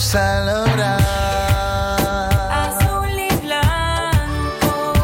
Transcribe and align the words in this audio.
Vamos 0.00 0.14
a 0.14 0.44
lograr. 0.44 1.00
Azul 2.50 3.10
y 3.18 3.28
blanco 3.44 4.94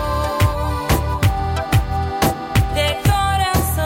de 2.74 2.96
corazón. 3.04 3.84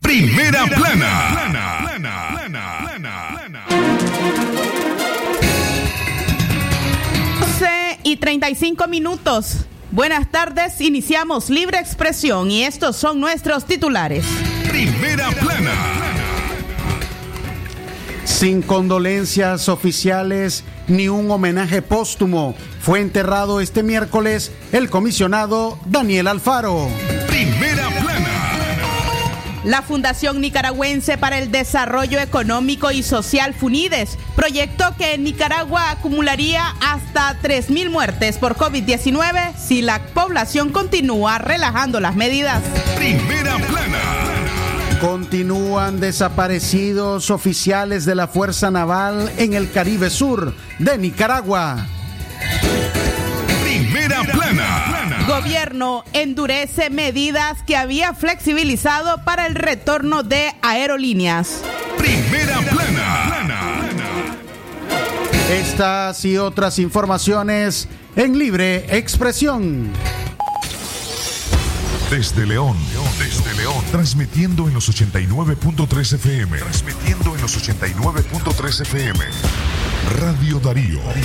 Primera 0.00 0.66
plana. 0.66 1.22
12 7.40 8.00
y 8.02 8.16
35 8.16 8.88
minutos. 8.88 9.66
Buenas 9.92 10.30
tardes, 10.30 10.80
iniciamos 10.80 11.48
Libre 11.48 11.78
Expresión 11.78 12.50
y 12.50 12.64
estos 12.64 12.96
son 12.96 13.20
nuestros 13.20 13.64
titulares. 13.64 14.26
Primera 14.98 15.30
plana. 15.30 15.72
Sin 18.24 18.62
condolencias 18.62 19.68
oficiales 19.68 20.64
ni 20.88 21.08
un 21.08 21.30
homenaje 21.30 21.82
póstumo, 21.82 22.54
fue 22.80 23.00
enterrado 23.00 23.60
este 23.60 23.82
miércoles 23.82 24.52
el 24.72 24.88
comisionado 24.88 25.78
Daniel 25.84 26.28
Alfaro. 26.28 26.88
Primera 27.26 27.88
plana. 27.90 28.30
La 29.64 29.82
Fundación 29.82 30.40
Nicaragüense 30.40 31.18
para 31.18 31.38
el 31.38 31.50
Desarrollo 31.50 32.18
Económico 32.18 32.90
y 32.90 33.02
Social 33.02 33.52
FUNIDES 33.52 34.16
proyectó 34.34 34.96
que 34.96 35.14
en 35.14 35.24
Nicaragua 35.24 35.90
acumularía 35.90 36.74
hasta 36.80 37.36
3.000 37.42 37.90
muertes 37.90 38.38
por 38.38 38.56
COVID-19 38.56 39.56
si 39.56 39.82
la 39.82 40.06
población 40.14 40.70
continúa 40.70 41.38
relajando 41.38 42.00
las 42.00 42.14
medidas. 42.14 42.62
Primera 42.96 43.56
plana. 43.58 44.15
Continúan 45.00 46.00
desaparecidos 46.00 47.30
oficiales 47.30 48.06
de 48.06 48.14
la 48.14 48.28
Fuerza 48.28 48.70
Naval 48.70 49.30
en 49.36 49.52
el 49.52 49.70
Caribe 49.70 50.08
Sur 50.08 50.54
de 50.78 50.96
Nicaragua. 50.96 51.86
Primera 53.62 54.22
plana. 54.24 55.24
Gobierno 55.28 56.02
endurece 56.14 56.88
medidas 56.88 57.62
que 57.66 57.76
había 57.76 58.14
flexibilizado 58.14 59.22
para 59.24 59.46
el 59.46 59.54
retorno 59.54 60.22
de 60.22 60.54
aerolíneas. 60.62 61.60
Primera 61.98 62.60
plana. 62.60 63.86
Estas 65.50 66.24
y 66.24 66.38
otras 66.38 66.78
informaciones 66.78 67.86
en 68.16 68.38
libre 68.38 68.86
expresión. 68.96 69.92
Desde 72.10 72.46
León, 72.46 72.76
desde 73.18 73.45
Transmitiendo 73.90 74.68
en 74.68 74.74
los 74.74 74.88
89.3 74.88 76.14
FM. 76.14 76.58
Transmitiendo 76.58 77.34
en 77.34 77.42
los 77.42 77.56
89.3 77.56 78.82
FM. 78.82 79.24
Radio 80.20 80.60
Darío. 80.60 81.00
El 81.12 81.24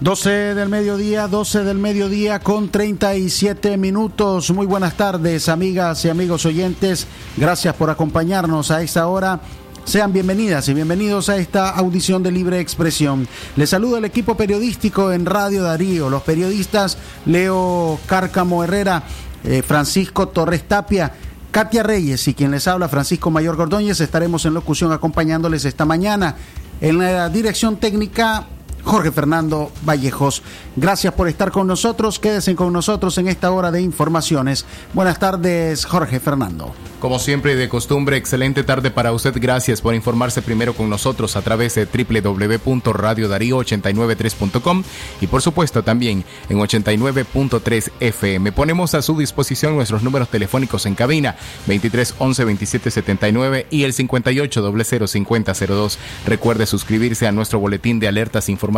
12 0.00 0.54
del 0.54 0.70
mediodía, 0.70 1.28
12 1.28 1.62
del 1.62 1.76
mediodía 1.76 2.40
con 2.40 2.70
37 2.70 3.76
minutos. 3.76 4.50
Muy 4.50 4.64
buenas 4.64 4.96
tardes, 4.96 5.50
amigas 5.50 6.02
y 6.06 6.08
amigos 6.08 6.46
oyentes. 6.46 7.06
Gracias 7.36 7.74
por 7.74 7.90
acompañarnos 7.90 8.70
a 8.70 8.80
esta 8.80 9.06
hora. 9.08 9.40
Sean 9.84 10.10
bienvenidas 10.14 10.66
y 10.70 10.74
bienvenidos 10.74 11.28
a 11.28 11.36
esta 11.36 11.68
audición 11.68 12.22
de 12.22 12.32
libre 12.32 12.60
expresión. 12.60 13.28
Les 13.56 13.68
saluda 13.68 13.98
el 13.98 14.06
equipo 14.06 14.38
periodístico 14.38 15.12
en 15.12 15.26
Radio 15.26 15.64
Darío, 15.64 16.08
los 16.08 16.22
periodistas 16.22 16.96
Leo 17.26 18.00
Cárcamo 18.06 18.64
Herrera, 18.64 19.02
eh, 19.44 19.60
Francisco 19.60 20.28
Torres 20.28 20.66
Tapia. 20.66 21.12
Katia 21.50 21.82
Reyes 21.82 22.26
y 22.26 22.32
quien 22.32 22.52
les 22.52 22.68
habla, 22.68 22.88
Francisco 22.88 23.30
Mayor 23.30 23.56
Gordóñez, 23.56 24.00
estaremos 24.00 24.46
en 24.46 24.54
locución 24.54 24.92
acompañándoles 24.92 25.66
esta 25.66 25.84
mañana. 25.84 26.36
En 26.80 26.96
la 26.98 27.28
dirección 27.28 27.76
técnica, 27.76 28.46
Jorge 28.84 29.12
Fernando 29.12 29.70
Vallejos. 29.82 30.42
Gracias 30.76 31.12
por 31.14 31.28
estar 31.28 31.50
con 31.50 31.66
nosotros. 31.66 32.18
Quédense 32.18 32.54
con 32.54 32.72
nosotros 32.72 33.18
en 33.18 33.28
esta 33.28 33.50
hora 33.50 33.70
de 33.70 33.82
informaciones. 33.82 34.64
Buenas 34.94 35.18
tardes, 35.18 35.84
Jorge 35.84 36.20
Fernando. 36.20 36.72
Como 37.00 37.18
siempre 37.18 37.52
y 37.52 37.56
de 37.56 37.68
costumbre, 37.68 38.16
excelente 38.16 38.62
tarde 38.62 38.90
para 38.90 39.12
usted. 39.12 39.34
Gracias 39.36 39.80
por 39.80 39.94
informarse 39.94 40.42
primero 40.42 40.74
con 40.74 40.90
nosotros 40.90 41.36
a 41.36 41.42
través 41.42 41.74
de 41.74 41.86
www.radiodarío893.com 41.86 44.84
y 45.20 45.26
por 45.26 45.40
supuesto 45.40 45.82
también 45.82 46.24
en 46.48 46.58
89.3 46.58 47.90
FM. 48.00 48.52
Ponemos 48.52 48.94
a 48.94 49.02
su 49.02 49.16
disposición 49.16 49.76
nuestros 49.76 50.02
números 50.02 50.28
telefónicos 50.28 50.84
en 50.86 50.94
cabina 50.94 51.36
23 51.66 52.16
11 52.18 52.44
27 52.44 52.90
79 52.90 53.66
y 53.70 53.84
el 53.84 53.94
58 53.94 54.74
00 54.84 55.06
50 55.06 55.54
02. 55.54 55.98
Recuerde 56.26 56.66
suscribirse 56.66 57.26
a 57.26 57.32
nuestro 57.32 57.58
boletín 57.58 57.98
de 57.98 58.08
alertas 58.08 58.50
informativas 58.50 58.69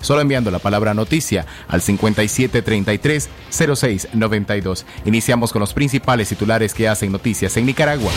solo 0.00 0.20
enviando 0.20 0.50
la 0.50 0.58
palabra 0.58 0.94
noticia 0.94 1.46
al 1.68 1.82
57 1.82 2.62
33 2.62 3.28
06 3.50 4.08
92. 4.12 4.86
Iniciamos 5.04 5.52
con 5.52 5.60
los 5.60 5.72
principales 5.72 6.28
titulares 6.28 6.74
que 6.74 6.88
hacen 6.88 7.12
noticias 7.12 7.56
en 7.56 7.66
Nicaragua. 7.66 8.12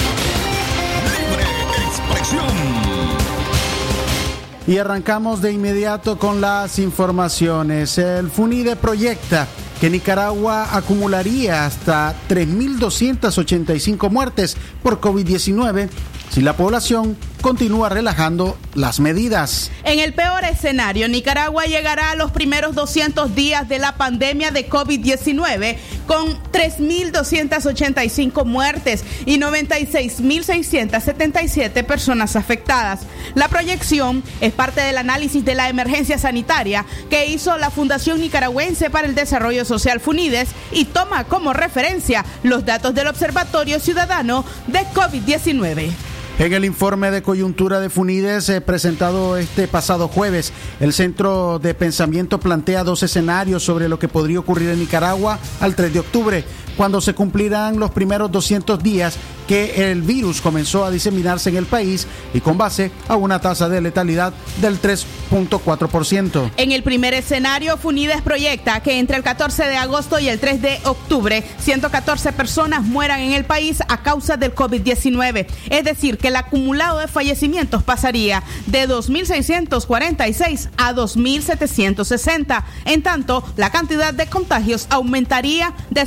Y 4.67 4.77
arrancamos 4.77 5.41
de 5.41 5.51
inmediato 5.51 6.19
con 6.19 6.41
las 6.41 6.77
informaciones. 6.77 7.97
El 7.97 8.29
FUNIDE 8.29 8.75
proyecta 8.75 9.47
que 9.81 9.89
Nicaragua 9.89 10.75
acumularía 10.75 11.65
hasta 11.65 12.13
3.285 12.29 14.09
muertes 14.11 14.57
por 14.83 14.99
COVID-19 14.99 15.89
si 16.29 16.41
la 16.41 16.55
población 16.55 17.17
continúa 17.41 17.89
relajando 17.89 18.55
las 18.75 18.99
medidas. 18.99 19.71
En 19.83 19.97
el 19.99 20.13
peor 20.13 20.43
escenario, 20.43 21.07
Nicaragua 21.07 21.63
llegará 21.65 22.11
a 22.11 22.15
los 22.15 22.29
primeros 22.31 22.75
200 22.75 23.33
días 23.35 23.67
de 23.67 23.79
la 23.79 23.95
pandemia 23.95 24.51
de 24.51 24.69
COVID-19 24.69 25.77
con 26.05 26.37
3.285 26.51 28.45
muertes 28.45 29.03
y 29.25 29.39
96.677 29.39 31.83
personas 31.83 32.35
afectadas. 32.35 32.99
La 33.35 33.47
proyección 33.47 34.23
es 34.41 34.51
parte 34.53 34.81
del 34.81 34.97
análisis 34.97 35.45
de 35.45 35.53
la 35.55 35.69
emergencia 35.69 36.17
sanitaria 36.17 36.85
que 37.09 37.27
hizo 37.27 37.57
la 37.57 37.69
Fundación 37.69 38.19
Nicaragüense 38.21 38.89
para 38.89 39.07
el 39.07 39.15
Desarrollo 39.15 39.63
Social 39.65 39.99
FUNIDES 39.99 40.49
y 40.71 40.85
toma 40.85 41.25
como 41.25 41.51
referencia 41.53 42.25
los 42.43 42.65
datos 42.65 42.95
del 42.95 43.07
Observatorio 43.07 43.79
Ciudadano 43.79 44.45
de 44.67 44.79
COVID-19. 44.93 45.91
En 46.39 46.53
el 46.53 46.63
informe 46.63 47.11
de 47.11 47.21
coyuntura 47.21 47.81
de 47.81 47.89
Funides 47.89 48.47
eh, 48.47 48.61
presentado 48.61 49.35
este 49.35 49.67
pasado 49.67 50.07
jueves, 50.07 50.53
el 50.79 50.93
Centro 50.93 51.59
de 51.59 51.73
Pensamiento 51.73 52.39
plantea 52.39 52.85
dos 52.85 53.03
escenarios 53.03 53.61
sobre 53.61 53.89
lo 53.89 53.99
que 53.99 54.07
podría 54.07 54.39
ocurrir 54.39 54.69
en 54.69 54.79
Nicaragua 54.79 55.37
al 55.59 55.75
3 55.75 55.91
de 55.91 55.99
octubre, 55.99 56.45
cuando 56.79 57.01
se 57.01 57.13
cumplirán 57.13 57.77
los 57.77 57.91
primeros 57.91 58.31
200 58.31 58.81
días 58.81 59.17
que 59.49 59.91
el 59.91 60.01
virus 60.01 60.39
comenzó 60.39 60.85
a 60.85 60.91
diseminarse 60.91 61.49
en 61.49 61.57
el 61.57 61.65
país 61.65 62.07
y 62.33 62.39
con 62.39 62.57
base 62.57 62.89
a 63.09 63.17
una 63.17 63.41
tasa 63.41 63.67
de 63.67 63.81
letalidad 63.81 64.31
del 64.61 64.79
3.4%. 64.79 66.51
En 66.55 66.71
el 66.71 66.83
primer 66.83 67.13
escenario, 67.13 67.75
Funides 67.75 68.21
proyecta 68.21 68.79
que 68.81 68.99
entre 68.99 69.17
el 69.17 69.23
14 69.23 69.65
de 69.65 69.75
agosto 69.75 70.19
y 70.19 70.29
el 70.29 70.39
3 70.39 70.61
de 70.61 70.79
octubre, 70.85 71.43
114 71.57 72.31
personas 72.31 72.83
mueran 72.83 73.19
en 73.19 73.33
el 73.33 73.43
país 73.43 73.81
a 73.89 74.01
causa 74.01 74.37
del 74.37 74.55
COVID-19. 74.55 75.47
Es 75.71 75.83
decir, 75.83 76.17
que 76.17 76.29
el 76.29 76.37
acumulado 76.37 76.99
de 76.99 77.07
fallecimientos 77.07 77.83
pasaría 77.83 78.43
de 78.67 78.87
2.646 78.87 80.69
a 80.77 80.93
2.760. 80.93 82.63
En 82.85 83.01
tanto, 83.01 83.43
la 83.57 83.69
cantidad 83.69 84.13
de 84.13 84.27
contagios 84.27 84.87
aumentaría 84.91 85.73
de 85.89 86.05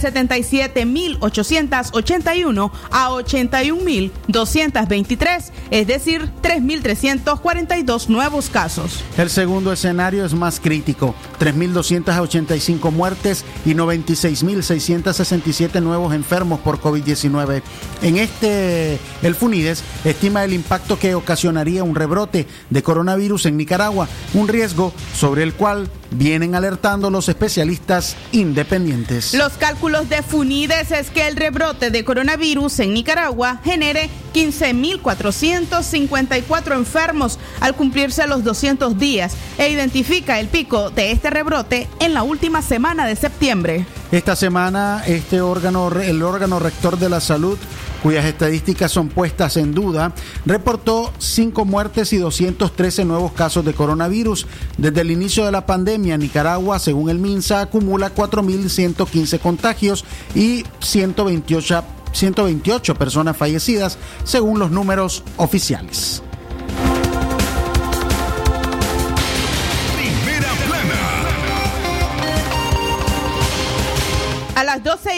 77.881 0.62 2.70
a 2.91 3.11
81.223, 3.11 5.50
es 5.70 5.87
decir, 5.87 6.29
3.342 6.43 8.09
nuevos 8.09 8.50
casos. 8.50 9.05
El 9.17 9.31
segundo 9.31 9.73
escenario 9.73 10.25
es 10.25 10.35
más 10.35 10.59
crítico, 10.61 11.14
3.285 11.41 12.91
muertes 12.91 13.44
y 13.64 13.75
96.667 13.75 15.81
nuevos 15.82 16.14
enfermos 16.14 16.61
por 16.61 16.81
COVID-19. 16.81 17.62
En 18.03 18.19
este, 18.19 18.99
el 19.23 19.35
Funides 19.35 19.82
estima 20.05 20.44
el 20.44 20.53
impacto 20.53 20.99
que 20.99 21.15
ocasionaría 21.15 21.82
un 21.85 21.94
rebrote 21.94 22.47
de 22.70 22.82
coronavirus 22.82 23.47
en 23.47 23.56
Nicaragua, 23.56 24.08
un 24.35 24.49
riesgo 24.49 24.93
sobre 25.15 25.43
el 25.43 25.55
cual 25.55 25.88
vienen 26.11 26.55
alertando 26.55 27.11
los 27.11 27.29
especialistas 27.29 28.17
independientes. 28.32 29.35
Los 29.35 29.53
cálculos 29.55 30.08
de 30.08 30.23
Funides 30.23 30.42
es 30.43 31.11
que 31.11 31.29
el 31.29 31.37
rebrote 31.37 31.91
de 31.91 32.05
coronavirus 32.05 32.81
en 32.81 32.94
Nicaragua 32.94 33.61
genere 33.62 34.11
15.454 34.35 36.75
enfermos 36.75 37.39
al 37.61 37.77
cumplirse 37.77 38.27
los 38.27 38.43
200 38.43 38.99
días 38.99 39.37
e 39.56 39.71
identifica 39.71 40.41
el 40.41 40.49
pico 40.49 40.91
de 40.91 41.12
este 41.12 41.31
rebrote 41.31 41.89
en 42.00 42.12
la 42.12 42.25
última 42.25 42.61
semana 42.61 43.06
de 43.06 43.15
septiembre. 43.15 43.87
Esta 44.11 44.35
semana, 44.35 45.05
este 45.06 45.41
órgano, 45.41 45.93
el 45.93 46.25
órgano 46.25 46.59
rector 46.59 46.99
de 46.99 47.09
la 47.09 47.21
salud, 47.21 47.56
cuyas 48.03 48.25
estadísticas 48.25 48.91
son 48.91 49.09
puestas 49.09 49.57
en 49.57 49.75
duda, 49.75 50.13
reportó 50.45 51.13
5 51.19 51.65
muertes 51.65 52.13
y 52.13 52.19
213 52.19 53.05
nuevos 53.05 53.33
casos 53.33 53.65
de 53.65 53.75
coronavirus. 53.75 54.47
Desde 54.77 55.01
el 55.03 55.11
inicio 55.11 55.45
de 55.45 55.53
la 55.53 55.67
pandemia, 55.67 56.19
Nicaragua, 56.19 56.79
según 56.79 57.11
el 57.11 57.19
MINSA, 57.19 57.61
acumula 57.61 58.15
4.115 58.15 59.39
contagios 59.39 60.05
y 60.35 60.65
128, 60.81 61.85
128 62.13 62.95
personas 62.97 63.37
fallecidas, 63.37 63.99
según 64.25 64.59
los 64.59 64.71
números 64.71 65.23
oficiales. 65.37 66.23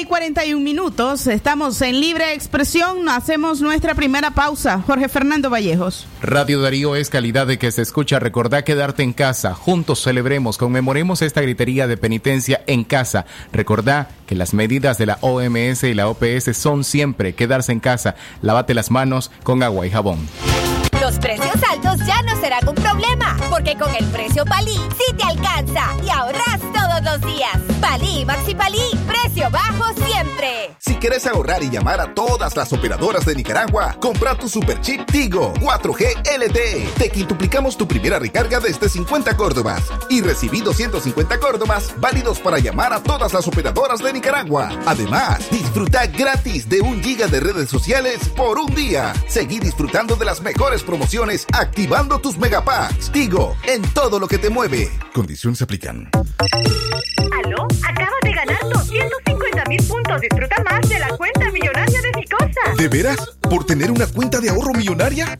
Y 0.04 0.06
41 0.06 0.62
minutos 0.62 1.26
estamos 1.26 1.80
en 1.80 1.98
libre 1.98 2.34
expresión, 2.34 3.08
hacemos 3.08 3.62
nuestra 3.62 3.94
primera 3.94 4.32
pausa. 4.32 4.82
Jorge 4.86 5.08
Fernando 5.08 5.48
Vallejos. 5.48 6.06
Radio 6.20 6.60
Darío 6.60 6.94
es 6.94 7.08
calidad 7.08 7.46
de 7.46 7.58
que 7.58 7.72
se 7.72 7.82
escucha. 7.82 8.18
Recordá 8.18 8.64
quedarte 8.64 9.02
en 9.02 9.14
casa. 9.14 9.54
Juntos 9.54 10.02
celebremos, 10.02 10.58
conmemoremos 10.58 11.22
esta 11.22 11.40
gritería 11.40 11.86
de 11.86 11.96
penitencia 11.96 12.62
en 12.66 12.84
casa. 12.84 13.24
Recordá 13.52 14.10
que 14.26 14.34
las 14.34 14.52
medidas 14.52 14.98
de 14.98 15.06
la 15.06 15.18
OMS 15.22 15.84
y 15.84 15.94
la 15.94 16.08
OPS 16.08 16.56
son 16.56 16.84
siempre 16.84 17.34
quedarse 17.34 17.72
en 17.72 17.80
casa. 17.80 18.14
Lávate 18.42 18.74
las 18.74 18.90
manos 18.90 19.30
con 19.42 19.62
agua 19.62 19.86
y 19.86 19.90
jabón. 19.90 20.18
Los 21.00 21.18
precios 21.18 21.56
altos 21.70 22.06
ya 22.06 22.20
no 22.22 22.40
serán 22.40 22.68
un 22.68 22.74
problema, 22.74 23.36
porque 23.50 23.76
con 23.76 23.94
el 23.94 24.04
precio 24.06 24.44
Palí 24.44 24.74
sí 24.74 25.14
te 25.16 25.24
alcanza 25.24 25.86
y 26.04 26.10
ahorras 26.10 26.60
todos 26.72 27.02
los 27.04 27.20
días. 27.34 27.73
Palí 27.94 28.24
Maxi 28.24 28.56
Palí, 28.56 28.90
precio 29.06 29.48
bajo 29.50 29.94
quieres 31.04 31.26
ahorrar 31.26 31.62
y 31.62 31.68
llamar 31.68 32.00
a 32.00 32.14
todas 32.14 32.56
las 32.56 32.72
operadoras 32.72 33.26
de 33.26 33.34
Nicaragua, 33.34 33.94
compra 34.00 34.34
tu 34.38 34.48
super 34.48 34.80
chip 34.80 35.04
Tigo 35.04 35.52
4G 35.60 36.38
LTE. 36.38 36.88
Te 36.96 37.10
quintuplicamos 37.10 37.76
tu 37.76 37.86
primera 37.86 38.18
recarga 38.18 38.58
desde 38.58 38.88
50 38.88 39.36
córdobas 39.36 39.82
y 40.08 40.22
recibí 40.22 40.62
250 40.62 41.38
córdobas 41.40 41.92
válidos 42.00 42.40
para 42.40 42.58
llamar 42.58 42.94
a 42.94 43.02
todas 43.02 43.34
las 43.34 43.46
operadoras 43.46 44.02
de 44.02 44.14
Nicaragua. 44.14 44.70
Además, 44.86 45.46
disfruta 45.50 46.06
gratis 46.06 46.70
de 46.70 46.80
un 46.80 47.02
giga 47.02 47.26
de 47.26 47.40
redes 47.40 47.68
sociales 47.68 48.26
por 48.34 48.58
un 48.58 48.74
día. 48.74 49.12
Seguí 49.28 49.58
disfrutando 49.58 50.16
de 50.16 50.24
las 50.24 50.40
mejores 50.40 50.82
promociones 50.82 51.46
activando 51.52 52.18
tus 52.18 52.38
megapacks. 52.38 53.12
Tigo, 53.12 53.56
en 53.66 53.82
todo 53.92 54.18
lo 54.18 54.26
que 54.26 54.38
te 54.38 54.48
mueve. 54.48 54.90
Condiciones 55.12 55.60
aplican. 55.60 56.08
¿Aló? 57.44 57.68
Acabas 57.86 58.20
de 58.22 58.32
ganar 58.32 58.58
250 59.64 59.68
mil 59.68 59.82
puntos. 59.88 60.20
Disfruta 60.20 60.62
más 60.64 60.88
de 60.88 60.98
la 60.98 61.08
cuenta 61.16 61.50
millonaria 61.50 62.00
de 62.00 62.20
Ficosa. 62.20 62.74
¿De 62.76 62.88
veras? 62.88 63.16
¿Por 63.40 63.64
tener 63.64 63.90
una 63.90 64.06
cuenta 64.06 64.40
de 64.40 64.50
ahorro 64.50 64.72
millonaria? 64.72 65.36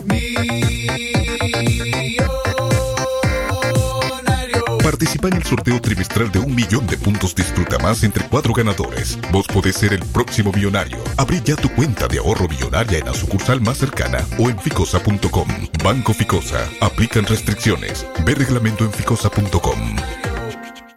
Participa 4.83 5.29
en 5.29 5.35
el 5.35 5.43
sorteo 5.43 5.81
trimestral 5.81 6.31
de 6.31 6.39
un 6.39 6.55
millón 6.55 6.87
de 6.87 6.97
puntos 6.97 7.35
Disfruta 7.35 7.79
Más 7.79 8.05
entre 8.05 8.29
cuatro 8.29 8.53
ganadores. 8.53 9.19
Vos 9.33 9.47
podés 9.47 9.77
ser 9.77 9.93
el 9.93 10.01
próximo 10.01 10.53
millonario. 10.53 10.99
Abrí 11.17 11.41
ya 11.43 11.57
tu 11.57 11.69
cuenta 11.71 12.07
de 12.07 12.19
ahorro 12.19 12.49
millonaria 12.49 12.99
en 12.99 13.07
la 13.07 13.15
sucursal 13.15 13.61
más 13.61 13.79
cercana 13.79 14.25
o 14.39 14.51
en 14.51 14.59
ficosa.com. 14.59 15.49
Banco 15.83 16.13
Ficosa. 16.13 16.69
Aplican 16.81 17.25
restricciones. 17.25 18.07
Ve 18.25 18.35
reglamento 18.35 18.85
en 18.85 18.93
ficosa.com. 18.93 19.97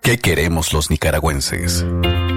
¿Qué 0.01 0.18
queremos 0.18 0.74
los 0.74 0.89
nicaragüenses? 0.89 1.85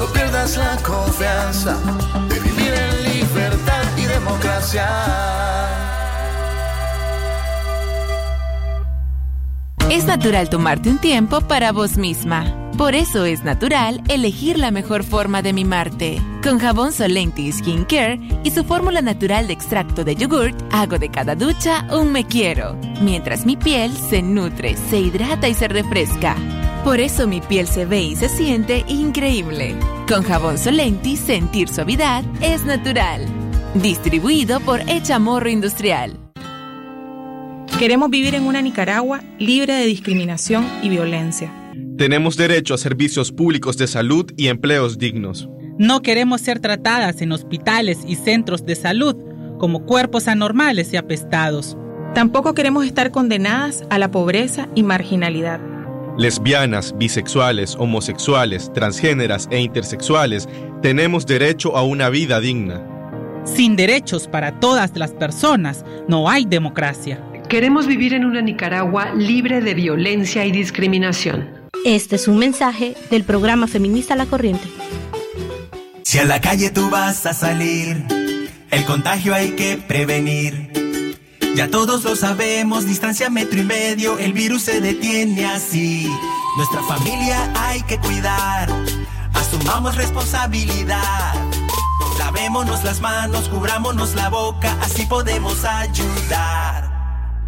No 0.00 0.06
pierdas 0.06 0.56
la 0.56 0.78
confianza 0.78 1.76
de 2.26 2.40
vivir 2.40 2.72
en 2.72 3.18
libertad 3.20 3.82
y 3.98 4.06
democracia. 4.06 4.88
Es 9.90 10.06
natural 10.06 10.48
tomarte 10.48 10.88
un 10.88 10.96
tiempo 10.96 11.42
para 11.42 11.72
vos 11.72 11.98
misma. 11.98 12.46
Por 12.78 12.94
eso 12.94 13.26
es 13.26 13.44
natural 13.44 14.00
elegir 14.08 14.58
la 14.58 14.70
mejor 14.70 15.04
forma 15.04 15.42
de 15.42 15.52
mimarte. 15.52 16.22
Con 16.42 16.58
jabón 16.58 16.92
Solenti 16.92 17.52
Skin 17.52 17.84
Care 17.84 18.18
y 18.42 18.52
su 18.52 18.64
fórmula 18.64 19.02
natural 19.02 19.48
de 19.48 19.52
extracto 19.52 20.02
de 20.02 20.16
yogurt, 20.16 20.58
hago 20.72 20.98
de 20.98 21.10
cada 21.10 21.34
ducha 21.34 21.86
un 21.92 22.10
me 22.10 22.24
quiero, 22.24 22.74
mientras 23.02 23.44
mi 23.44 23.58
piel 23.58 23.94
se 23.94 24.22
nutre, 24.22 24.78
se 24.88 24.98
hidrata 24.98 25.46
y 25.46 25.52
se 25.52 25.68
refresca. 25.68 26.36
Por 26.84 26.98
eso 26.98 27.28
mi 27.28 27.42
piel 27.42 27.66
se 27.66 27.84
ve 27.84 28.00
y 28.00 28.16
se 28.16 28.30
siente 28.30 28.84
increíble. 28.88 29.74
Con 30.08 30.22
jabón 30.22 30.56
Solenti, 30.56 31.18
sentir 31.18 31.68
suavidad 31.68 32.24
es 32.40 32.64
natural. 32.64 33.26
Distribuido 33.74 34.60
por 34.60 34.80
Echamorro 34.88 35.50
Industrial. 35.50 36.16
Queremos 37.78 38.08
vivir 38.08 38.34
en 38.34 38.44
una 38.44 38.62
Nicaragua 38.62 39.20
libre 39.38 39.74
de 39.74 39.84
discriminación 39.84 40.66
y 40.82 40.88
violencia. 40.88 41.52
Tenemos 41.98 42.38
derecho 42.38 42.72
a 42.72 42.78
servicios 42.78 43.30
públicos 43.30 43.76
de 43.76 43.86
salud 43.86 44.32
y 44.38 44.48
empleos 44.48 44.96
dignos. 44.96 45.50
No 45.78 46.00
queremos 46.00 46.40
ser 46.40 46.60
tratadas 46.60 47.20
en 47.20 47.32
hospitales 47.32 47.98
y 48.06 48.14
centros 48.16 48.64
de 48.64 48.74
salud 48.74 49.16
como 49.58 49.84
cuerpos 49.84 50.28
anormales 50.28 50.94
y 50.94 50.96
apestados. 50.96 51.76
Tampoco 52.14 52.54
queremos 52.54 52.86
estar 52.86 53.10
condenadas 53.10 53.84
a 53.90 53.98
la 53.98 54.10
pobreza 54.10 54.68
y 54.74 54.82
marginalidad. 54.82 55.60
Lesbianas, 56.18 56.96
bisexuales, 56.96 57.76
homosexuales, 57.78 58.72
transgéneras 58.72 59.48
e 59.50 59.60
intersexuales 59.60 60.48
tenemos 60.82 61.26
derecho 61.26 61.76
a 61.76 61.82
una 61.82 62.10
vida 62.10 62.40
digna. 62.40 62.82
Sin 63.44 63.76
derechos 63.76 64.28
para 64.28 64.60
todas 64.60 64.96
las 64.96 65.12
personas 65.12 65.84
no 66.08 66.28
hay 66.28 66.44
democracia. 66.44 67.22
Queremos 67.48 67.86
vivir 67.86 68.14
en 68.14 68.24
una 68.24 68.42
Nicaragua 68.42 69.12
libre 69.14 69.60
de 69.60 69.74
violencia 69.74 70.44
y 70.44 70.52
discriminación. 70.52 71.48
Este 71.84 72.16
es 72.16 72.28
un 72.28 72.38
mensaje 72.38 72.94
del 73.10 73.24
programa 73.24 73.66
feminista 73.66 74.14
La 74.14 74.26
Corriente. 74.26 74.68
Si 76.02 76.18
a 76.18 76.24
la 76.24 76.40
calle 76.40 76.70
tú 76.70 76.90
vas 76.90 77.24
a 77.26 77.32
salir, 77.32 78.04
el 78.70 78.84
contagio 78.84 79.34
hay 79.34 79.52
que 79.52 79.76
prevenir. 79.78 80.89
Ya 81.54 81.68
todos 81.68 82.04
lo 82.04 82.16
sabemos, 82.16 82.86
distancia 82.86 83.28
metro 83.28 83.60
y 83.60 83.64
medio, 83.64 84.18
el 84.18 84.32
virus 84.32 84.62
se 84.62 84.80
detiene 84.80 85.46
así. 85.46 86.10
Nuestra 86.56 86.82
familia 86.82 87.52
hay 87.54 87.82
que 87.82 87.98
cuidar, 87.98 88.68
asumamos 89.34 89.96
responsabilidad. 89.96 91.34
Lavémonos 92.18 92.84
las 92.84 93.00
manos, 93.00 93.48
cubrámonos 93.48 94.14
la 94.14 94.28
boca, 94.28 94.76
así 94.80 95.06
podemos 95.06 95.64
ayudar. 95.64 96.90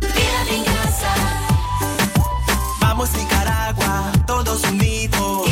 Quédate 0.00 0.56
en 0.56 0.64
casa. 0.64 1.14
Vamos 2.80 3.10
Nicaragua, 3.14 4.12
todos 4.26 4.62
unidos. 4.64 5.51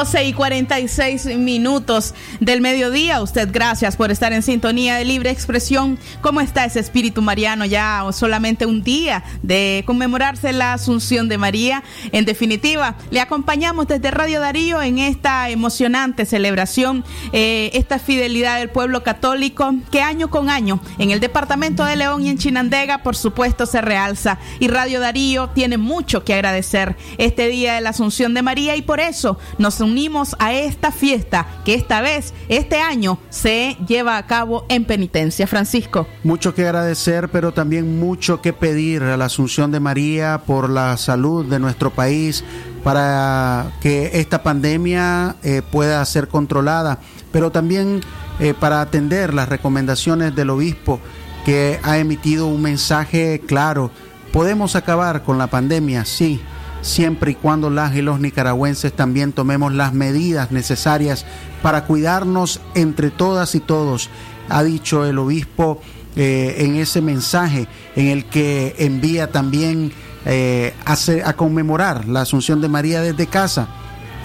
12 0.00 0.24
y 0.24 0.32
46 0.32 1.26
minutos 1.36 2.14
del 2.40 2.62
mediodía. 2.62 3.20
Usted, 3.20 3.50
gracias 3.52 3.96
por 3.96 4.10
estar 4.10 4.32
en 4.32 4.40
sintonía 4.42 4.96
de 4.96 5.04
libre 5.04 5.28
expresión. 5.28 5.98
¿Cómo 6.22 6.40
está 6.40 6.64
ese 6.64 6.80
espíritu 6.80 7.20
mariano 7.20 7.66
ya 7.66 8.02
solamente 8.12 8.64
un 8.64 8.82
día 8.82 9.22
de 9.42 9.82
conmemorarse 9.84 10.54
la 10.54 10.72
Asunción 10.72 11.28
de 11.28 11.36
María? 11.36 11.82
En 12.12 12.24
definitiva, 12.24 12.96
le 13.10 13.20
acompañamos 13.20 13.88
desde 13.88 14.10
Radio 14.10 14.40
Darío 14.40 14.80
en 14.80 15.00
esta 15.00 15.50
emocionante 15.50 16.24
celebración, 16.24 17.04
eh, 17.34 17.68
esta 17.74 17.98
fidelidad 17.98 18.58
del 18.58 18.70
pueblo 18.70 19.02
católico 19.02 19.74
que 19.92 20.00
año 20.00 20.30
con 20.30 20.48
año 20.48 20.80
en 20.98 21.10
el 21.10 21.20
departamento 21.20 21.84
de 21.84 21.96
León 21.96 22.24
y 22.24 22.30
en 22.30 22.38
Chinandega, 22.38 23.02
por 23.02 23.16
supuesto, 23.16 23.66
se 23.66 23.82
realza. 23.82 24.38
Y 24.60 24.68
Radio 24.68 24.98
Darío 24.98 25.50
tiene 25.50 25.76
mucho 25.76 26.24
que 26.24 26.32
agradecer 26.32 26.96
este 27.18 27.48
día 27.48 27.74
de 27.74 27.82
la 27.82 27.90
Asunción 27.90 28.32
de 28.32 28.40
María 28.40 28.76
y 28.76 28.80
por 28.80 28.98
eso 28.98 29.38
nos 29.58 29.82
unimos 29.90 30.36
a 30.38 30.52
esta 30.52 30.92
fiesta 30.92 31.46
que 31.64 31.74
esta 31.74 32.00
vez, 32.00 32.32
este 32.48 32.80
año, 32.80 33.18
se 33.28 33.76
lleva 33.86 34.16
a 34.16 34.26
cabo 34.26 34.64
en 34.68 34.84
penitencia. 34.84 35.46
Francisco. 35.46 36.06
Mucho 36.22 36.54
que 36.54 36.64
agradecer, 36.64 37.28
pero 37.28 37.52
también 37.52 37.98
mucho 37.98 38.40
que 38.40 38.52
pedir 38.52 39.02
a 39.02 39.16
la 39.16 39.24
Asunción 39.24 39.72
de 39.72 39.80
María 39.80 40.42
por 40.46 40.70
la 40.70 40.96
salud 40.96 41.44
de 41.44 41.58
nuestro 41.58 41.90
país, 41.90 42.44
para 42.84 43.72
que 43.80 44.10
esta 44.14 44.42
pandemia 44.42 45.36
eh, 45.42 45.62
pueda 45.70 46.04
ser 46.04 46.28
controlada, 46.28 46.98
pero 47.32 47.50
también 47.50 48.00
eh, 48.38 48.54
para 48.58 48.80
atender 48.80 49.34
las 49.34 49.48
recomendaciones 49.48 50.34
del 50.34 50.50
obispo 50.50 51.00
que 51.44 51.80
ha 51.82 51.98
emitido 51.98 52.46
un 52.46 52.62
mensaje 52.62 53.40
claro. 53.46 53.90
Podemos 54.32 54.76
acabar 54.76 55.24
con 55.24 55.38
la 55.38 55.48
pandemia, 55.48 56.04
sí, 56.04 56.40
siempre 56.82 57.32
y 57.32 57.34
cuando 57.34 57.70
las 57.70 57.94
y 57.94 58.02
los 58.02 58.20
nicaragüenses 58.20 58.92
también 58.92 59.32
tomemos 59.32 59.72
las 59.72 59.92
medidas 59.92 60.50
necesarias 60.50 61.26
para 61.62 61.84
cuidarnos 61.84 62.60
entre 62.74 63.10
todas 63.10 63.54
y 63.54 63.60
todos, 63.60 64.08
ha 64.48 64.62
dicho 64.62 65.04
el 65.04 65.18
obispo 65.18 65.80
eh, 66.16 66.56
en 66.58 66.76
ese 66.76 67.00
mensaje 67.00 67.68
en 67.94 68.08
el 68.08 68.24
que 68.24 68.74
envía 68.78 69.30
también 69.30 69.92
eh, 70.24 70.74
a 70.84 71.32
conmemorar 71.34 72.06
la 72.06 72.22
Asunción 72.22 72.60
de 72.60 72.68
María 72.68 73.00
desde 73.00 73.26
casa, 73.26 73.68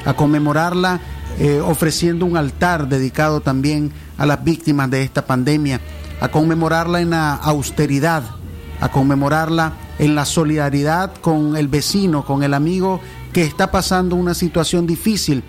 a 0.05 0.13
conmemorarla 0.13 0.99
eh, 1.37 1.59
ofreciendo 1.59 2.25
un 2.25 2.37
altar 2.37 2.87
dedicado 2.87 3.41
también 3.41 3.91
a 4.17 4.25
las 4.25 4.43
víctimas 4.43 4.89
de 4.89 5.03
esta 5.03 5.25
pandemia, 5.25 5.81
a 6.21 6.29
conmemorarla 6.29 7.01
en 7.01 7.09
la 7.09 7.33
austeridad, 7.33 8.23
a 8.79 8.89
conmemorarla 8.89 9.73
en 9.99 10.15
la 10.15 10.25
solidaridad 10.25 11.13
con 11.15 11.55
el 11.55 11.67
vecino, 11.67 12.25
con 12.25 12.43
el 12.43 12.53
amigo 12.53 12.99
que 13.33 13.43
está 13.43 13.71
pasando 13.71 14.15
una 14.15 14.33
situación 14.33 14.87
difícil 14.87 15.43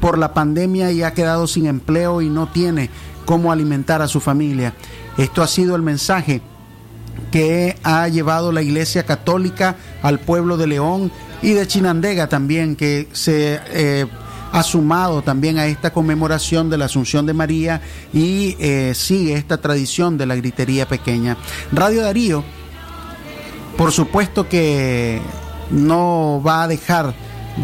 por 0.00 0.18
la 0.18 0.32
pandemia 0.34 0.90
y 0.92 1.02
ha 1.02 1.12
quedado 1.12 1.46
sin 1.46 1.66
empleo 1.66 2.22
y 2.22 2.28
no 2.28 2.48
tiene 2.48 2.90
cómo 3.24 3.52
alimentar 3.52 4.02
a 4.02 4.08
su 4.08 4.20
familia. 4.20 4.74
Esto 5.18 5.42
ha 5.42 5.46
sido 5.46 5.76
el 5.76 5.82
mensaje 5.82 6.40
que 7.30 7.76
ha 7.82 8.08
llevado 8.08 8.52
la 8.52 8.62
Iglesia 8.62 9.04
Católica 9.04 9.76
al 10.02 10.18
pueblo 10.18 10.56
de 10.56 10.66
León 10.66 11.12
y 11.42 11.52
de 11.52 11.66
Chinandega 11.66 12.28
también, 12.28 12.76
que 12.76 13.08
se 13.12 13.60
eh, 13.66 14.06
ha 14.52 14.62
sumado 14.62 15.22
también 15.22 15.58
a 15.58 15.66
esta 15.66 15.92
conmemoración 15.92 16.70
de 16.70 16.78
la 16.78 16.86
Asunción 16.86 17.26
de 17.26 17.34
María 17.34 17.80
y 18.12 18.56
eh, 18.58 18.92
sigue 18.94 19.34
esta 19.34 19.58
tradición 19.58 20.18
de 20.18 20.26
la 20.26 20.36
gritería 20.36 20.86
pequeña. 20.86 21.36
Radio 21.72 22.02
Darío, 22.02 22.44
por 23.80 23.92
supuesto 23.92 24.46
que 24.46 25.22
no 25.70 26.42
va 26.46 26.64
a 26.64 26.68
dejar 26.68 27.14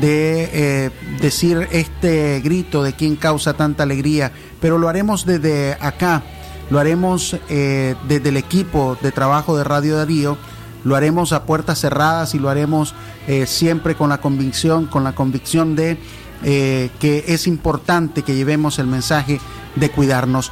de 0.01 0.49
eh, 0.51 0.91
decir 1.21 1.69
este 1.73 2.41
grito 2.41 2.83
de 2.83 2.95
quien 2.95 3.17
causa 3.17 3.53
tanta 3.53 3.83
alegría, 3.83 4.33
pero 4.59 4.79
lo 4.79 4.89
haremos 4.89 5.27
desde 5.27 5.77
acá, 5.79 6.23
lo 6.71 6.79
haremos 6.79 7.37
eh, 7.51 7.97
desde 8.09 8.31
el 8.31 8.39
equipo 8.39 8.97
de 9.03 9.13
trabajo 9.13 9.59
de 9.59 9.65
Radio 9.65 9.99
Darío, 9.99 10.39
lo 10.85 10.97
haremos 10.97 11.35
a 11.35 11.45
puertas 11.45 11.81
cerradas 11.81 12.35
y 12.35 12.39
lo 12.39 12.49
haremos 12.49 12.95
eh, 13.29 13.45
siempre 13.45 13.95
con 13.95 14.09
la 14.09 14.17
convicción, 14.17 14.87
con 14.87 15.05
la 15.05 15.15
convicción 15.15 15.77
de 15.77 15.99
que 16.43 17.25
es 17.29 17.47
importante 17.47 18.23
que 18.23 18.35
llevemos 18.35 18.79
el 18.79 18.87
mensaje 18.87 19.39
de 19.75 19.91
cuidarnos. 19.91 20.51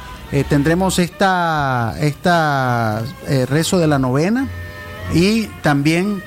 Tendremos 0.49 0.99
esta, 0.99 1.95
esta 1.99 3.01
rezo 3.47 3.77
de 3.77 3.87
la 3.87 3.97
novena 3.97 4.47
y 5.13 5.45
también 5.61 6.21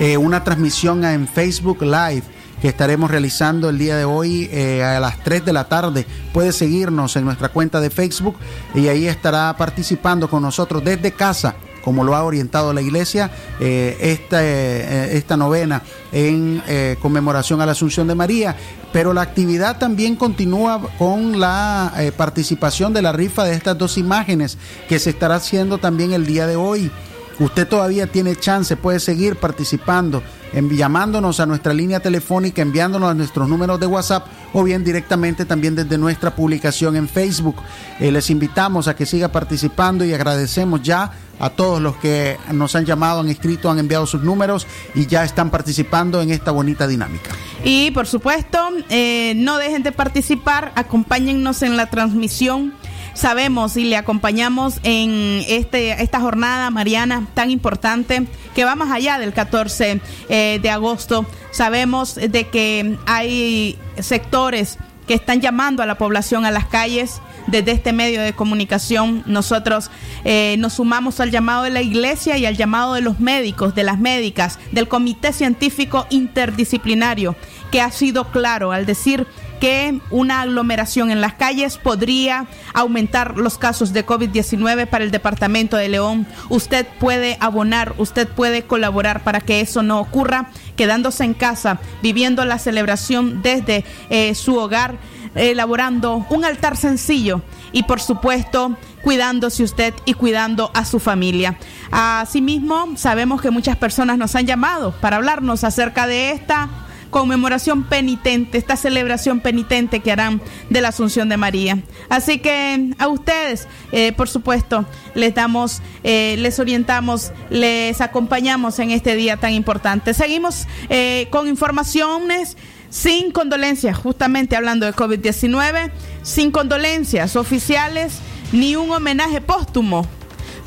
eh, 0.00 0.16
una 0.16 0.44
transmisión 0.44 1.04
en 1.04 1.28
Facebook 1.28 1.82
Live 1.82 2.24
que 2.64 2.68
estaremos 2.70 3.10
realizando 3.10 3.68
el 3.68 3.76
día 3.76 3.94
de 3.94 4.06
hoy 4.06 4.48
eh, 4.50 4.82
a 4.82 4.98
las 4.98 5.22
3 5.22 5.44
de 5.44 5.52
la 5.52 5.68
tarde. 5.68 6.06
Puede 6.32 6.50
seguirnos 6.50 7.14
en 7.14 7.26
nuestra 7.26 7.50
cuenta 7.50 7.78
de 7.78 7.90
Facebook 7.90 8.36
y 8.74 8.88
ahí 8.88 9.06
estará 9.06 9.54
participando 9.58 10.30
con 10.30 10.42
nosotros 10.42 10.82
desde 10.82 11.12
casa 11.12 11.56
como 11.84 12.02
lo 12.04 12.16
ha 12.16 12.24
orientado 12.24 12.72
la 12.72 12.80
iglesia, 12.80 13.30
eh, 13.60 13.98
esta, 14.00 14.42
eh, 14.42 15.14
esta 15.18 15.36
novena 15.36 15.82
en 16.10 16.62
conmemoración 17.02 17.60
a 17.60 17.66
la 17.66 17.72
Asunción 17.72 18.06
de 18.06 18.14
María. 18.14 18.56
Pero 18.94 19.12
la 19.12 19.20
actividad 19.20 19.76
también 19.76 20.16
continúa 20.16 20.80
con 20.96 21.38
la 21.38 21.92
participación 22.16 22.94
de 22.94 23.02
la 23.02 23.12
rifa 23.12 23.44
de 23.44 23.54
estas 23.54 23.76
dos 23.76 23.98
imágenes 23.98 24.56
que 24.88 24.98
se 24.98 25.10
estará 25.10 25.34
haciendo 25.34 25.76
también 25.76 26.14
el 26.14 26.24
día 26.24 26.46
de 26.46 26.56
hoy. 26.56 26.90
Usted 27.38 27.66
todavía 27.66 28.06
tiene 28.06 28.36
chance, 28.36 28.76
puede 28.76 29.00
seguir 29.00 29.36
participando, 29.36 30.22
llamándonos 30.52 31.40
a 31.40 31.46
nuestra 31.46 31.74
línea 31.74 32.00
telefónica, 32.00 32.62
enviándonos 32.62 33.10
a 33.10 33.14
nuestros 33.14 33.48
números 33.48 33.80
de 33.80 33.86
WhatsApp 33.86 34.26
o 34.52 34.62
bien 34.62 34.84
directamente 34.84 35.44
también 35.44 35.74
desde 35.74 35.98
nuestra 35.98 36.34
publicación 36.34 36.96
en 36.96 37.08
Facebook. 37.08 37.56
Eh, 37.98 38.12
les 38.12 38.30
invitamos 38.30 38.86
a 38.86 38.94
que 38.94 39.06
siga 39.06 39.28
participando 39.28 40.04
y 40.04 40.12
agradecemos 40.12 40.82
ya 40.82 41.10
a 41.40 41.50
todos 41.50 41.80
los 41.80 41.96
que 41.96 42.38
nos 42.52 42.74
han 42.76 42.84
llamado, 42.84 43.20
han 43.20 43.28
escrito, 43.28 43.70
han 43.70 43.78
enviado 43.78 44.06
sus 44.06 44.22
números 44.22 44.66
y 44.94 45.06
ya 45.06 45.24
están 45.24 45.50
participando 45.50 46.22
en 46.22 46.30
esta 46.30 46.52
bonita 46.52 46.86
dinámica. 46.86 47.30
Y 47.64 47.90
por 47.90 48.06
supuesto, 48.06 48.58
eh, 48.88 49.34
no 49.36 49.58
dejen 49.58 49.82
de 49.82 49.92
participar, 49.92 50.72
acompáñennos 50.76 51.62
en 51.62 51.76
la 51.76 51.90
transmisión. 51.90 52.74
Sabemos 53.14 53.76
y 53.76 53.84
le 53.84 53.96
acompañamos 53.96 54.80
en 54.82 55.44
este, 55.48 56.02
esta 56.02 56.20
jornada, 56.20 56.70
Mariana, 56.70 57.28
tan 57.34 57.50
importante, 57.50 58.26
que 58.54 58.64
va 58.64 58.74
más 58.74 58.90
allá 58.90 59.18
del 59.18 59.32
14 59.32 60.00
eh, 60.28 60.58
de 60.60 60.70
agosto. 60.70 61.24
Sabemos 61.52 62.16
de 62.16 62.48
que 62.48 62.98
hay 63.06 63.78
sectores 64.00 64.78
que 65.06 65.14
están 65.14 65.40
llamando 65.40 65.82
a 65.82 65.86
la 65.86 65.96
población 65.96 66.44
a 66.44 66.50
las 66.50 66.66
calles. 66.66 67.20
Desde 67.46 67.72
este 67.72 67.92
medio 67.92 68.22
de 68.22 68.32
comunicación 68.32 69.22
nosotros 69.26 69.90
eh, 70.24 70.56
nos 70.58 70.74
sumamos 70.74 71.20
al 71.20 71.30
llamado 71.30 71.64
de 71.64 71.70
la 71.70 71.82
iglesia 71.82 72.38
y 72.38 72.46
al 72.46 72.56
llamado 72.56 72.94
de 72.94 73.02
los 73.02 73.20
médicos, 73.20 73.74
de 73.74 73.84
las 73.84 73.98
médicas, 73.98 74.58
del 74.72 74.88
Comité 74.88 75.32
Científico 75.32 76.06
Interdisciplinario, 76.08 77.36
que 77.70 77.82
ha 77.82 77.90
sido 77.90 78.30
claro 78.30 78.72
al 78.72 78.86
decir 78.86 79.26
que 79.64 79.98
una 80.10 80.42
aglomeración 80.42 81.10
en 81.10 81.22
las 81.22 81.32
calles 81.32 81.78
podría 81.78 82.46
aumentar 82.74 83.38
los 83.38 83.56
casos 83.56 83.94
de 83.94 84.04
COVID-19 84.04 84.86
para 84.86 85.04
el 85.04 85.10
departamento 85.10 85.78
de 85.78 85.88
León. 85.88 86.26
Usted 86.50 86.86
puede 87.00 87.38
abonar, 87.40 87.94
usted 87.96 88.28
puede 88.28 88.64
colaborar 88.64 89.24
para 89.24 89.40
que 89.40 89.62
eso 89.62 89.82
no 89.82 90.00
ocurra, 90.00 90.50
quedándose 90.76 91.24
en 91.24 91.32
casa, 91.32 91.80
viviendo 92.02 92.44
la 92.44 92.58
celebración 92.58 93.40
desde 93.40 93.86
eh, 94.10 94.34
su 94.34 94.54
hogar, 94.58 94.98
elaborando 95.34 96.26
un 96.28 96.44
altar 96.44 96.76
sencillo 96.76 97.40
y 97.72 97.84
por 97.84 98.02
supuesto 98.02 98.76
cuidándose 99.02 99.62
usted 99.62 99.94
y 100.04 100.12
cuidando 100.12 100.72
a 100.74 100.84
su 100.84 101.00
familia. 101.00 101.56
Asimismo, 101.90 102.98
sabemos 102.98 103.40
que 103.40 103.50
muchas 103.50 103.78
personas 103.78 104.18
nos 104.18 104.34
han 104.34 104.44
llamado 104.44 104.92
para 105.00 105.16
hablarnos 105.16 105.64
acerca 105.64 106.06
de 106.06 106.32
esta 106.32 106.68
conmemoración 107.14 107.84
penitente, 107.84 108.58
esta 108.58 108.74
celebración 108.74 109.38
penitente 109.38 110.00
que 110.00 110.10
harán 110.10 110.42
de 110.68 110.80
la 110.80 110.88
Asunción 110.88 111.28
de 111.28 111.36
María. 111.36 111.78
Así 112.08 112.40
que 112.40 112.90
a 112.98 113.06
ustedes, 113.06 113.68
eh, 113.92 114.10
por 114.10 114.28
supuesto, 114.28 114.84
les 115.14 115.32
damos, 115.32 115.80
eh, 116.02 116.34
les 116.40 116.58
orientamos, 116.58 117.30
les 117.50 118.00
acompañamos 118.00 118.80
en 118.80 118.90
este 118.90 119.14
día 119.14 119.36
tan 119.36 119.52
importante. 119.52 120.12
Seguimos 120.12 120.66
eh, 120.88 121.28
con 121.30 121.46
informaciones 121.46 122.56
sin 122.90 123.30
condolencias, 123.30 123.96
justamente 123.96 124.56
hablando 124.56 124.84
de 124.84 124.92
COVID-19, 124.92 125.92
sin 126.24 126.50
condolencias 126.50 127.36
oficiales 127.36 128.18
ni 128.50 128.74
un 128.74 128.90
homenaje 128.90 129.40
póstumo. 129.40 130.04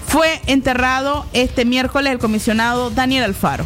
Fue 0.07 0.39
enterrado 0.45 1.25
este 1.33 1.65
miércoles 1.65 2.13
el 2.13 2.19
comisionado 2.19 2.89
Daniel 2.89 3.25
Alfaro. 3.25 3.65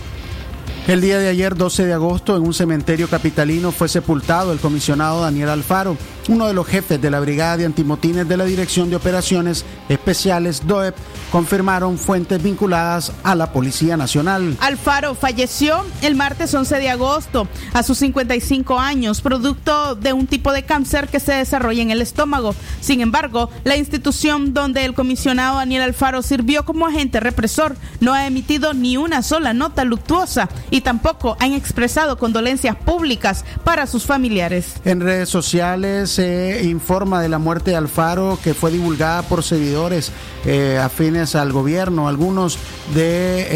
El 0.88 1.00
día 1.00 1.19
de 1.19 1.29
ayer, 1.29 1.55
12 1.55 1.85
de 1.85 1.93
agosto, 1.93 2.35
en 2.35 2.41
un 2.41 2.53
cementerio 2.53 3.07
capitalino 3.07 3.71
fue 3.71 3.88
sepultado 3.88 4.51
el 4.51 4.59
comisionado 4.59 5.21
Daniel 5.21 5.50
Alfaro, 5.50 5.95
uno 6.27 6.47
de 6.47 6.53
los 6.53 6.67
jefes 6.67 7.01
de 7.01 7.09
la 7.09 7.19
Brigada 7.19 7.57
de 7.57 7.65
Antimotines 7.65 8.27
de 8.27 8.37
la 8.37 8.45
Dirección 8.45 8.89
de 8.89 8.95
Operaciones 8.95 9.65
Especiales 9.89 10.65
DOEP, 10.67 10.95
confirmaron 11.31 11.97
fuentes 11.97 12.43
vinculadas 12.43 13.11
a 13.23 13.35
la 13.35 13.51
Policía 13.53 13.97
Nacional. 13.97 14.57
Alfaro 14.59 15.15
falleció 15.15 15.85
el 16.01 16.15
martes 16.15 16.53
11 16.53 16.77
de 16.77 16.89
agosto 16.89 17.47
a 17.73 17.83
sus 17.83 17.97
55 17.99 18.77
años, 18.79 19.21
producto 19.21 19.95
de 19.95 20.13
un 20.13 20.27
tipo 20.27 20.51
de 20.51 20.63
cáncer 20.63 21.07
que 21.07 21.19
se 21.19 21.33
desarrolla 21.33 21.81
en 21.81 21.91
el 21.91 22.01
estómago. 22.01 22.53
Sin 22.81 23.01
embargo, 23.01 23.49
la 23.63 23.77
institución 23.77 24.53
donde 24.53 24.83
el 24.83 24.93
comisionado 24.93 25.57
Daniel 25.57 25.83
Alfaro 25.83 26.21
sirvió 26.21 26.65
como 26.65 26.85
agente 26.85 27.19
represor 27.19 27.75
no 27.99 28.13
ha 28.13 28.27
emitido 28.27 28.73
ni 28.73 28.97
una 28.97 29.21
sola 29.21 29.53
nota 29.53 29.85
luctuosa 29.85 30.49
y 30.69 30.81
tampoco 30.81 31.37
han 31.39 31.53
expresado 31.53 32.17
condolencias 32.17 32.75
públicas 32.75 33.45
para 33.63 33.87
sus 33.87 34.05
familiares. 34.05 34.73
En 34.83 34.99
redes 34.99 35.29
sociales 35.29 36.10
se 36.11 36.61
informa 36.63 37.21
de 37.21 37.29
la 37.29 37.39
muerte 37.39 37.71
de 37.71 37.77
Alfaro 37.77 38.37
que 38.43 38.53
fue 38.53 38.69
divulgada 38.71 39.23
por 39.23 39.43
seguidores 39.43 40.11
eh, 40.45 40.77
afines 40.77 41.35
al 41.35 41.51
gobierno. 41.53 42.07
Algunos 42.07 42.57
de 42.93 43.47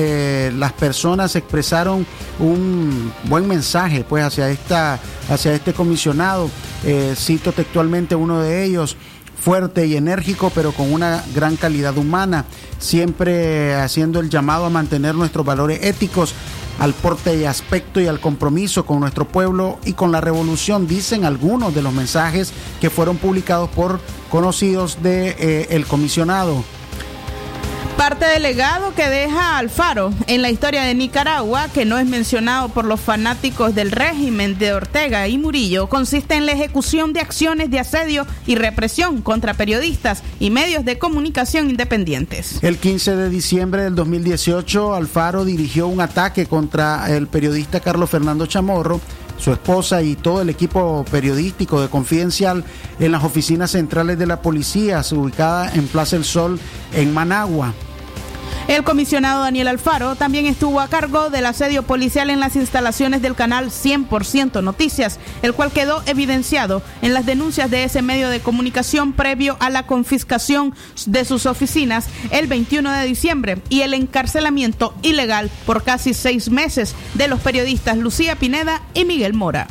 eh, 0.47 0.51
las 0.55 0.73
personas 0.73 1.35
expresaron 1.35 2.05
un 2.39 3.11
buen 3.25 3.47
mensaje 3.47 4.05
pues 4.07 4.23
hacia 4.23 4.49
esta 4.49 4.99
hacia 5.29 5.53
este 5.53 5.73
comisionado. 5.73 6.49
Eh, 6.85 7.13
cito 7.17 7.51
textualmente 7.51 8.15
uno 8.15 8.41
de 8.41 8.63
ellos 8.63 8.95
fuerte 9.45 9.85
y 9.85 9.95
enérgico, 9.95 10.51
pero 10.55 10.71
con 10.71 10.91
una 10.91 11.23
gran 11.35 11.55
calidad 11.55 11.95
humana, 11.99 12.45
siempre 12.79 13.75
haciendo 13.75 14.19
el 14.19 14.31
llamado 14.31 14.65
a 14.65 14.71
mantener 14.71 15.13
nuestros 15.13 15.45
valores 15.45 15.83
éticos, 15.83 16.33
al 16.79 16.93
porte 16.95 17.37
y 17.37 17.45
aspecto 17.45 18.01
y 18.01 18.07
al 18.07 18.19
compromiso 18.19 18.87
con 18.87 18.99
nuestro 18.99 19.25
pueblo 19.27 19.77
y 19.85 19.93
con 19.93 20.11
la 20.11 20.19
revolución, 20.19 20.87
dicen 20.87 21.25
algunos 21.25 21.75
de 21.75 21.83
los 21.83 21.93
mensajes 21.93 22.53
que 22.81 22.89
fueron 22.89 23.17
publicados 23.17 23.69
por 23.69 23.99
conocidos 24.31 25.03
de 25.03 25.35
eh, 25.37 25.67
el 25.69 25.85
comisionado. 25.85 26.63
Parte 27.97 28.25
del 28.25 28.43
legado 28.43 28.93
que 28.93 29.09
deja 29.09 29.57
Alfaro 29.57 30.13
en 30.27 30.41
la 30.41 30.49
historia 30.49 30.83
de 30.83 30.93
Nicaragua, 30.93 31.69
que 31.73 31.85
no 31.85 31.97
es 31.97 32.05
mencionado 32.05 32.69
por 32.69 32.85
los 32.85 32.99
fanáticos 32.99 33.73
del 33.73 33.91
régimen 33.91 34.57
de 34.59 34.73
Ortega 34.73 35.27
y 35.27 35.37
Murillo, 35.37 35.87
consiste 35.87 36.35
en 36.35 36.45
la 36.45 36.51
ejecución 36.51 37.13
de 37.13 37.21
acciones 37.21 37.71
de 37.71 37.79
asedio 37.79 38.27
y 38.45 38.55
represión 38.55 39.21
contra 39.21 39.53
periodistas 39.53 40.23
y 40.39 40.49
medios 40.49 40.83
de 40.83 40.99
comunicación 40.99 41.69
independientes. 41.69 42.59
El 42.61 42.77
15 42.77 43.15
de 43.15 43.29
diciembre 43.29 43.83
del 43.83 43.95
2018, 43.95 44.93
Alfaro 44.93 45.45
dirigió 45.45 45.87
un 45.87 46.01
ataque 46.01 46.45
contra 46.47 47.09
el 47.15 47.27
periodista 47.27 47.79
Carlos 47.79 48.09
Fernando 48.09 48.45
Chamorro 48.45 48.99
su 49.37 49.51
esposa 49.51 50.01
y 50.01 50.15
todo 50.15 50.41
el 50.41 50.49
equipo 50.49 51.05
periodístico 51.09 51.81
de 51.81 51.89
Confidencial 51.89 52.63
en 52.99 53.11
las 53.11 53.23
oficinas 53.23 53.71
centrales 53.71 54.17
de 54.17 54.27
la 54.27 54.41
policía, 54.41 55.01
ubicada 55.11 55.71
en 55.73 55.87
Plaza 55.87 56.15
El 56.15 56.23
Sol, 56.23 56.59
en 56.93 57.13
Managua. 57.13 57.73
El 58.67 58.83
comisionado 58.83 59.43
Daniel 59.43 59.67
Alfaro 59.67 60.15
también 60.15 60.47
estuvo 60.47 60.81
a 60.81 60.87
cargo 60.87 61.29
del 61.29 61.45
asedio 61.45 61.83
policial 61.83 62.31
en 62.31 62.39
las 62.39 62.55
instalaciones 62.55 63.21
del 63.21 63.35
canal 63.35 63.69
100% 63.69 64.63
Noticias, 64.63 65.19
el 65.43 65.53
cual 65.53 65.71
quedó 65.71 66.01
evidenciado 66.07 66.81
en 67.03 67.13
las 67.13 67.27
denuncias 67.27 67.69
de 67.69 67.83
ese 67.83 68.01
medio 68.01 68.27
de 68.27 68.39
comunicación 68.39 69.13
previo 69.13 69.55
a 69.59 69.69
la 69.69 69.85
confiscación 69.85 70.73
de 71.05 71.25
sus 71.25 71.45
oficinas 71.45 72.07
el 72.31 72.47
21 72.47 72.91
de 72.91 73.05
diciembre 73.05 73.61
y 73.69 73.81
el 73.81 73.93
encarcelamiento 73.93 74.95
ilegal 75.03 75.51
por 75.67 75.83
casi 75.83 76.15
seis 76.15 76.49
meses 76.49 76.95
de 77.13 77.27
los 77.27 77.41
periodistas 77.41 77.97
Lucía 77.97 78.35
Pineda 78.35 78.81
y 78.95 79.05
Miguel 79.05 79.35
Mora. 79.35 79.67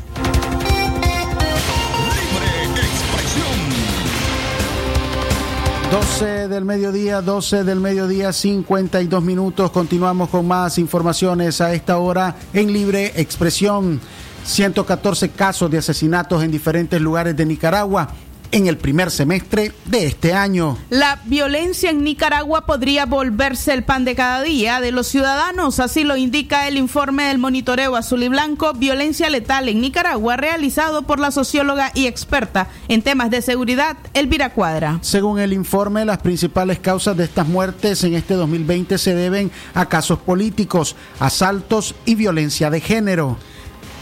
12 5.95 6.49
del 6.49 6.65
mediodía, 6.65 7.23
12 7.23 7.63
del 7.63 7.79
mediodía, 7.79 8.33
52 8.33 9.23
minutos. 9.23 9.71
Continuamos 9.71 10.29
con 10.29 10.45
más 10.45 10.77
informaciones 10.79 11.61
a 11.61 11.73
esta 11.73 11.99
hora 11.99 12.35
en 12.53 12.73
libre 12.73 13.13
expresión. 13.15 14.01
114 14.45 15.31
casos 15.31 15.71
de 15.71 15.79
asesinatos 15.79 16.43
en 16.43 16.51
diferentes 16.51 17.01
lugares 17.01 17.37
de 17.37 17.47
Nicaragua 17.47 18.09
en 18.55 18.69
el 18.69 18.77
primer 18.77 19.11
semestre 19.11 19.73
de 19.85 20.07
este 20.07 20.33
año. 20.33 20.79
La 20.89 21.21
violencia 21.25 21.91
en 21.91 22.05
Nicaragua 22.05 22.67
podría 22.67 23.05
volverse 23.05 23.73
el 23.73 23.83
pan 23.83 24.05
de 24.05 24.15
cada 24.15 24.43
día 24.43 24.81
de 24.81 24.93
los 24.93 25.09
ciudadanos, 25.09 25.81
así 25.81 26.05
lo 26.05 26.17
indica 26.17 26.69
el 26.69 26.77
informe 26.77 27.25
del 27.25 27.39
monitoreo 27.39 27.97
azul 27.97 28.23
y 28.23 28.29
blanco 28.29 28.73
Violencia 28.73 29.29
letal 29.29 29.69
en 29.69 29.81
Nicaragua 29.81 30.37
realizado 30.37 31.03
por 31.03 31.19
la 31.19 31.33
socióloga 31.33 31.91
y 31.95 32.07
experta 32.07 32.69
en 32.87 33.03
temas 33.03 33.29
de 33.31 33.43
seguridad 33.43 33.97
Elvira 34.15 34.51
Cuadra. 34.51 35.01
Según 35.03 35.41
el 35.41 35.53
informe, 35.53 36.05
las 36.05 36.19
principales 36.19 36.79
causas 36.79 37.17
de 37.17 37.25
estas 37.25 37.49
muertes 37.49 38.05
en 38.05 38.15
este 38.15 38.35
2020 38.35 38.99
se 38.99 39.17
deben 39.17 39.51
a 39.75 39.89
casos 39.89 40.21
políticos, 40.21 40.95
asaltos 41.19 41.97
y 42.05 42.15
violencia 42.15 42.71
de 42.71 42.81
género. 42.81 43.37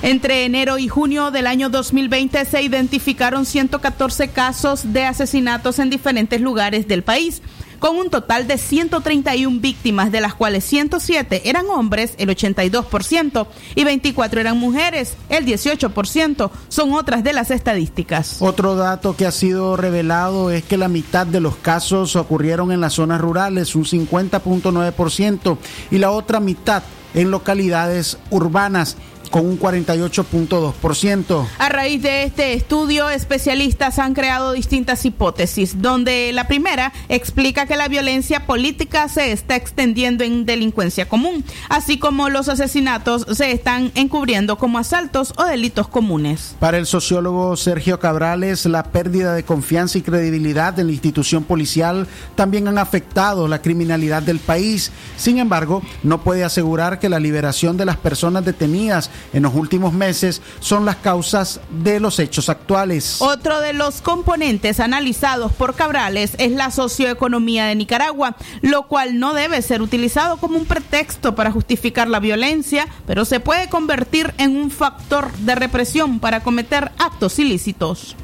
Entre 0.03 0.45
enero 0.45 0.79
y 0.79 0.89
junio 0.89 1.31
del 1.31 1.47
año 1.47 1.71
2020 1.71 2.45
se 2.45 2.61
identificaron 2.61 3.47
114 3.47 4.31
casos 4.31 4.93
de 4.93 5.05
asesinatos 5.05 5.79
en 5.79 5.91
diferentes 5.91 6.41
lugares 6.41 6.89
del 6.89 7.05
país 7.05 7.41
con 7.79 7.97
un 7.97 8.11
total 8.11 8.47
de 8.47 8.59
131 8.59 9.61
víctimas, 9.61 10.13
de 10.13 10.21
las 10.21 10.35
cuales 10.35 10.65
107 10.65 11.49
eran 11.49 11.67
hombres, 11.67 12.15
el 12.19 12.29
82%, 12.29 13.47
y 13.75 13.83
24 13.83 14.41
eran 14.41 14.57
mujeres, 14.57 15.17
el 15.29 15.45
18%. 15.45 16.51
Son 16.69 16.93
otras 16.93 17.25
de 17.25 17.33
las 17.33 17.51
estadísticas. 17.51 18.37
Otro 18.41 18.77
dato 18.77 19.17
que 19.17 19.27
ha 19.27 19.33
sido 19.33 19.77
revelado 19.77 20.53
es 20.53 20.63
que 20.63 20.77
la 20.77 20.87
mitad 20.87 21.27
de 21.27 21.41
los 21.41 21.57
casos 21.57 22.15
ocurrieron 22.15 22.71
en 22.71 22.81
las 22.81 22.95
zonas 22.95 23.21
rurales, 23.21 23.75
un 23.75 23.85
50.9%, 23.85 25.59
y 25.91 25.99
la 25.99 26.13
otra 26.13 26.39
mitad 26.39 26.85
en 27.15 27.31
localidades 27.31 28.19
urbanas 28.31 28.97
con 29.33 29.47
un 29.47 29.59
48.2%. 29.59 31.47
A 31.59 31.69
raíz 31.71 32.03
de 32.03 32.23
este 32.25 32.53
estudio, 32.53 33.09
especialistas 33.09 33.99
han 33.99 34.13
creado 34.13 34.53
distintas 34.53 35.05
hipótesis, 35.07 35.81
donde 35.81 36.31
la 36.33 36.47
primera 36.47 36.93
explica 37.09 37.67
que 37.67 37.77
la 37.77 37.89
violencia 37.89 38.47
política 38.47 39.09
se 39.09 39.33
está 39.33 39.57
extendiendo 39.57 40.23
en 40.23 40.45
delincuencia 40.45 41.09
común, 41.09 41.45
así 41.71 41.99
como 41.99 42.29
los 42.29 42.51
asesinatos 42.51 43.27
se 43.33 43.53
están 43.53 43.91
encubriendo 43.95 44.59
como 44.59 44.79
asaltos 44.79 45.33
o 45.39 45.45
delitos 45.45 45.89
comunes. 45.89 46.55
Para 46.61 46.77
el 46.77 46.87
sociólogo 46.87 47.57
Sergio 47.57 47.99
Cabrales, 47.99 48.67
la 48.67 48.85
pérdida 48.85 49.35
de 49.35 49.45
confianza 49.45 49.97
y 49.97 50.03
credibilidad 50.03 50.79
en 50.79 50.89
la 50.89 50.93
institución 50.93 51.45
policial 51.45 52.07
también 52.35 52.69
han 52.69 52.77
afectado 52.77 53.49
la 53.49 53.63
criminalidad 53.63 54.23
del 54.23 54.41
país. 54.41 54.93
Sin 55.17 55.39
embargo, 55.39 55.83
no 56.03 56.23
puede 56.23 56.45
asegurar 56.45 56.99
que 56.99 57.09
la 57.09 57.19
liberación 57.19 57.79
de 57.79 57.87
las 57.87 57.97
personas 57.97 58.45
detenidas 58.45 59.11
en 59.33 59.43
los 59.43 59.55
últimos 59.55 59.93
meses 59.93 60.43
son 60.61 60.85
las 60.85 60.97
causas 60.97 61.61
de 61.71 62.01
los 62.01 62.19
hechos 62.19 62.49
actuales. 62.49 63.21
Otro 63.21 63.61
de 63.61 63.73
los 63.73 64.01
componentes 64.01 64.81
analizados 64.81 65.53
por 65.53 65.75
Cabrales 65.75 66.35
es 66.39 66.53
la 66.53 66.71
socioeconomía 66.71 67.67
de 67.67 67.75
Nicaragua, 67.75 68.37
lo 68.61 68.85
cual 68.89 69.19
no 69.19 69.35
debe 69.35 69.63
ser 69.63 69.83
utilizado 69.83 70.37
como 70.37 70.59
un 70.59 70.67
pretexto 70.67 71.35
para 71.35 71.51
justificar 71.51 72.09
la 72.09 72.21
violencia, 72.21 72.87
pero 73.07 73.25
se 73.25 73.41
puede 73.41 73.69
convertir 73.69 74.35
en 74.39 74.57
un 74.57 74.71
factor 74.71 75.33
de 75.39 75.55
represión 75.55 76.21
para 76.21 76.41
cometer 76.41 76.93
actos 76.99 77.39
ilícitos. 77.39 78.17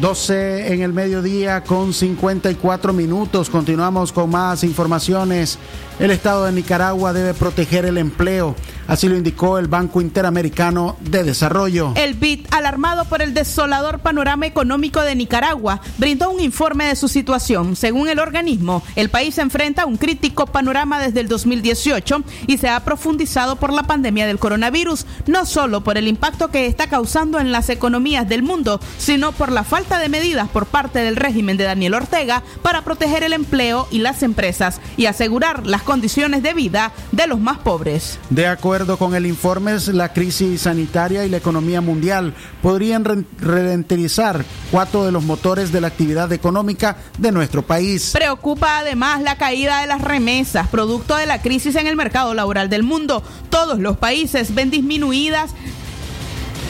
12 0.00 0.72
en 0.72 0.82
el 0.82 0.92
mediodía 0.92 1.64
con 1.64 1.92
54 1.92 2.92
minutos. 2.92 3.50
Continuamos 3.50 4.12
con 4.12 4.30
más 4.30 4.62
informaciones. 4.62 5.58
El 5.98 6.12
Estado 6.12 6.44
de 6.44 6.52
Nicaragua 6.52 7.12
debe 7.12 7.34
proteger 7.34 7.84
el 7.84 7.98
empleo. 7.98 8.54
Así 8.88 9.06
lo 9.06 9.18
indicó 9.18 9.58
el 9.58 9.68
Banco 9.68 10.00
Interamericano 10.00 10.96
de 11.00 11.22
Desarrollo. 11.22 11.92
El 11.94 12.14
BID, 12.14 12.46
alarmado 12.52 13.04
por 13.04 13.20
el 13.20 13.34
desolador 13.34 13.98
panorama 13.98 14.46
económico 14.46 15.02
de 15.02 15.14
Nicaragua, 15.14 15.82
brindó 15.98 16.30
un 16.30 16.40
informe 16.40 16.86
de 16.86 16.96
su 16.96 17.06
situación. 17.06 17.76
Según 17.76 18.08
el 18.08 18.18
organismo, 18.18 18.82
el 18.96 19.10
país 19.10 19.34
se 19.34 19.42
enfrenta 19.42 19.82
a 19.82 19.86
un 19.86 19.98
crítico 19.98 20.46
panorama 20.46 21.00
desde 21.00 21.20
el 21.20 21.28
2018 21.28 22.24
y 22.46 22.56
se 22.56 22.70
ha 22.70 22.80
profundizado 22.80 23.56
por 23.56 23.74
la 23.74 23.82
pandemia 23.82 24.26
del 24.26 24.38
coronavirus, 24.38 25.04
no 25.26 25.44
solo 25.44 25.82
por 25.82 25.98
el 25.98 26.08
impacto 26.08 26.48
que 26.48 26.64
está 26.64 26.88
causando 26.88 27.40
en 27.40 27.52
las 27.52 27.68
economías 27.68 28.26
del 28.26 28.42
mundo, 28.42 28.80
sino 28.96 29.32
por 29.32 29.52
la 29.52 29.64
falta 29.64 29.98
de 29.98 30.08
medidas 30.08 30.48
por 30.48 30.64
parte 30.64 31.00
del 31.00 31.16
régimen 31.16 31.58
de 31.58 31.64
Daniel 31.64 31.92
Ortega 31.92 32.42
para 32.62 32.84
proteger 32.84 33.22
el 33.22 33.34
empleo 33.34 33.86
y 33.90 33.98
las 33.98 34.22
empresas 34.22 34.80
y 34.96 35.04
asegurar 35.04 35.66
las 35.66 35.82
condiciones 35.82 36.42
de 36.42 36.54
vida 36.54 36.92
de 37.12 37.26
los 37.26 37.38
más 37.38 37.58
pobres. 37.58 38.18
De 38.30 38.46
acuerdo 38.46 38.77
con 38.86 39.14
el 39.14 39.26
informe, 39.26 39.76
la 39.92 40.12
crisis 40.12 40.62
sanitaria 40.62 41.24
y 41.24 41.28
la 41.28 41.38
economía 41.38 41.80
mundial 41.80 42.32
podrían 42.62 43.04
ralentizar 43.40 44.44
cuatro 44.70 45.04
de 45.04 45.10
los 45.10 45.24
motores 45.24 45.72
de 45.72 45.80
la 45.80 45.88
actividad 45.88 46.32
económica 46.32 46.96
de 47.18 47.32
nuestro 47.32 47.62
país. 47.62 48.10
Preocupa 48.12 48.78
además 48.78 49.22
la 49.22 49.36
caída 49.36 49.80
de 49.80 49.88
las 49.88 50.00
remesas, 50.00 50.68
producto 50.68 51.16
de 51.16 51.26
la 51.26 51.42
crisis 51.42 51.74
en 51.74 51.88
el 51.88 51.96
mercado 51.96 52.34
laboral 52.34 52.68
del 52.68 52.84
mundo. 52.84 53.22
Todos 53.50 53.80
los 53.80 53.96
países 53.96 54.54
ven 54.54 54.70
disminuidas 54.70 55.50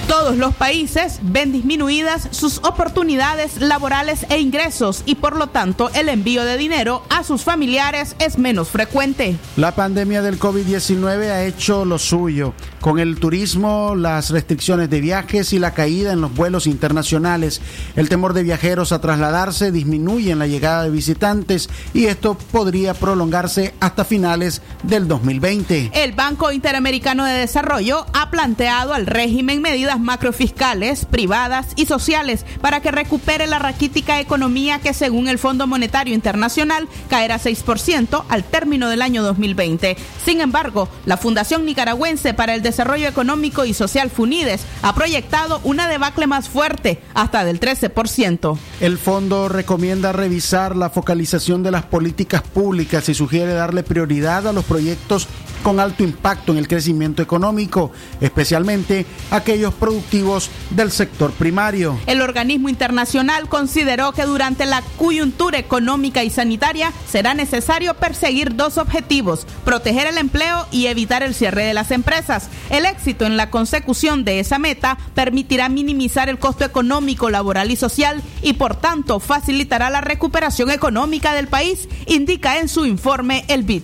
todos 0.09 0.39
los 0.39 0.55
países 0.55 1.21
ven 1.23 1.53
disminuidas 1.53 2.29
sus 2.31 2.59
oportunidades 2.59 3.61
laborales 3.61 4.27
e 4.31 4.39
ingresos 4.39 5.03
y 5.05 5.17
por 5.17 5.37
lo 5.37 5.49
tanto 5.49 5.91
el 5.95 6.09
envío 6.09 6.45
de 6.45 6.57
dinero 6.57 7.03
a 7.11 7.23
sus 7.23 7.45
familiares 7.45 8.17
es 8.19 8.39
menos 8.39 8.71
frecuente. 8.71 9.37
La 9.57 9.75
pandemia 9.75 10.23
del 10.23 10.41
COVID-19 10.41 11.31
ha 11.31 11.45
hecho 11.45 11.85
lo 11.85 11.99
suyo 11.99 12.55
con 12.81 12.99
el 12.99 13.19
turismo, 13.19 13.95
las 13.95 14.31
restricciones 14.31 14.89
de 14.89 15.01
viajes 15.01 15.53
y 15.53 15.59
la 15.59 15.75
caída 15.75 16.13
en 16.13 16.23
los 16.23 16.35
vuelos 16.35 16.67
internacionales. 16.67 17.61
El 17.95 18.09
temor 18.09 18.33
de 18.33 18.45
viajeros 18.45 18.93
a 18.93 19.01
trasladarse 19.01 19.73
disminuye 19.73 20.31
en 20.31 20.39
la 20.39 20.47
llegada 20.47 20.85
de 20.85 20.91
visitantes 20.91 21.69
y 21.93 22.07
esto 22.07 22.39
podría 22.51 22.95
prolongarse 22.95 23.75
hasta 23.81 24.07
finales 24.07 24.63
del 24.85 25.07
2020. 25.07 25.91
El 25.93 26.13
Banco 26.13 26.51
Interamericano 26.51 27.27
de 27.27 27.33
Desarrollo 27.33 28.07
ha 28.15 28.31
planteado 28.31 28.95
al 28.95 29.07
régimen 29.07 29.61
medidas 29.61 29.98
macrofiscales, 30.01 31.05
privadas 31.05 31.67
y 31.77 31.87
sociales 31.87 32.45
para 32.61 32.81
que 32.81 32.91
recupere 32.91 33.47
la 33.47 33.59
raquítica 33.59 34.21
economía 34.21 34.81
que 34.81 34.95
según 34.95 35.29
el 35.29 35.39
Fondo 35.39 35.67
Monetario 35.67 36.15
Internacional 36.15 36.89
caerá 37.09 37.39
6% 37.39 38.25
al 38.29 38.45
término 38.45 38.89
del 38.89 39.03
año 39.03 39.23
2020. 39.23 39.97
Sin 40.25 40.41
embargo, 40.41 40.89
la 41.07 41.17
Fundación 41.17 41.65
Nicaragüense 41.65 42.35
para 42.35 42.55
el 42.55 42.63
Desarrollo 42.63 43.09
Económico 43.09 43.65
y 43.65 43.75
Social 43.75 44.11
FUNIDES 44.11 44.63
ha 44.83 44.95
proyectado 44.95 45.61
una 45.65 45.89
debacle 45.89 46.27
más 46.27 46.49
fuerte, 46.49 47.01
hasta 47.15 47.45
del 47.45 47.61
13%. 47.61 48.59
El 48.81 48.99
fondo 48.99 49.49
recomienda 49.49 50.13
revisar 50.13 50.77
la 50.77 50.91
focalización 50.91 51.63
de 51.63 51.71
las 51.71 51.85
políticas 51.85 52.43
públicas 52.43 53.09
y 53.09 53.15
sugiere 53.15 53.53
darle 53.53 53.83
prioridad 53.83 54.47
a 54.47 54.53
los 54.53 54.65
proyectos 54.65 55.29
con 55.63 55.81
alto 55.81 56.03
impacto 56.03 56.53
en 56.53 56.59
el 56.59 56.69
crecimiento 56.69 57.23
económico, 57.23 57.93
especialmente 58.21 59.07
aquellos 59.31 59.75
productivos 59.75 60.51
del 60.71 60.91
sector 60.91 61.33
primario. 61.33 61.99
El 62.07 62.21
organismo 62.21 62.69
internacional 62.69 63.49
consideró 63.49 64.13
que 64.13 64.25
durante 64.25 64.67
la 64.67 64.83
coyuntura 64.97 65.59
económica 65.59 66.25
y 66.25 66.31
sanitaria 66.31 66.93
será 67.09 67.35
necesario 67.35 67.95
perseguir 67.95 68.57
dos 68.57 68.79
objetivos, 68.79 69.47
proteger 69.65 70.07
el 70.07 70.19
empleo 70.19 70.67
y 70.71 70.87
evitar 70.87 71.23
el 71.23 71.35
cierre 71.35 71.65
de 71.65 71.75
las 71.75 71.91
empresas. 71.91 72.49
El 72.71 72.87
éxito 72.87 73.27
en 73.27 73.37
la 73.37 73.51
consecución 73.51 74.25
de 74.25 74.41
esa 74.41 74.59
meta 74.59 74.99
permitirá 75.15 75.69
minimizar 75.69 76.29
el 76.29 76.39
costo 76.39 76.65
económico, 76.65 77.31
laboral 77.31 77.71
y 77.71 77.77
social 77.77 78.23
y 78.43 78.55
por 78.55 78.77
tanto 78.77 79.21
facilitará 79.21 79.91
la 79.91 80.01
recuperación 80.01 80.71
económica 80.71 81.33
del 81.35 81.49
país, 81.49 81.89
indica 82.07 82.59
en 82.59 82.69
su 82.69 82.87
informe 82.87 83.45
el 83.49 83.63
BID. 83.63 83.83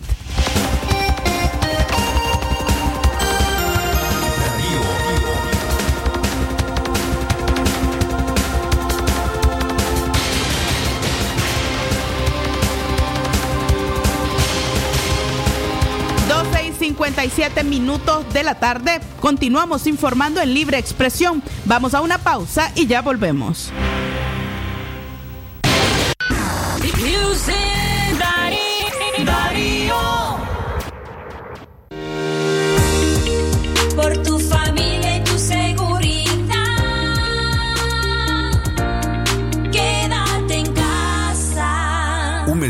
57 17.30 17.64
minutos 17.64 18.32
de 18.32 18.42
la 18.42 18.56
tarde. 18.56 19.00
Continuamos 19.20 19.86
informando 19.86 20.40
en 20.40 20.52
libre 20.52 20.78
expresión. 20.78 21.42
Vamos 21.64 21.94
a 21.94 22.00
una 22.00 22.18
pausa 22.18 22.70
y 22.74 22.86
ya 22.86 23.00
volvemos. 23.00 23.72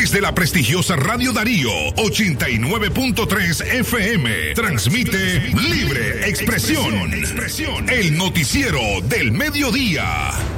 Desde 0.00 0.20
la 0.20 0.32
prestigiosa 0.32 0.94
Radio 0.94 1.32
Darío 1.32 1.70
89.3 1.96 3.66
FM 3.80 4.54
transmite 4.54 5.40
Libre 5.60 6.28
Expresión. 6.28 7.12
El 7.90 8.16
noticiero 8.16 8.80
del 9.08 9.32
mediodía. 9.32 10.57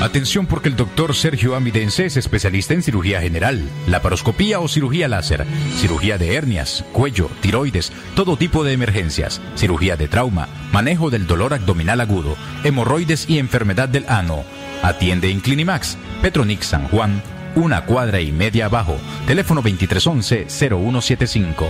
Atención 0.00 0.46
porque 0.46 0.70
el 0.70 0.76
doctor 0.76 1.14
Sergio 1.14 1.54
Amidense 1.54 2.06
es 2.06 2.16
especialista 2.16 2.72
en 2.72 2.82
cirugía 2.82 3.20
general, 3.20 3.68
laparoscopía 3.86 4.58
o 4.58 4.66
cirugía 4.66 5.08
láser, 5.08 5.46
cirugía 5.76 6.16
de 6.16 6.36
hernias, 6.36 6.86
cuello, 6.92 7.30
tiroides, 7.42 7.92
todo 8.16 8.38
tipo 8.38 8.64
de 8.64 8.72
emergencias, 8.72 9.42
cirugía 9.56 9.96
de 9.96 10.08
trauma, 10.08 10.48
manejo 10.72 11.10
del 11.10 11.26
dolor 11.26 11.52
abdominal 11.52 12.00
agudo, 12.00 12.34
hemorroides 12.64 13.28
y 13.28 13.38
enfermedad 13.38 13.90
del 13.90 14.06
ano. 14.08 14.42
Atiende 14.82 15.30
en 15.30 15.40
Clinimax, 15.40 15.98
Petronix 16.22 16.64
San 16.64 16.88
Juan, 16.88 17.22
una 17.54 17.84
cuadra 17.84 18.22
y 18.22 18.32
media 18.32 18.64
abajo, 18.66 18.96
teléfono 19.26 19.62
2311-0175. 19.62 21.66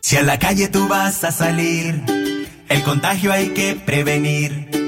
Si 0.00 0.16
a 0.16 0.22
la 0.22 0.38
calle 0.38 0.68
tú 0.68 0.86
vas 0.86 1.24
a 1.24 1.32
salir, 1.32 2.00
el 2.68 2.82
contagio 2.84 3.32
hay 3.32 3.48
que 3.48 3.74
prevenir. 3.74 4.87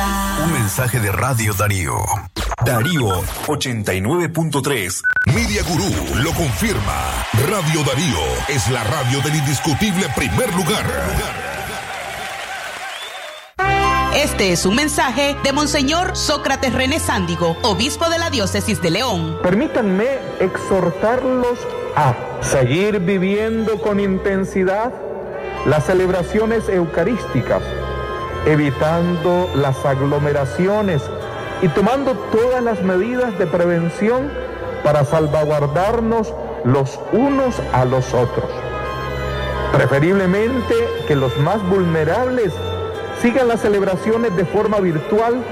Un 0.00 0.52
mensaje 0.52 1.00
de 1.00 1.10
Radio 1.10 1.52
Darío. 1.54 1.96
Darío 2.64 3.20
89.3. 3.46 5.02
Media 5.34 5.62
Gurú 5.64 6.22
lo 6.22 6.32
confirma. 6.34 7.26
Radio 7.50 7.82
Darío 7.82 8.18
es 8.48 8.70
la 8.70 8.84
radio 8.84 9.20
del 9.22 9.34
indiscutible 9.34 10.06
primer 10.14 10.54
lugar. 10.54 10.86
Este 14.14 14.52
es 14.52 14.66
un 14.66 14.76
mensaje 14.76 15.36
de 15.42 15.52
Monseñor 15.52 16.16
Sócrates 16.16 16.74
René 16.74 17.00
Sándigo, 17.00 17.56
obispo 17.62 18.08
de 18.08 18.18
la 18.18 18.30
diócesis 18.30 18.80
de 18.80 18.90
León. 18.90 19.38
Permítanme 19.42 20.06
exhortarlos 20.38 21.58
a 21.96 22.14
seguir 22.40 23.00
viviendo 23.00 23.80
con 23.80 23.98
intensidad 23.98 24.92
las 25.66 25.86
celebraciones 25.86 26.68
eucarísticas, 26.68 27.62
evitando 28.46 29.48
las 29.54 29.84
aglomeraciones 29.84 31.02
y 31.62 31.68
tomando 31.68 32.12
todas 32.32 32.62
las 32.62 32.82
medidas 32.82 33.38
de 33.38 33.46
prevención 33.46 34.30
para 34.82 35.04
salvaguardarnos 35.04 36.32
los 36.64 36.98
unos 37.12 37.60
a 37.72 37.84
los 37.84 38.14
otros. 38.14 38.46
Preferiblemente 39.72 40.74
que 41.06 41.16
los 41.16 41.36
más 41.38 41.62
vulnerables 41.68 42.52
sigan 43.20 43.48
las 43.48 43.60
celebraciones 43.60 44.34
de 44.36 44.44
forma 44.44 44.78
virtual 44.78 45.42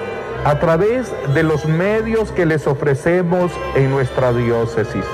a 0.44 0.58
través 0.58 1.12
de 1.34 1.42
los 1.42 1.64
medios 1.66 2.30
que 2.30 2.46
les 2.46 2.66
ofrecemos 2.66 3.50
en 3.74 3.90
nuestra 3.90 4.32
diócesis. 4.32 5.04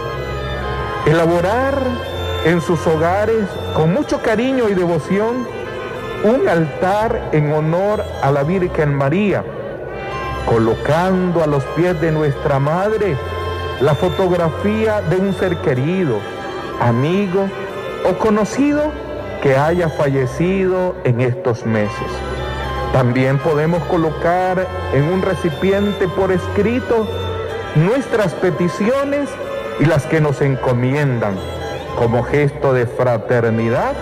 Elaborar 1.07 1.79
en 2.45 2.61
sus 2.61 2.87
hogares 2.87 3.45
con 3.75 3.93
mucho 3.93 4.21
cariño 4.21 4.69
y 4.69 4.75
devoción 4.75 5.47
un 6.25 6.49
altar 6.49 7.31
en 7.33 7.53
honor 7.53 8.05
a 8.23 8.31
la 8.31 8.45
Virgen 8.45 8.95
María, 8.95 9.45
colocando 10.47 11.43
a 11.43 11.47
los 11.47 11.65
pies 11.77 12.01
de 12.01 12.13
nuestra 12.13 12.59
Madre 12.59 13.17
la 13.81 13.95
fotografía 13.95 15.01
de 15.03 15.17
un 15.17 15.35
ser 15.35 15.57
querido, 15.59 16.19
amigo 16.81 17.49
o 18.09 18.19
conocido 18.19 18.93
que 19.43 19.57
haya 19.57 19.89
fallecido 19.89 20.95
en 21.05 21.21
estos 21.21 21.67
meses. 21.67 22.09
También 22.93 23.39
podemos 23.39 23.83
colocar 23.85 24.67
en 24.93 25.05
un 25.05 25.23
recipiente 25.23 26.07
por 26.07 26.31
escrito 26.31 27.09
nuestras 27.75 28.33
peticiones 28.35 29.29
y 29.81 29.87
las 29.87 30.07
que 30.07 30.21
nos 30.21 30.41
encomiendan 30.41 31.35
como 31.99 32.23
gesto 32.23 32.73
de 32.73 32.87
fraternidad 32.87 33.95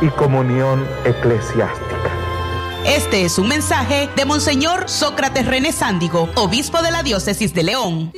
y 0.00 0.08
comunión 0.08 0.86
eclesiástica. 1.04 2.10
Este 2.84 3.24
es 3.24 3.38
un 3.38 3.48
mensaje 3.48 4.08
de 4.16 4.24
Monseñor 4.24 4.88
Sócrates 4.88 5.46
René 5.46 5.72
Sándigo, 5.72 6.28
obispo 6.36 6.80
de 6.82 6.90
la 6.90 7.02
diócesis 7.02 7.52
de 7.52 7.62
León. 7.62 8.12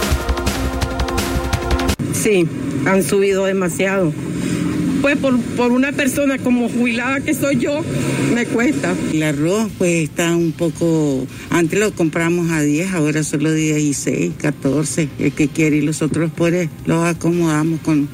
Sí, 2.12 2.46
han 2.85 3.02
subido 3.02 3.46
demasiado. 3.46 4.12
Pues 5.02 5.16
por, 5.18 5.36
por 5.56 5.72
una 5.72 5.90
persona 5.90 6.38
como 6.38 6.68
jubilada 6.68 7.20
que 7.20 7.34
soy 7.34 7.58
yo, 7.58 7.80
me 8.32 8.46
cuesta. 8.46 8.94
El 9.12 9.24
arroz 9.24 9.68
pues 9.76 10.04
está 10.04 10.36
un 10.36 10.52
poco, 10.52 11.26
antes 11.50 11.80
lo 11.80 11.92
compramos 11.92 12.52
a 12.52 12.62
10, 12.62 12.92
ahora 12.92 13.24
solo 13.24 13.52
16, 13.52 14.34
14, 14.38 15.08
el 15.18 15.32
que 15.32 15.48
quiere 15.48 15.78
y 15.78 15.80
los 15.80 16.02
otros 16.02 16.30
pues 16.36 16.68
los 16.86 17.04
acomodamos 17.04 17.80
con 17.80 18.08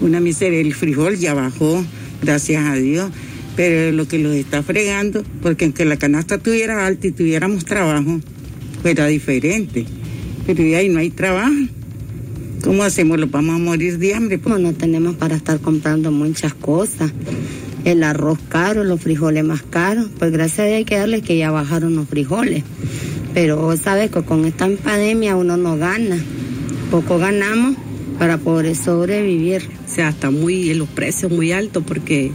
una 0.00 0.20
miseria. 0.20 0.60
El 0.60 0.74
frijol 0.74 1.16
ya 1.16 1.34
bajó, 1.34 1.84
gracias 2.22 2.64
a 2.64 2.76
Dios, 2.76 3.10
pero 3.56 3.90
lo 3.90 4.06
que 4.06 4.20
los 4.20 4.36
está 4.36 4.62
fregando, 4.62 5.24
porque 5.42 5.64
aunque 5.64 5.84
la 5.84 5.96
canasta 5.96 6.36
estuviera 6.36 6.86
alta 6.86 7.08
y 7.08 7.10
tuviéramos 7.10 7.64
trabajo, 7.64 8.20
fuera 8.80 9.08
diferente, 9.08 9.86
pero 10.46 10.62
ahí 10.76 10.88
no 10.88 11.00
hay 11.00 11.10
trabajo. 11.10 11.77
¿Cómo 12.62 12.82
hacemos? 12.82 13.18
¿Lo 13.20 13.28
vamos 13.28 13.54
a 13.54 13.58
morir 13.58 13.98
de 13.98 14.14
hambre? 14.14 14.40
No 14.44 14.72
tenemos 14.72 15.14
para 15.14 15.36
estar 15.36 15.60
comprando 15.60 16.10
muchas 16.10 16.54
cosas. 16.54 17.12
El 17.84 18.02
arroz 18.02 18.38
caro, 18.48 18.82
los 18.82 19.00
frijoles 19.00 19.44
más 19.44 19.62
caros. 19.62 20.08
Pues 20.18 20.32
gracias 20.32 20.60
a 20.60 20.64
Dios 20.64 20.76
hay 20.78 20.84
que 20.84 20.96
darle 20.96 21.22
que 21.22 21.38
ya 21.38 21.52
bajaron 21.52 21.94
los 21.94 22.08
frijoles. 22.08 22.64
Pero 23.32 23.76
sabes 23.76 24.10
que 24.10 24.22
con 24.22 24.44
esta 24.44 24.68
pandemia 24.68 25.36
uno 25.36 25.56
no 25.56 25.76
gana. 25.76 26.18
Poco 26.90 27.18
ganamos 27.18 27.76
para 28.18 28.38
poder 28.38 28.74
sobrevivir. 28.74 29.62
O 29.86 29.88
sea, 29.88 30.08
está 30.08 30.30
muy, 30.30 30.74
los 30.74 30.88
precios 30.88 31.30
muy 31.30 31.52
altos 31.52 31.84
porque, 31.86 32.32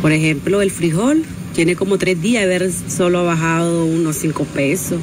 por 0.00 0.12
ejemplo, 0.12 0.62
el 0.62 0.70
frijol 0.70 1.24
tiene 1.54 1.76
como 1.76 1.98
tres 1.98 2.20
días 2.22 2.48
de 2.48 2.54
haber 2.54 2.72
solo 2.72 3.24
bajado 3.26 3.84
unos 3.84 4.16
cinco 4.16 4.44
pesos. 4.44 4.98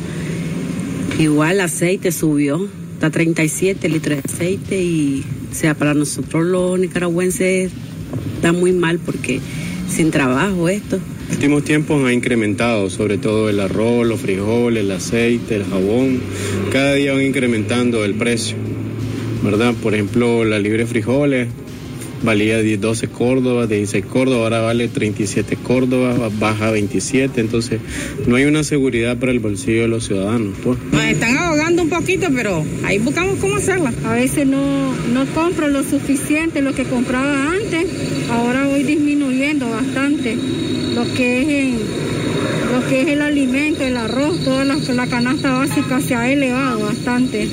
Igual 1.19 1.55
el 1.55 1.61
aceite 1.61 2.11
subió 2.11 2.67
está 2.99 3.09
37 3.09 3.87
litros 3.87 4.21
de 4.21 4.29
aceite 4.29 4.81
y, 4.83 5.23
o 5.49 5.55
sea, 5.55 5.73
para 5.73 5.93
nosotros 5.93 6.45
los 6.45 6.77
nicaragüenses 6.77 7.71
está 8.35 8.51
muy 8.51 8.73
mal 8.73 8.99
porque 8.99 9.39
sin 9.89 10.11
trabajo 10.11 10.67
esto. 10.67 10.97
En 10.97 11.35
últimos 11.35 11.63
tiempos 11.63 12.05
ha 12.05 12.11
incrementado, 12.11 12.89
sobre 12.89 13.17
todo 13.17 13.49
el 13.49 13.61
arroz, 13.61 14.05
los 14.05 14.19
frijoles, 14.19 14.83
el 14.83 14.91
aceite, 14.91 15.55
el 15.55 15.63
jabón. 15.63 16.19
Cada 16.73 16.95
día 16.95 17.13
van 17.13 17.23
incrementando 17.23 18.03
el 18.03 18.15
precio, 18.15 18.57
¿verdad? 19.45 19.73
Por 19.81 19.93
ejemplo, 19.93 20.43
la 20.43 20.59
libre 20.59 20.85
frijoles 20.85 21.47
valía 22.23 22.61
12 22.61 23.07
córdobas, 23.07 23.69
16 23.69 24.05
córdobas, 24.05 24.43
ahora 24.43 24.61
vale 24.61 24.87
37 24.87 25.57
córdobas, 25.57 26.37
baja 26.39 26.67
a 26.67 26.71
27, 26.71 27.41
entonces 27.41 27.79
no 28.27 28.35
hay 28.35 28.45
una 28.45 28.63
seguridad 28.63 29.17
para 29.17 29.31
el 29.31 29.39
bolsillo 29.39 29.81
de 29.81 29.87
los 29.87 30.05
ciudadanos. 30.05 30.55
Pues. 30.63 30.77
Nos 30.91 31.03
están 31.03 31.37
ahogando 31.37 31.83
un 31.83 31.89
poquito, 31.89 32.27
pero 32.35 32.63
ahí 32.83 32.99
buscamos 32.99 33.37
cómo 33.39 33.55
hacerla. 33.55 33.93
A 34.05 34.13
veces 34.13 34.47
no, 34.47 34.93
no 35.13 35.25
compro 35.33 35.67
lo 35.67 35.83
suficiente, 35.83 36.61
lo 36.61 36.73
que 36.73 36.83
compraba 36.83 37.53
antes, 37.53 37.85
ahora 38.29 38.65
voy 38.65 38.83
disminuyendo 38.83 39.69
bastante 39.69 40.37
lo 40.93 41.03
que 41.13 41.41
es 41.41 41.47
en, 41.47 41.79
lo 42.73 42.87
que 42.87 43.01
es 43.01 43.07
el 43.07 43.21
alimento, 43.21 43.83
el 43.83 43.97
arroz, 43.97 44.43
toda 44.43 44.65
la, 44.65 44.75
la 44.75 45.07
canasta 45.07 45.51
básica 45.53 46.01
se 46.01 46.15
ha 46.15 46.31
elevado 46.31 46.81
bastante. 46.81 47.47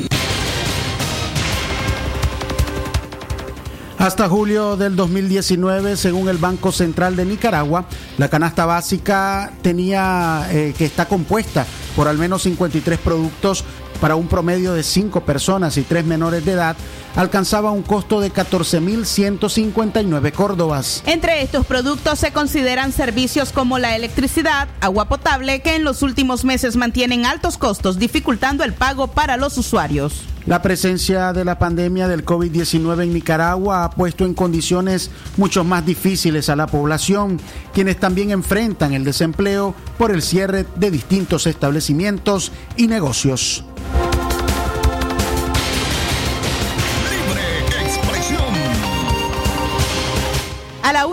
Hasta 3.99 4.29
julio 4.29 4.77
del 4.77 4.95
2019, 4.95 5.97
según 5.97 6.29
el 6.29 6.37
Banco 6.37 6.71
Central 6.71 7.17
de 7.17 7.25
Nicaragua, 7.25 7.87
la 8.19 8.29
canasta 8.29 8.67
básica 8.67 9.53
tenía 9.63 10.47
eh, 10.51 10.75
que 10.77 10.85
está 10.85 11.07
compuesta 11.07 11.67
por 11.97 12.07
al 12.07 12.19
menos 12.19 12.43
53 12.43 12.99
productos 12.99 13.65
para 13.97 14.17
un 14.17 14.29
promedio 14.29 14.73
de 14.73 14.83
5 14.83 15.23
personas 15.23 15.77
y 15.77 15.83
3 15.83 16.05
menores 16.05 16.45
de 16.45 16.53
edad, 16.53 16.77
alcanzaba 17.17 17.71
un 17.71 17.83
costo 17.83 18.21
de 18.21 18.33
14.159 18.33 20.33
córdobas. 20.33 21.03
Entre 21.07 21.43
estos 21.43 21.67
productos 21.67 22.19
se 22.19 22.33
consideran 22.33 22.93
servicios 22.93 23.53
como 23.53 23.79
la 23.79 23.97
electricidad, 23.97 24.69
agua 24.81 25.09
potable, 25.09 25.63
que 25.63 25.77
en 25.77 25.85
los 25.85 26.03
últimos 26.03 26.45
meses 26.45 26.77
mantienen 26.77 27.27
altos 27.27 27.59
costos, 27.59 27.99
dificultando 27.99 28.65
el 28.65 28.75
pago 28.75 29.09
para 29.09 29.37
los 29.37 29.59
usuarios. 29.59 30.23
La 30.47 30.63
presencia 30.63 31.33
de 31.33 31.45
la 31.45 31.59
pandemia 31.59 32.07
del 32.07 32.25
COVID-19 32.25 33.03
en 33.03 33.15
Nicaragua 33.15 33.83
ha 33.83 33.91
puesto 33.91 34.25
en 34.25 34.33
condiciones 34.33 35.11
mucho 35.37 35.65
más 35.65 35.85
difíciles 35.85 36.49
a 36.49 36.55
la 36.55 36.69
población, 36.69 37.41
quienes 37.75 37.99
también 37.99 38.31
enfrentan 38.31 38.93
el 38.93 39.03
desempleo 39.03 39.75
por 39.99 40.13
el 40.13 40.23
cierre 40.23 40.65
de 40.77 40.93
distintos 40.93 41.49
establecimientos 41.49 42.53
y 42.77 42.87
negocios. 42.87 43.65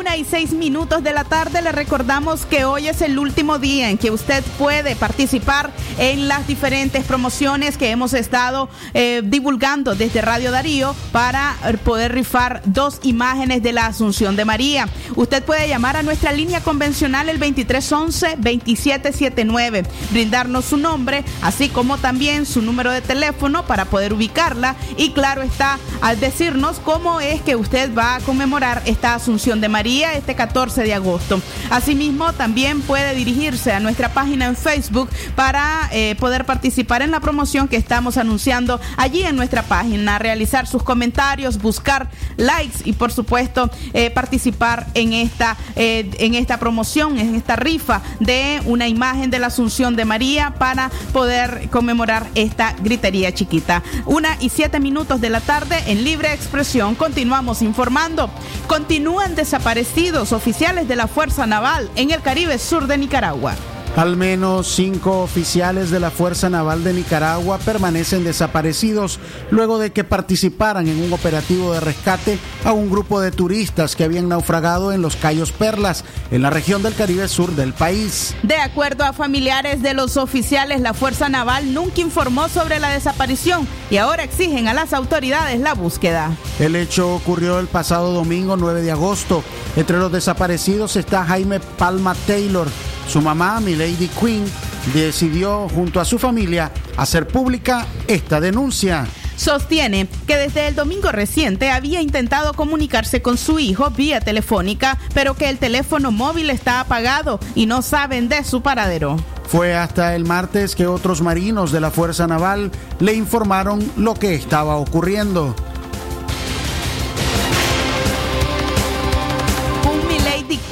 Una 0.03 0.17
y 0.17 0.25
seis 0.25 0.51
minutos 0.51 1.01
de 1.01 1.13
la 1.13 1.23
tarde 1.23 1.61
le 1.61 1.71
recordamos 1.71 2.45
que 2.45 2.65
hoy 2.65 2.89
es 2.89 3.01
el 3.01 3.17
último 3.17 3.57
día 3.57 3.89
en 3.89 3.97
que 3.97 4.11
usted 4.11 4.43
puede 4.57 4.97
participar 4.97 5.71
en 5.97 6.27
las 6.27 6.45
diferentes 6.45 7.05
promociones 7.05 7.77
que 7.77 7.89
hemos 7.89 8.13
estado 8.13 8.67
eh, 8.93 9.21
divulgando 9.23 9.95
desde 9.95 10.21
Radio 10.21 10.51
Darío 10.51 10.93
para 11.13 11.55
poder 11.85 12.11
rifar 12.11 12.61
dos 12.65 12.99
imágenes 13.03 13.63
de 13.63 13.71
la 13.71 13.85
Asunción 13.85 14.35
de 14.35 14.43
María. 14.43 14.89
Usted 15.15 15.41
puede 15.41 15.69
llamar 15.69 15.95
a 15.95 16.03
nuestra 16.03 16.33
línea 16.33 16.59
convencional 16.59 17.29
el 17.29 17.39
2311-2779, 17.39 19.85
brindarnos 20.11 20.65
su 20.65 20.75
nombre, 20.75 21.23
así 21.41 21.69
como 21.69 21.97
también 21.97 22.45
su 22.45 22.61
número 22.61 22.91
de 22.91 22.99
teléfono 22.99 23.65
para 23.65 23.85
poder 23.85 24.11
ubicarla. 24.11 24.75
Y 24.97 25.11
claro 25.11 25.43
está 25.43 25.79
al 26.01 26.19
decirnos 26.19 26.81
cómo 26.83 27.21
es 27.21 27.41
que 27.41 27.55
usted 27.55 27.95
va 27.95 28.15
a 28.15 28.19
conmemorar 28.19 28.81
esta 28.85 29.13
Asunción 29.13 29.61
de 29.61 29.69
María 29.69 29.92
este 30.01 30.35
14 30.35 30.81
de 30.81 30.93
agosto. 30.93 31.41
Asimismo, 31.69 32.33
también 32.33 32.81
puede 32.81 33.13
dirigirse 33.15 33.71
a 33.71 33.79
nuestra 33.79 34.13
página 34.13 34.45
en 34.45 34.55
Facebook 34.55 35.09
para 35.35 35.89
eh, 35.91 36.15
poder 36.19 36.45
participar 36.45 37.01
en 37.01 37.11
la 37.11 37.19
promoción 37.19 37.67
que 37.67 37.77
estamos 37.77 38.17
anunciando 38.17 38.79
allí 38.97 39.23
en 39.23 39.35
nuestra 39.35 39.63
página, 39.63 40.19
realizar 40.19 40.67
sus 40.67 40.83
comentarios, 40.83 41.61
buscar 41.61 42.09
likes 42.37 42.77
y 42.85 42.93
por 42.93 43.11
supuesto 43.11 43.69
eh, 43.93 44.09
participar 44.09 44.87
en 44.93 45.13
esta, 45.13 45.57
eh, 45.75 46.09
en 46.19 46.33
esta 46.33 46.57
promoción, 46.59 47.17
en 47.17 47.35
esta 47.35 47.55
rifa 47.55 48.01
de 48.19 48.61
una 48.65 48.87
imagen 48.87 49.29
de 49.29 49.39
la 49.39 49.47
Asunción 49.47 49.95
de 49.95 50.05
María 50.05 50.55
para 50.57 50.89
poder 51.11 51.69
conmemorar 51.69 52.27
esta 52.35 52.73
gritería 52.81 53.33
chiquita. 53.33 53.83
Una 54.05 54.37
y 54.39 54.49
siete 54.49 54.79
minutos 54.79 55.21
de 55.21 55.29
la 55.29 55.41
tarde 55.41 55.75
en 55.87 56.03
libre 56.03 56.33
expresión. 56.33 56.95
Continuamos 56.95 57.61
informando. 57.61 58.29
Continúan 58.67 59.35
desaparecidos 59.83 60.31
oficiales 60.31 60.87
de 60.87 60.95
la 60.95 61.07
Fuerza 61.07 61.45
Naval 61.45 61.89
en 61.95 62.11
el 62.11 62.21
Caribe 62.21 62.57
Sur 62.57 62.87
de 62.87 62.97
Nicaragua. 62.97 63.53
Al 63.95 64.17
menos 64.17 64.73
cinco 64.73 65.21
oficiales 65.21 65.91
de 65.91 65.99
la 65.99 66.09
Fuerza 66.09 66.49
Naval 66.49 66.83
de 66.83 66.93
Nicaragua 66.93 67.59
permanecen 67.59 68.23
desaparecidos 68.23 69.19
luego 69.51 69.77
de 69.77 69.91
que 69.91 70.03
participaran 70.03 70.87
en 70.87 70.99
un 70.99 71.13
operativo 71.13 71.73
de 71.73 71.79
rescate 71.79 72.39
a 72.65 72.71
un 72.71 72.89
grupo 72.89 73.21
de 73.21 73.29
turistas 73.29 73.95
que 73.95 74.03
habían 74.03 74.29
naufragado 74.29 74.93
en 74.93 75.03
los 75.03 75.15
Cayos 75.15 75.51
Perlas, 75.51 76.05
en 76.31 76.41
la 76.41 76.49
región 76.49 76.81
del 76.81 76.95
Caribe 76.95 77.27
Sur 77.27 77.51
del 77.51 77.73
país. 77.73 78.35
De 78.41 78.57
acuerdo 78.57 79.03
a 79.03 79.13
familiares 79.13 79.83
de 79.83 79.93
los 79.93 80.17
oficiales, 80.17 80.81
la 80.81 80.95
Fuerza 80.95 81.29
Naval 81.29 81.75
nunca 81.75 82.01
informó 82.01 82.49
sobre 82.49 82.79
la 82.79 82.89
desaparición 82.89 83.67
y 83.91 83.97
ahora 83.97 84.23
exigen 84.23 84.67
a 84.67 84.73
las 84.73 84.93
autoridades 84.93 85.59
la 85.59 85.75
búsqueda. 85.75 86.35
El 86.57 86.75
hecho 86.75 87.13
ocurrió 87.13 87.59
el 87.59 87.67
pasado 87.67 88.11
domingo 88.11 88.57
9 88.57 88.81
de 88.81 88.91
agosto. 88.91 89.43
Entre 89.75 89.99
los 89.99 90.11
desaparecidos 90.11 90.95
está 90.95 91.23
Jaime 91.25 91.59
Palma 91.59 92.15
Taylor. 92.25 92.67
Su 93.07 93.21
mamá, 93.21 93.59
Milady 93.59 94.09
Quinn, 94.19 94.45
decidió 94.93 95.67
junto 95.69 95.99
a 95.99 96.05
su 96.05 96.17
familia 96.19 96.71
hacer 96.97 97.27
pública 97.27 97.85
esta 98.07 98.39
denuncia. 98.39 99.05
Sostiene 99.35 100.07
que 100.27 100.37
desde 100.37 100.67
el 100.67 100.75
domingo 100.75 101.11
reciente 101.11 101.71
había 101.71 102.01
intentado 102.01 102.53
comunicarse 102.53 103.21
con 103.21 103.37
su 103.37 103.59
hijo 103.59 103.89
vía 103.89 104.21
telefónica, 104.21 104.97
pero 105.13 105.33
que 105.33 105.49
el 105.49 105.57
teléfono 105.57 106.11
móvil 106.11 106.49
está 106.49 106.79
apagado 106.79 107.39
y 107.55 107.65
no 107.65 107.81
saben 107.81 108.29
de 108.29 108.43
su 108.43 108.61
paradero. 108.61 109.17
Fue 109.47 109.75
hasta 109.75 110.15
el 110.15 110.25
martes 110.25 110.75
que 110.75 110.87
otros 110.87 111.21
marinos 111.21 111.71
de 111.71 111.81
la 111.81 111.91
Fuerza 111.91 112.27
Naval 112.27 112.71
le 112.99 113.13
informaron 113.13 113.91
lo 113.97 114.13
que 114.13 114.35
estaba 114.35 114.77
ocurriendo. 114.77 115.55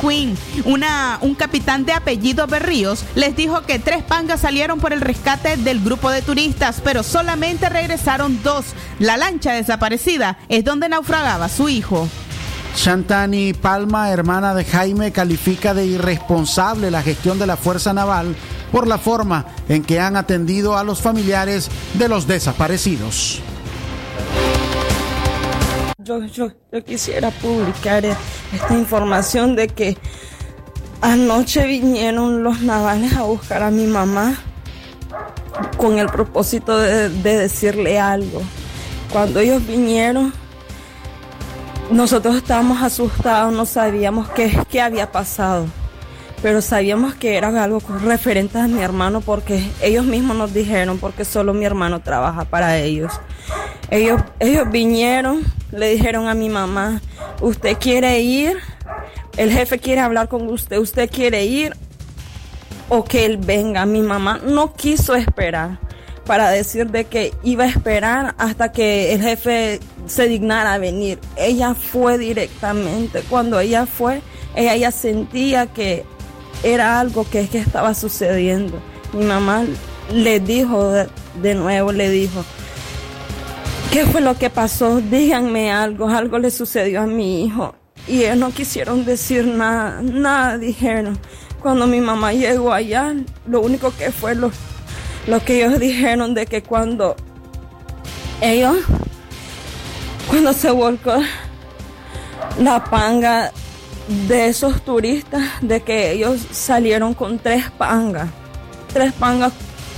Queen. 0.02 0.38
Una, 0.66 1.20
un 1.22 1.36
capitán 1.36 1.86
de 1.86 1.94
apellido 1.94 2.48
Berríos 2.48 3.06
les 3.16 3.36
dijo 3.36 3.62
que 3.62 3.80
tres 3.80 4.04
pangas 4.04 4.42
salieron 4.42 4.80
por 4.80 4.94
el 4.94 5.02
rescate 5.02 5.58
del 5.58 5.82
grupo 5.82 6.10
de 6.10 6.22
turistas, 6.22 6.82
pero 6.84 7.04
solamente 7.04 7.70
regresaron 7.70 8.42
dos. 8.44 8.66
La 9.00 9.18
lancha 9.18 9.54
desaparecida 9.54 10.40
es 10.50 10.64
donde 10.64 10.90
naufragaba 10.90 11.48
su 11.50 11.70
hijo. 11.70 12.08
Shantani 12.76 13.54
Palma, 13.54 14.10
hermana 14.10 14.56
de 14.56 14.66
Jaime, 14.66 15.12
califica 15.12 15.74
de 15.74 15.86
irresponsable 15.86 16.90
la 16.90 17.04
gestión 17.04 17.38
de 17.38 17.48
la 17.48 17.58
Fuerza 17.58 17.94
Naval 17.94 18.36
por 18.72 18.88
la 18.88 18.98
forma 18.98 19.46
en 19.68 19.84
que 19.84 20.00
han 20.00 20.16
atendido 20.16 20.78
a 20.78 20.84
los 20.84 21.02
familiares 21.02 21.70
de 21.96 22.08
los 22.08 22.28
desaparecidos. 22.28 23.42
Yo, 26.04 26.24
yo, 26.26 26.52
yo 26.72 26.84
quisiera 26.84 27.30
publicar 27.30 28.04
esta 28.06 28.74
información 28.74 29.56
de 29.56 29.68
que 29.68 29.98
anoche 31.00 31.68
vinieron 31.68 32.44
los 32.44 32.62
navales 32.62 33.16
a 33.16 33.24
buscar 33.24 33.62
a 33.62 33.70
mi 33.70 33.86
mamá 33.86 34.36
con 35.78 36.00
el 36.00 36.08
propósito 36.08 36.80
de, 36.80 37.10
de 37.10 37.38
decirle 37.38 38.00
algo. 38.00 38.42
Cuando 39.12 39.42
ellos 39.42 39.66
vinieron, 39.68 40.34
nosotros 41.92 42.36
estábamos 42.36 42.82
asustados, 42.82 43.54
no 43.54 43.68
sabíamos 43.68 44.28
qué, 44.30 44.58
qué 44.72 44.82
había 44.82 45.12
pasado, 45.12 45.68
pero 46.42 46.62
sabíamos 46.62 47.14
que 47.14 47.38
era 47.38 47.64
algo 47.64 47.80
referente 48.04 48.58
a 48.58 48.68
mi 48.68 48.82
hermano 48.82 49.22
porque 49.22 49.70
ellos 49.84 50.06
mismos 50.06 50.36
nos 50.36 50.52
dijeron, 50.52 50.98
porque 50.98 51.26
solo 51.26 51.54
mi 51.54 51.66
hermano 51.66 52.00
trabaja 52.00 52.46
para 52.46 52.80
ellos. 52.80 53.14
Ellos, 53.92 54.22
ellos 54.40 54.72
vinieron, 54.72 55.44
le 55.72 55.90
dijeron 55.90 56.28
a 56.28 56.34
mi 56.34 56.50
mamá, 56.50 57.02
usted 57.42 57.78
quiere 57.78 58.22
ir, 58.22 58.58
el 59.36 59.52
jefe 59.52 59.80
quiere 59.80 60.00
hablar 60.00 60.30
con 60.30 60.50
usted, 60.50 60.78
usted 60.78 61.10
quiere 61.10 61.46
ir 61.46 61.74
o 62.88 63.04
que 63.04 63.26
él 63.26 63.38
venga. 63.38 63.86
Mi 63.86 64.02
mamá 64.02 64.40
no 64.44 64.74
quiso 64.74 65.16
esperar 65.16 65.78
para 66.26 66.50
decir 66.50 66.88
de 66.88 67.06
que 67.06 67.34
iba 67.44 67.66
a 67.66 67.68
esperar 67.68 68.36
hasta 68.38 68.72
que 68.72 69.14
el 69.14 69.22
jefe 69.22 69.80
se 70.08 70.28
dignara 70.28 70.78
venir. 70.78 71.20
Ella 71.36 71.74
fue 71.74 72.18
directamente. 72.18 73.22
Cuando 73.30 73.60
ella 73.60 73.86
fue, 73.86 74.22
ella 74.56 74.76
ya 74.76 74.92
sentía 74.92 75.68
que 75.68 76.06
era 76.64 77.00
algo 77.00 77.26
que, 77.30 77.42
estaba 77.42 77.94
sucediendo. 77.94 78.80
Mi 79.14 79.26
mamá 79.26 79.64
le 80.14 80.40
dijo 80.40 80.92
de 81.42 81.56
nuevo, 81.56 81.92
le 81.92 82.10
dijo, 82.10 82.46
¿qué 83.92 84.06
fue 84.06 84.22
lo 84.22 84.38
que 84.38 84.50
pasó? 84.50 85.02
Díganme 85.02 85.72
algo, 85.72 86.08
algo 86.08 86.40
le 86.40 86.50
sucedió 86.50 87.02
a 87.02 87.08
mi 87.08 87.46
hijo. 87.46 87.76
Y 88.08 88.24
ellos 88.24 88.38
no 88.38 88.52
quisieron 88.52 89.06
decir 89.06 89.46
nada, 89.46 90.02
nada 90.02 90.58
dijeron. 90.58 91.20
Cuando 91.62 91.86
mi 91.86 92.00
mamá 92.00 92.34
llegó 92.34 92.74
allá, 92.74 93.14
lo 93.46 93.62
único 93.62 93.94
que 93.96 94.12
fue 94.12 94.34
lo, 94.34 94.52
lo 95.28 95.44
que 95.44 95.64
ellos 95.64 95.80
dijeron 95.80 96.34
de 96.34 96.46
que 96.46 96.64
cuando 96.64 97.16
ellos, 98.40 98.78
cuando 100.30 100.54
se 100.54 100.72
volcó 100.72 101.22
la 102.60 102.84
panga 102.86 103.52
de 104.28 104.48
esos 104.48 104.82
turistas, 104.84 105.44
de 105.62 105.82
que 105.82 106.12
ellos 106.12 106.42
salieron 106.52 107.14
con 107.14 107.38
tres 107.38 107.70
pangas, 107.78 108.30
tres 108.92 109.14
pangas 109.14 109.52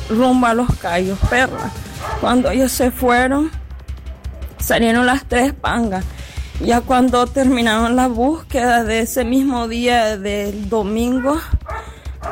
rumbo 0.09 0.47
a 0.47 0.53
los 0.53 0.67
Cayos 0.81 1.19
Perla. 1.29 1.71
Cuando 2.19 2.51
ellos 2.51 2.71
se 2.71 2.91
fueron, 2.91 3.49
salieron 4.63 5.05
las 5.05 5.25
tres 5.25 5.53
pangas. 5.53 6.05
Ya 6.61 6.81
cuando 6.81 7.27
terminaron 7.27 7.95
la 7.95 8.07
búsqueda 8.07 8.83
de 8.83 9.01
ese 9.01 9.25
mismo 9.25 9.67
día 9.67 10.17
del 10.17 10.69
domingo, 10.69 11.37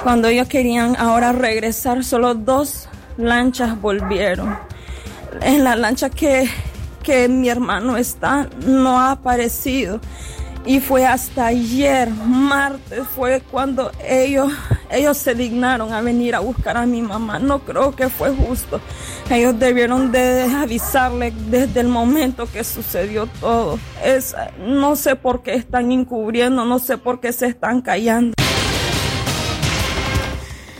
cuando 0.03 0.29
ellos 0.29 0.47
querían 0.47 0.95
ahora 0.95 1.33
regresar, 1.33 2.03
solo 2.03 2.33
dos 2.33 2.87
lanchas 3.17 3.79
volvieron. 3.81 4.57
En 5.41 5.63
la 5.63 5.75
lancha 5.75 6.09
que, 6.09 6.49
que 7.03 7.27
mi 7.27 7.49
hermano 7.49 7.97
está, 7.97 8.47
no 8.65 8.99
ha 8.99 9.11
aparecido. 9.11 9.99
Y 10.65 10.79
fue 10.79 11.05
hasta 11.05 11.47
ayer, 11.47 12.09
martes, 12.11 13.01
fue 13.15 13.41
cuando 13.41 13.91
ellos, 14.07 14.51
ellos 14.91 15.17
se 15.17 15.33
dignaron 15.33 15.91
a 15.91 16.01
venir 16.01 16.35
a 16.35 16.39
buscar 16.39 16.77
a 16.77 16.85
mi 16.85 17.01
mamá. 17.01 17.39
No 17.39 17.59
creo 17.59 17.95
que 17.95 18.09
fue 18.09 18.29
justo. 18.29 18.79
Ellos 19.29 19.57
debieron 19.57 20.11
de 20.11 20.43
avisarle 20.43 21.33
desde 21.49 21.79
el 21.79 21.87
momento 21.87 22.47
que 22.51 22.63
sucedió 22.63 23.27
todo. 23.39 23.79
Es, 24.05 24.35
no 24.59 24.95
sé 24.95 25.15
por 25.15 25.41
qué 25.41 25.55
están 25.55 25.91
encubriendo, 25.91 26.63
no 26.63 26.77
sé 26.77 26.97
por 26.97 27.19
qué 27.19 27.33
se 27.33 27.47
están 27.47 27.81
callando. 27.81 28.40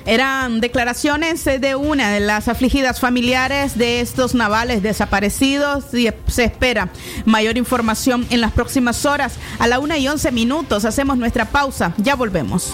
Eran 0.05 0.61
declaraciones 0.61 1.45
de 1.45 1.75
una 1.75 2.11
de 2.11 2.19
las 2.19 2.47
afligidas 2.47 2.99
familiares 2.99 3.77
de 3.77 4.01
estos 4.01 4.35
navales 4.35 4.83
desaparecidos 4.83 5.93
y 5.93 6.09
se 6.27 6.43
espera 6.43 6.89
mayor 7.25 7.57
información 7.57 8.25
en 8.29 8.41
las 8.41 8.51
próximas 8.51 9.05
horas. 9.05 9.35
A 9.59 9.67
la 9.67 9.79
una 9.79 9.97
y 9.97 10.07
once 10.07 10.31
minutos 10.31 10.85
hacemos 10.85 11.17
nuestra 11.17 11.45
pausa. 11.45 11.93
Ya 11.97 12.15
volvemos. 12.15 12.73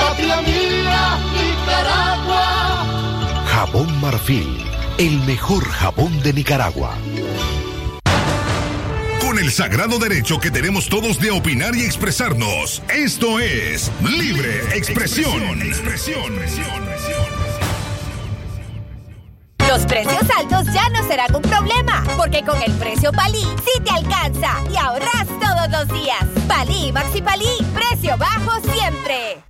Patria 0.00 0.40
mía, 0.42 1.18
Nicaragua. 1.36 2.44
Jabón 3.46 4.00
Marfil, 4.00 4.64
el 4.98 5.18
mejor 5.20 5.64
jabón 5.68 6.22
de 6.22 6.32
Nicaragua. 6.32 6.96
Con 9.20 9.38
el 9.38 9.52
sagrado 9.52 9.98
derecho 9.98 10.40
que 10.40 10.50
tenemos 10.50 10.88
todos 10.88 11.20
de 11.20 11.30
opinar 11.30 11.76
y 11.76 11.84
expresarnos. 11.84 12.82
Esto 12.88 13.38
es 13.38 13.92
Libre 14.02 14.76
Expresión. 14.76 15.60
Los 19.68 19.86
precios 19.86 20.24
altos 20.36 20.66
ya 20.74 20.88
no 20.88 21.06
serán 21.06 21.32
un 21.32 21.42
problema, 21.42 22.02
porque 22.16 22.42
con 22.42 22.60
el 22.60 22.72
precio 22.72 23.12
Palí 23.12 23.46
sí 23.64 23.80
te 23.84 23.90
alcanza 23.90 24.56
y 24.72 24.76
ahorras 24.76 25.26
todos 25.40 25.70
los 25.70 25.88
días. 26.00 26.24
Palí 26.48 26.90
Maxi 26.90 27.22
Palí, 27.22 27.56
precio 27.72 28.16
bajo 28.18 28.60
siempre. 28.72 29.49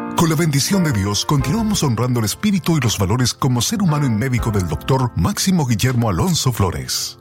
Con 0.15 0.29
la 0.29 0.35
bendición 0.35 0.83
de 0.83 0.91
Dios, 0.91 1.25
continuamos 1.25 1.83
honrando 1.83 2.19
el 2.19 2.25
espíritu 2.25 2.77
y 2.77 2.79
los 2.81 2.97
valores 2.97 3.33
como 3.33 3.61
ser 3.61 3.81
humano 3.81 4.05
y 4.05 4.09
médico 4.09 4.51
del 4.51 4.67
doctor 4.67 5.11
Máximo 5.15 5.65
Guillermo 5.65 6.09
Alonso 6.09 6.51
Flores. 6.51 7.17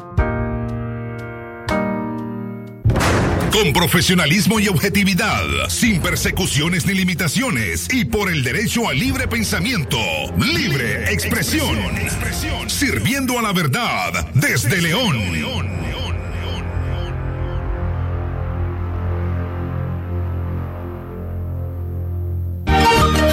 Con 3.52 3.72
profesionalismo 3.72 4.60
y 4.60 4.68
objetividad, 4.68 5.42
sin 5.68 6.00
persecuciones 6.00 6.86
ni 6.86 6.94
limitaciones 6.94 7.92
y 7.92 8.04
por 8.04 8.30
el 8.30 8.44
derecho 8.44 8.88
a 8.88 8.94
libre 8.94 9.26
pensamiento, 9.26 9.98
libre 10.36 11.12
expresión, 11.12 11.76
sirviendo 12.68 13.38
a 13.38 13.42
la 13.42 13.52
verdad 13.52 14.28
desde 14.34 14.80
León. 14.80 15.79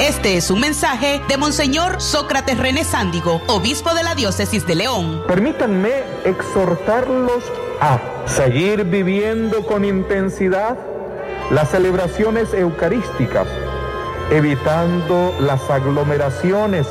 Este 0.00 0.36
es 0.36 0.50
un 0.50 0.58
mensaje 0.58 1.22
de 1.28 1.36
Monseñor 1.36 2.00
Sócrates 2.02 2.58
René 2.58 2.82
Sándigo, 2.82 3.40
obispo 3.46 3.94
de 3.94 4.02
la 4.02 4.16
diócesis 4.16 4.66
de 4.66 4.74
León. 4.74 5.22
Permítanme 5.28 6.02
exhortarlos 6.24 7.44
a 7.80 8.00
seguir 8.26 8.84
viviendo 8.84 9.64
con 9.64 9.84
intensidad 9.84 10.76
las 11.52 11.70
celebraciones 11.70 12.52
eucarísticas, 12.54 13.46
evitando 14.32 15.32
las 15.38 15.70
aglomeraciones 15.70 16.88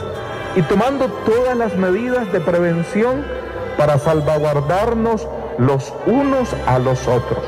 y 0.55 0.61
tomando 0.61 1.07
todas 1.25 1.57
las 1.57 1.75
medidas 1.75 2.31
de 2.31 2.39
prevención 2.39 3.25
para 3.77 3.99
salvaguardarnos 3.99 5.27
los 5.57 5.93
unos 6.05 6.55
a 6.65 6.79
los 6.79 7.05
otros. 7.05 7.43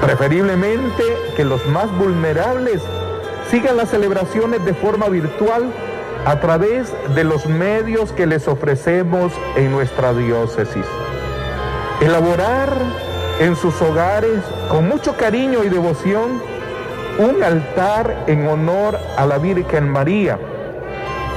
Preferiblemente 0.00 1.02
que 1.36 1.44
los 1.44 1.66
más 1.66 1.90
vulnerables 1.98 2.82
sigan 3.50 3.76
las 3.76 3.90
celebraciones 3.90 4.64
de 4.64 4.74
forma 4.74 5.08
virtual 5.08 5.72
a 6.26 6.40
través 6.40 6.92
de 7.14 7.24
los 7.24 7.46
medios 7.46 8.12
que 8.12 8.26
les 8.26 8.46
ofrecemos 8.48 9.32
en 9.56 9.72
nuestra 9.72 10.12
diócesis. 10.12 10.84
Elaborar 12.00 12.70
en 13.40 13.56
sus 13.56 13.80
hogares 13.80 14.40
con 14.68 14.88
mucho 14.88 15.16
cariño 15.16 15.64
y 15.64 15.68
devoción 15.68 16.42
un 17.18 17.42
altar 17.42 18.24
en 18.26 18.46
honor 18.46 18.98
a 19.16 19.26
la 19.26 19.38
Virgen 19.38 19.88
María, 19.88 20.38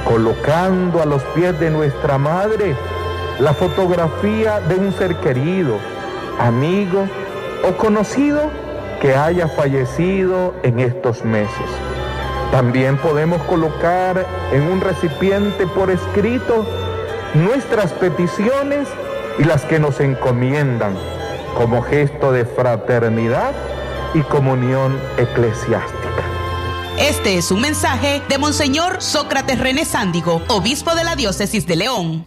colocando 0.04 1.02
a 1.02 1.06
los 1.06 1.22
pies 1.34 1.58
de 1.58 1.70
nuestra 1.70 2.18
Madre 2.18 2.76
la 3.40 3.54
fotografía 3.54 4.60
de 4.60 4.76
un 4.76 4.92
ser 4.92 5.16
querido, 5.16 5.78
amigo 6.38 7.08
o 7.68 7.72
conocido 7.76 8.50
que 9.00 9.14
haya 9.14 9.48
fallecido 9.48 10.54
en 10.62 10.78
estos 10.78 11.24
meses. 11.24 11.81
También 12.52 12.98
podemos 12.98 13.42
colocar 13.44 14.26
en 14.52 14.64
un 14.64 14.82
recipiente 14.82 15.66
por 15.66 15.90
escrito 15.90 16.66
nuestras 17.32 17.92
peticiones 17.92 18.86
y 19.38 19.44
las 19.44 19.64
que 19.64 19.78
nos 19.80 20.00
encomiendan 20.00 20.94
como 21.56 21.80
gesto 21.80 22.30
de 22.30 22.44
fraternidad 22.44 23.52
y 24.12 24.20
comunión 24.20 25.00
eclesiástica. 25.16 26.22
Este 26.98 27.38
es 27.38 27.50
un 27.50 27.62
mensaje 27.62 28.20
de 28.28 28.36
Monseñor 28.36 29.00
Sócrates 29.00 29.58
René 29.58 29.86
Sándigo, 29.86 30.42
obispo 30.48 30.94
de 30.94 31.04
la 31.04 31.16
diócesis 31.16 31.66
de 31.66 31.76
León. 31.76 32.26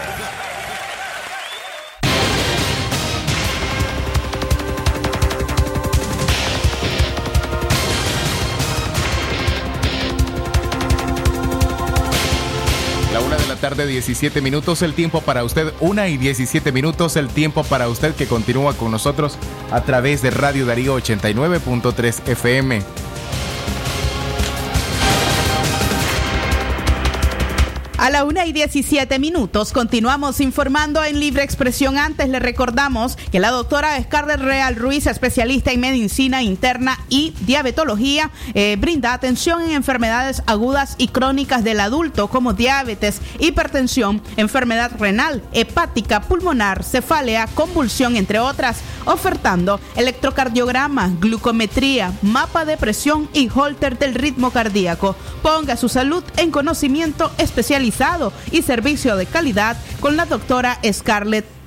Tarde, 13.61 13.85
17 13.85 14.41
minutos, 14.41 14.81
el 14.81 14.93
tiempo 14.93 15.21
para 15.21 15.45
usted. 15.45 15.71
Una 15.79 16.09
y 16.09 16.17
17 16.17 16.73
minutos, 16.73 17.15
el 17.15 17.29
tiempo 17.29 17.63
para 17.63 17.87
usted 17.87 18.13
que 18.15 18.27
continúa 18.27 18.73
con 18.73 18.91
nosotros 18.91 19.37
a 19.71 19.81
través 19.81 20.21
de 20.21 20.31
Radio 20.31 20.65
Darío 20.65 20.97
89.3 20.97 22.27
FM. 22.27 22.81
A 28.01 28.09
la 28.09 28.23
una 28.23 28.47
y 28.47 28.51
17 28.51 29.19
minutos 29.19 29.73
continuamos 29.73 30.39
informando 30.39 31.03
en 31.03 31.19
Libre 31.19 31.43
Expresión. 31.43 31.99
Antes 31.99 32.29
le 32.29 32.39
recordamos 32.39 33.15
que 33.31 33.39
la 33.39 33.51
doctora 33.51 34.01
Scarlett 34.01 34.39
Real 34.39 34.75
Ruiz, 34.75 35.05
especialista 35.05 35.71
en 35.71 35.81
medicina 35.81 36.41
interna 36.41 36.97
y 37.09 37.35
diabetología, 37.41 38.31
eh, 38.55 38.75
brinda 38.79 39.13
atención 39.13 39.61
en 39.61 39.73
enfermedades 39.73 40.41
agudas 40.47 40.95
y 40.97 41.09
crónicas 41.09 41.63
del 41.63 41.79
adulto 41.79 42.27
como 42.27 42.53
diabetes, 42.53 43.21
hipertensión, 43.37 44.23
enfermedad 44.35 44.93
renal, 44.97 45.43
hepática, 45.53 46.21
pulmonar, 46.21 46.83
cefalea, 46.83 47.45
convulsión, 47.53 48.15
entre 48.15 48.39
otras, 48.39 48.79
ofertando 49.05 49.79
electrocardiograma, 49.95 51.11
glucometría, 51.19 52.13
mapa 52.23 52.65
de 52.65 52.77
presión 52.77 53.29
y 53.31 53.47
holter 53.53 53.99
del 53.99 54.15
ritmo 54.15 54.49
cardíaco. 54.49 55.15
Ponga 55.43 55.77
su 55.77 55.87
salud 55.87 56.23
en 56.37 56.49
conocimiento 56.49 57.31
especializado 57.37 57.90
y 58.51 58.61
servicio 58.61 59.15
de 59.15 59.25
calidad 59.25 59.77
con 59.99 60.15
la 60.17 60.25
doctora 60.25 60.79
Scarlett 60.91 61.60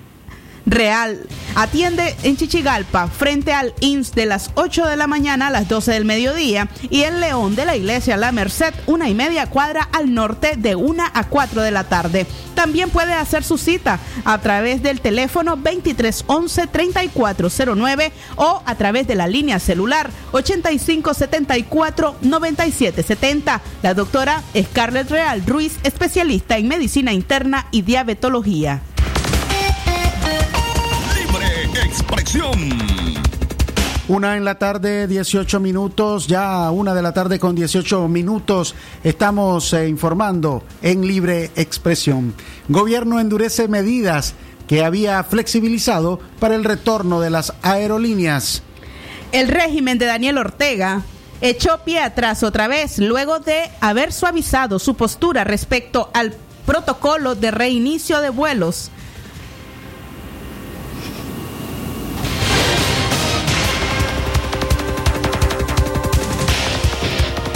Real. 0.67 1.21
Atiende 1.57 2.17
en 2.23 2.37
Chichigalpa, 2.37 3.07
frente 3.07 3.53
al 3.53 3.75
INS 3.81 4.13
de 4.13 4.27
las 4.27 4.51
8 4.55 4.87
de 4.87 4.97
la 4.97 5.07
mañana 5.07 5.47
a 5.47 5.51
las 5.51 5.69
12 5.69 5.93
del 5.93 6.05
mediodía 6.05 6.69
y 6.91 7.03
en 7.03 7.21
León 7.21 7.55
de 7.55 7.65
la 7.65 7.77
Iglesia 7.77 8.17
La 8.17 8.33
Merced, 8.33 8.75
una 8.87 9.09
y 9.09 9.15
media 9.15 9.47
cuadra 9.47 9.89
al 9.93 10.13
norte 10.15 10.55
de 10.57 10.75
1 10.75 11.05
a 11.13 11.29
4 11.29 11.63
de 11.63 11.71
la 11.71 11.85
tarde. 11.85 12.27
También 12.55 12.91
puede 12.91 13.13
hacer 13.13 13.45
su 13.45 13.59
cita 13.59 14.01
a 14.25 14.41
través 14.41 14.83
del 14.83 15.01
teléfono 15.01 15.57
2311 15.57 16.67
3409 16.67 18.13
o 18.37 18.63
a 18.65 18.75
través 18.75 19.07
de 19.07 19.15
la 19.15 19.29
línea 19.29 19.59
celular 19.59 20.11
8574 20.33 22.17
9770. 22.23 23.61
La 23.83 23.95
doctora 23.95 24.43
Scarlett 24.57 25.11
Real 25.11 25.45
Ruiz, 25.47 25.79
especialista 25.85 26.57
en 26.57 26.69
medicina 26.69 27.13
interna 27.13 27.67
y 27.71 27.83
diabetología. 27.83 28.83
Libre 31.95 32.51
Una 34.09 34.37
en 34.37 34.45
la 34.45 34.59
tarde, 34.59 35.07
18 35.07 35.61
minutos, 35.61 36.27
ya 36.27 36.71
una 36.73 36.93
de 36.93 37.03
la 37.03 37.13
tarde 37.13 37.39
con 37.39 37.55
18 37.55 38.09
minutos, 38.09 38.75
estamos 39.05 39.73
eh, 39.73 39.87
informando 39.87 40.65
en 40.83 41.07
libre 41.07 41.53
expresión. 41.55 42.35
Gobierno 42.69 43.21
endurece 43.21 43.69
medidas 43.69 44.35
que 44.67 44.85
había 44.85 45.23
flexibilizado 45.23 46.19
para 46.41 46.57
el 46.57 46.65
retorno 46.65 47.21
de 47.21 47.31
las 47.31 47.53
aerolíneas. 47.63 48.63
El 49.31 49.49
régimen 49.49 49.99
de 49.99 50.07
Daniel 50.07 50.39
Ortega 50.39 51.03
echó 51.41 51.79
pie 51.85 52.01
atrás 52.01 52.43
otra 52.43 52.67
vez 52.67 52.99
luego 52.99 53.39
de 53.39 53.71
haber 53.81 54.13
suavizado 54.13 54.81
su 54.81 54.97
postura 54.97 55.45
respecto 55.45 56.11
al 56.13 56.35
protocolo 56.67 57.37
de 57.37 57.53
reinicio 57.53 58.21
de 58.21 58.31
vuelos. 58.31 58.91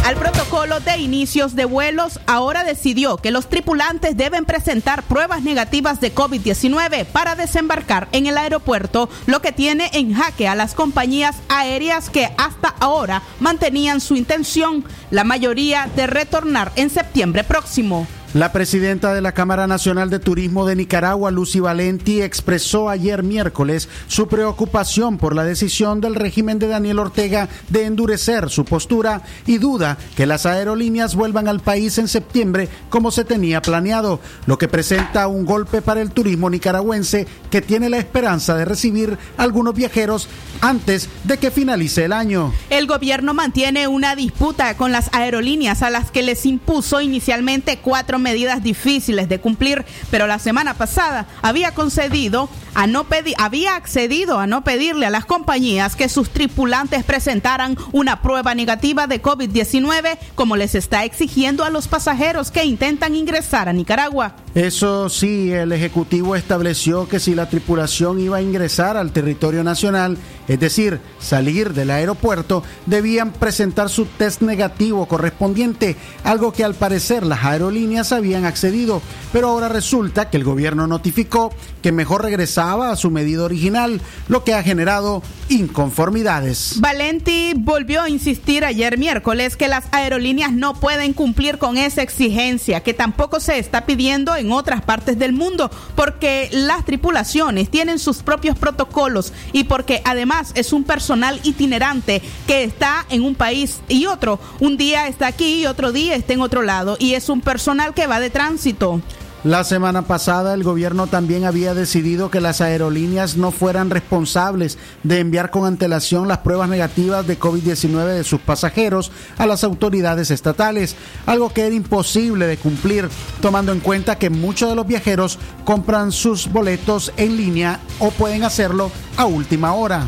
Al 0.09 0.16
protocolo 0.16 0.80
de 0.80 0.96
inicios 0.96 1.54
de 1.54 1.66
vuelos, 1.66 2.18
ahora 2.26 2.64
decidió 2.64 3.18
que 3.18 3.30
los 3.30 3.50
tripulantes 3.50 4.16
deben 4.16 4.46
presentar 4.46 5.02
pruebas 5.02 5.42
negativas 5.42 6.00
de 6.00 6.14
COVID-19 6.14 7.04
para 7.04 7.34
desembarcar 7.34 8.09
en 8.12 8.26
el 8.26 8.38
aeropuerto, 8.38 9.11
lo 9.26 9.42
que 9.42 9.52
tiene 9.52 9.90
en 9.92 10.14
jaque 10.14 10.48
a 10.48 10.54
las 10.54 10.72
compañías 10.72 11.36
aéreas 11.50 12.09
que 12.09 12.30
hasta 12.38 12.74
ahora 12.80 13.20
mantenían 13.38 14.00
su 14.00 14.16
intención, 14.16 14.82
la 15.11 15.24
mayoría 15.24 15.90
de 15.94 16.06
retornar 16.06 16.72
en 16.76 16.88
septiembre 16.88 17.44
próximo. 17.44 18.06
La 18.35 18.53
presidenta 18.53 19.14
de 19.14 19.22
la 19.22 19.33
Cámara 19.33 19.66
Nacional 19.66 20.11
de 20.11 20.18
Turismo 20.18 20.66
de 20.66 20.76
Nicaragua, 20.76 21.31
Lucy 21.31 21.61
Valenti, 21.61 22.20
expresó 22.20 22.91
ayer 22.91 23.22
miércoles 23.22 23.89
su 24.07 24.29
preocupación 24.29 25.16
por 25.16 25.35
la 25.35 25.45
decisión 25.45 26.03
del 26.03 26.14
régimen 26.14 26.59
de 26.59 26.68
Daniel 26.68 26.99
Ortega 26.99 27.49
de 27.70 27.87
endurecer 27.87 28.51
su 28.51 28.66
postura 28.66 29.22
y 29.47 29.57
duda 29.57 29.97
que 30.14 30.26
las 30.26 30.45
aerolíneas 30.45 31.14
vuelvan 31.14 31.49
al 31.49 31.61
país 31.61 31.97
en 31.97 32.07
septiembre 32.07 32.68
como 32.91 33.11
se 33.11 33.24
tenía 33.24 33.62
planeado, 33.62 34.20
lo 34.45 34.59
que 34.59 34.68
presenta 34.68 35.26
un 35.26 35.47
golpe 35.47 35.81
para 35.81 36.03
el 36.03 36.11
turismo 36.11 36.51
nicaragüense 36.51 37.26
que 37.51 37.62
tiene 37.62 37.89
la 37.89 37.97
esperanza 37.97 38.57
de 38.57 38.66
recibir 38.66 39.16
algunos 39.39 39.74
viajeros 39.74 40.29
antes 40.61 41.09
de 41.24 41.39
que 41.39 41.51
finalice 41.51 42.05
el 42.05 42.12
año. 42.12 42.53
El 42.68 42.87
gobierno 42.87 43.33
mantiene 43.33 43.89
una 43.89 44.14
disputa 44.14 44.76
con 44.76 44.93
las 44.93 45.09
aerolíneas 45.14 45.83
a 45.83 45.89
las 45.89 46.11
que 46.11 46.22
les 46.22 46.45
impuso 46.45 47.01
inicialmente 47.01 47.79
cuatro 47.79 48.18
medidas 48.29 48.62
difíciles 48.62 49.29
de 49.29 49.41
cumplir, 49.41 49.87
pero 50.11 50.26
la 50.26 50.39
semana 50.39 50.74
pasada 50.74 51.26
había 51.41 51.72
concedido 51.72 52.51
a 52.74 52.86
no 52.86 53.04
pedir, 53.04 53.34
había 53.38 53.76
accedido 53.76 54.38
a 54.38 54.46
no 54.46 54.64
pedirle 54.64 55.06
a 55.06 55.10
las 55.10 55.24
compañías 55.24 55.96
que 55.96 56.08
sus 56.08 56.30
tripulantes 56.30 57.04
presentaran 57.04 57.76
una 57.92 58.22
prueba 58.22 58.54
negativa 58.54 59.06
de 59.06 59.22
COVID-19 59.22 60.18
como 60.34 60.56
les 60.56 60.74
está 60.74 61.04
exigiendo 61.04 61.64
a 61.64 61.70
los 61.70 61.88
pasajeros 61.88 62.50
que 62.50 62.64
intentan 62.64 63.14
ingresar 63.14 63.68
a 63.68 63.72
Nicaragua. 63.72 64.36
Eso 64.54 65.08
sí, 65.08 65.52
el 65.52 65.72
Ejecutivo 65.72 66.34
estableció 66.34 67.08
que 67.08 67.20
si 67.20 67.34
la 67.34 67.48
tripulación 67.48 68.20
iba 68.20 68.38
a 68.38 68.42
ingresar 68.42 68.96
al 68.96 69.12
territorio 69.12 69.62
nacional, 69.62 70.18
es 70.48 70.58
decir, 70.58 71.00
salir 71.20 71.74
del 71.74 71.90
aeropuerto, 71.90 72.62
debían 72.86 73.32
presentar 73.32 73.88
su 73.88 74.06
test 74.06 74.42
negativo 74.42 75.06
correspondiente, 75.06 75.96
algo 76.24 76.52
que 76.52 76.64
al 76.64 76.74
parecer 76.74 77.24
las 77.24 77.44
aerolíneas 77.44 78.12
habían 78.12 78.46
accedido, 78.46 79.02
pero 79.32 79.48
ahora 79.48 79.68
resulta 79.68 80.30
que 80.30 80.38
el 80.38 80.44
gobierno 80.44 80.86
notificó 80.86 81.52
que 81.82 81.92
mejor 81.92 82.22
a 82.68 82.96
su 82.96 83.10
medida 83.10 83.44
original, 83.44 84.00
lo 84.28 84.44
que 84.44 84.54
ha 84.54 84.62
generado 84.62 85.22
inconformidades. 85.48 86.74
Valenti 86.78 87.52
volvió 87.56 88.02
a 88.02 88.10
insistir 88.10 88.64
ayer 88.64 88.98
miércoles 88.98 89.56
que 89.56 89.68
las 89.68 89.84
aerolíneas 89.90 90.52
no 90.52 90.74
pueden 90.74 91.14
cumplir 91.14 91.58
con 91.58 91.78
esa 91.78 92.02
exigencia, 92.02 92.82
que 92.82 92.94
tampoco 92.94 93.40
se 93.40 93.58
está 93.58 93.86
pidiendo 93.86 94.36
en 94.36 94.52
otras 94.52 94.82
partes 94.82 95.18
del 95.18 95.32
mundo, 95.32 95.70
porque 95.94 96.48
las 96.52 96.84
tripulaciones 96.84 97.70
tienen 97.70 97.98
sus 97.98 98.18
propios 98.22 98.58
protocolos 98.58 99.32
y 99.52 99.64
porque 99.64 100.02
además 100.04 100.52
es 100.54 100.72
un 100.72 100.84
personal 100.84 101.40
itinerante 101.44 102.20
que 102.46 102.64
está 102.64 103.06
en 103.08 103.22
un 103.22 103.34
país 103.34 103.80
y 103.88 104.06
otro. 104.06 104.38
Un 104.60 104.76
día 104.76 105.08
está 105.08 105.28
aquí 105.28 105.62
y 105.62 105.66
otro 105.66 105.92
día 105.92 106.14
está 106.14 106.34
en 106.34 106.42
otro 106.42 106.62
lado 106.62 106.96
y 106.98 107.14
es 107.14 107.28
un 107.28 107.40
personal 107.40 107.94
que 107.94 108.06
va 108.06 108.20
de 108.20 108.30
tránsito. 108.30 109.00
La 109.49 109.64
semana 109.64 110.03
pasada 110.03 110.53
el 110.53 110.62
gobierno 110.62 111.07
también 111.07 111.46
había 111.46 111.72
decidido 111.72 112.30
que 112.30 112.42
las 112.42 112.61
aerolíneas 112.61 113.38
no 113.38 113.51
fueran 113.51 113.88
responsables 113.88 114.76
de 115.05 115.20
enviar 115.20 115.51
con 115.51 115.64
antelación 115.64 116.28
las 116.28 116.40
pruebas 116.40 116.68
negativas 116.68 117.26
de 117.26 117.40
COVID-19 117.40 118.09
de 118.09 118.24
sus 118.24 118.42
pasajeros 118.42 119.11
a 119.38 119.46
las 119.46 119.64
autoridades 119.64 120.30
estatales, 120.30 120.96
algo 121.24 121.49
que 121.49 121.64
era 121.64 121.74
imposible 121.74 122.46
de 122.46 122.59
cumplir, 122.59 123.09
tomando 123.40 123.72
en 123.72 123.80
cuenta 123.80 124.18
que 124.18 124.28
muchos 124.28 124.68
de 124.68 124.76
los 124.76 124.86
viajeros 124.86 125.38
compran 125.64 126.12
sus 126.12 126.53
boletos 126.53 127.11
en 127.16 127.38
línea 127.38 127.80
o 128.01 128.11
pueden 128.11 128.44
hacerlo 128.44 128.90
a 129.16 129.24
última 129.24 129.72
hora. 129.72 130.07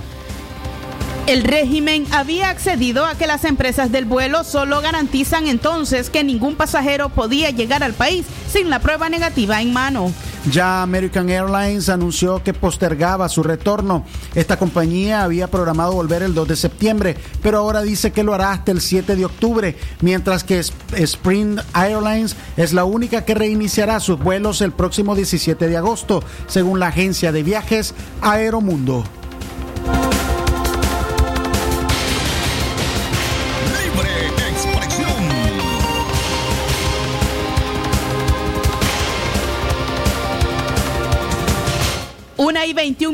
El 1.26 1.44
régimen 1.44 2.06
había 2.10 2.50
accedido 2.50 3.04
a 3.06 3.14
que 3.14 3.26
las 3.26 3.44
empresas 3.44 3.92
del 3.92 4.04
vuelo 4.04 4.42
solo 4.42 4.80
garantizan 4.80 5.46
entonces 5.46 6.10
que 6.10 6.24
ningún 6.24 6.56
pasajero 6.56 7.08
podía 7.08 7.50
llegar 7.50 7.84
al 7.84 7.92
país 7.92 8.26
sin 8.50 8.68
la 8.68 8.80
prueba 8.80 9.08
negativa 9.08 9.62
en 9.62 9.72
mano. 9.72 10.12
Ya 10.50 10.82
American 10.82 11.28
Airlines 11.28 11.90
anunció 11.90 12.42
que 12.42 12.54
postergaba 12.54 13.28
su 13.28 13.42
retorno. 13.42 14.04
Esta 14.34 14.58
compañía 14.58 15.22
había 15.22 15.48
programado 15.48 15.92
volver 15.92 16.22
el 16.22 16.34
2 16.34 16.48
de 16.48 16.56
septiembre, 16.56 17.16
pero 17.42 17.58
ahora 17.58 17.82
dice 17.82 18.10
que 18.10 18.24
lo 18.24 18.32
hará 18.32 18.52
hasta 18.52 18.72
el 18.72 18.80
7 18.80 19.16
de 19.16 19.26
octubre, 19.26 19.76
mientras 20.00 20.42
que 20.42 20.58
Spring 20.58 21.58
Airlines 21.74 22.36
es 22.56 22.72
la 22.72 22.84
única 22.84 23.24
que 23.26 23.34
reiniciará 23.34 24.00
sus 24.00 24.18
vuelos 24.18 24.62
el 24.62 24.72
próximo 24.72 25.14
17 25.14 25.68
de 25.68 25.76
agosto, 25.76 26.24
según 26.46 26.80
la 26.80 26.88
agencia 26.88 27.32
de 27.32 27.42
viajes 27.42 27.94
Aeromundo. 28.22 29.04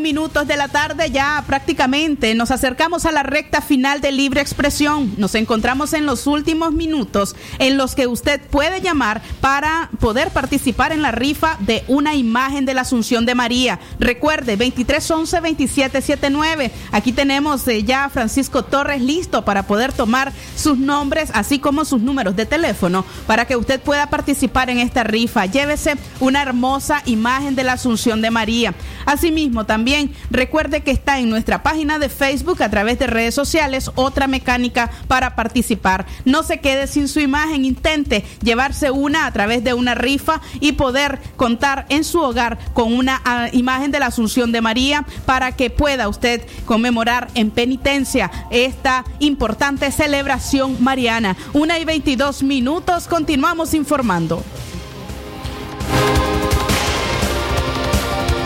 Minutos 0.06 0.46
de 0.46 0.56
la 0.56 0.68
tarde, 0.68 1.10
ya 1.10 1.42
prácticamente 1.48 2.32
nos 2.36 2.52
acercamos 2.52 3.06
a 3.06 3.10
la 3.10 3.24
recta 3.24 3.60
final 3.60 4.00
de 4.00 4.12
Libre 4.12 4.40
Expresión. 4.40 5.12
Nos 5.16 5.34
encontramos 5.34 5.94
en 5.94 6.06
los 6.06 6.28
últimos 6.28 6.72
minutos 6.72 7.34
en 7.58 7.76
los 7.76 7.96
que 7.96 8.06
usted 8.06 8.40
puede 8.40 8.80
llamar 8.80 9.20
para 9.40 9.90
poder 9.98 10.30
participar 10.30 10.92
en 10.92 11.02
la 11.02 11.10
rifa 11.10 11.56
de 11.58 11.82
una 11.88 12.14
imagen 12.14 12.66
de 12.66 12.74
la 12.74 12.82
Asunción 12.82 13.26
de 13.26 13.34
María. 13.34 13.80
Recuerde, 13.98 14.56
2311-2779. 14.56 16.70
Aquí 16.92 17.10
tenemos 17.10 17.66
eh, 17.66 17.82
ya 17.82 18.04
a 18.04 18.08
Francisco 18.08 18.62
Torres 18.62 19.02
listo 19.02 19.44
para 19.44 19.64
poder 19.64 19.92
tomar 19.92 20.32
sus 20.54 20.78
nombres, 20.78 21.30
así 21.34 21.58
como 21.58 21.84
sus 21.84 22.00
números 22.00 22.36
de 22.36 22.46
teléfono, 22.46 23.04
para 23.26 23.46
que 23.46 23.56
usted 23.56 23.80
pueda 23.80 24.08
participar 24.08 24.70
en 24.70 24.78
esta 24.78 25.02
rifa. 25.02 25.46
Llévese 25.46 25.96
una 26.20 26.42
hermosa 26.42 27.02
imagen 27.06 27.56
de 27.56 27.64
la 27.64 27.72
Asunción 27.72 28.22
de 28.22 28.30
María. 28.30 28.72
Asimismo, 29.04 29.66
también 29.66 29.95
recuerde 30.30 30.82
que 30.82 30.90
está 30.90 31.18
en 31.18 31.30
nuestra 31.30 31.62
página 31.62 31.98
de 31.98 32.08
Facebook 32.08 32.62
a 32.62 32.70
través 32.70 32.98
de 32.98 33.06
redes 33.06 33.34
sociales 33.34 33.90
otra 33.94 34.26
mecánica 34.26 34.90
para 35.08 35.34
participar. 35.34 36.06
No 36.24 36.42
se 36.42 36.60
quede 36.60 36.86
sin 36.86 37.08
su 37.08 37.20
imagen, 37.20 37.64
intente 37.64 38.24
llevarse 38.42 38.90
una 38.90 39.26
a 39.26 39.32
través 39.32 39.64
de 39.64 39.74
una 39.74 39.94
rifa 39.94 40.40
y 40.60 40.72
poder 40.72 41.18
contar 41.36 41.86
en 41.88 42.04
su 42.04 42.20
hogar 42.20 42.58
con 42.74 42.92
una 42.92 43.20
ah, 43.24 43.48
imagen 43.52 43.90
de 43.90 44.00
la 44.00 44.06
Asunción 44.06 44.52
de 44.52 44.60
María 44.60 45.04
para 45.24 45.52
que 45.52 45.70
pueda 45.70 46.08
usted 46.08 46.42
conmemorar 46.64 47.28
en 47.34 47.50
penitencia 47.50 48.30
esta 48.50 49.04
importante 49.18 49.90
celebración 49.90 50.82
mariana. 50.82 51.36
Una 51.52 51.78
y 51.78 51.84
22 51.84 52.42
minutos, 52.42 53.06
continuamos 53.06 53.74
informando. 53.74 54.42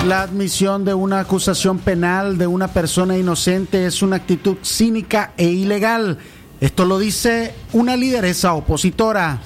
La 0.06 0.22
admisión 0.22 0.86
de 0.86 0.94
una 0.94 1.20
acusación 1.20 1.78
penal 1.78 2.38
de 2.38 2.46
una 2.46 2.68
persona 2.68 3.18
inocente 3.18 3.84
es 3.84 4.00
una 4.00 4.16
actitud 4.16 4.56
cínica 4.62 5.34
e 5.36 5.44
ilegal. 5.44 6.18
Esto 6.58 6.86
lo 6.86 6.98
dice 6.98 7.54
una 7.74 7.96
lideresa 7.96 8.54
opositora. 8.54 9.40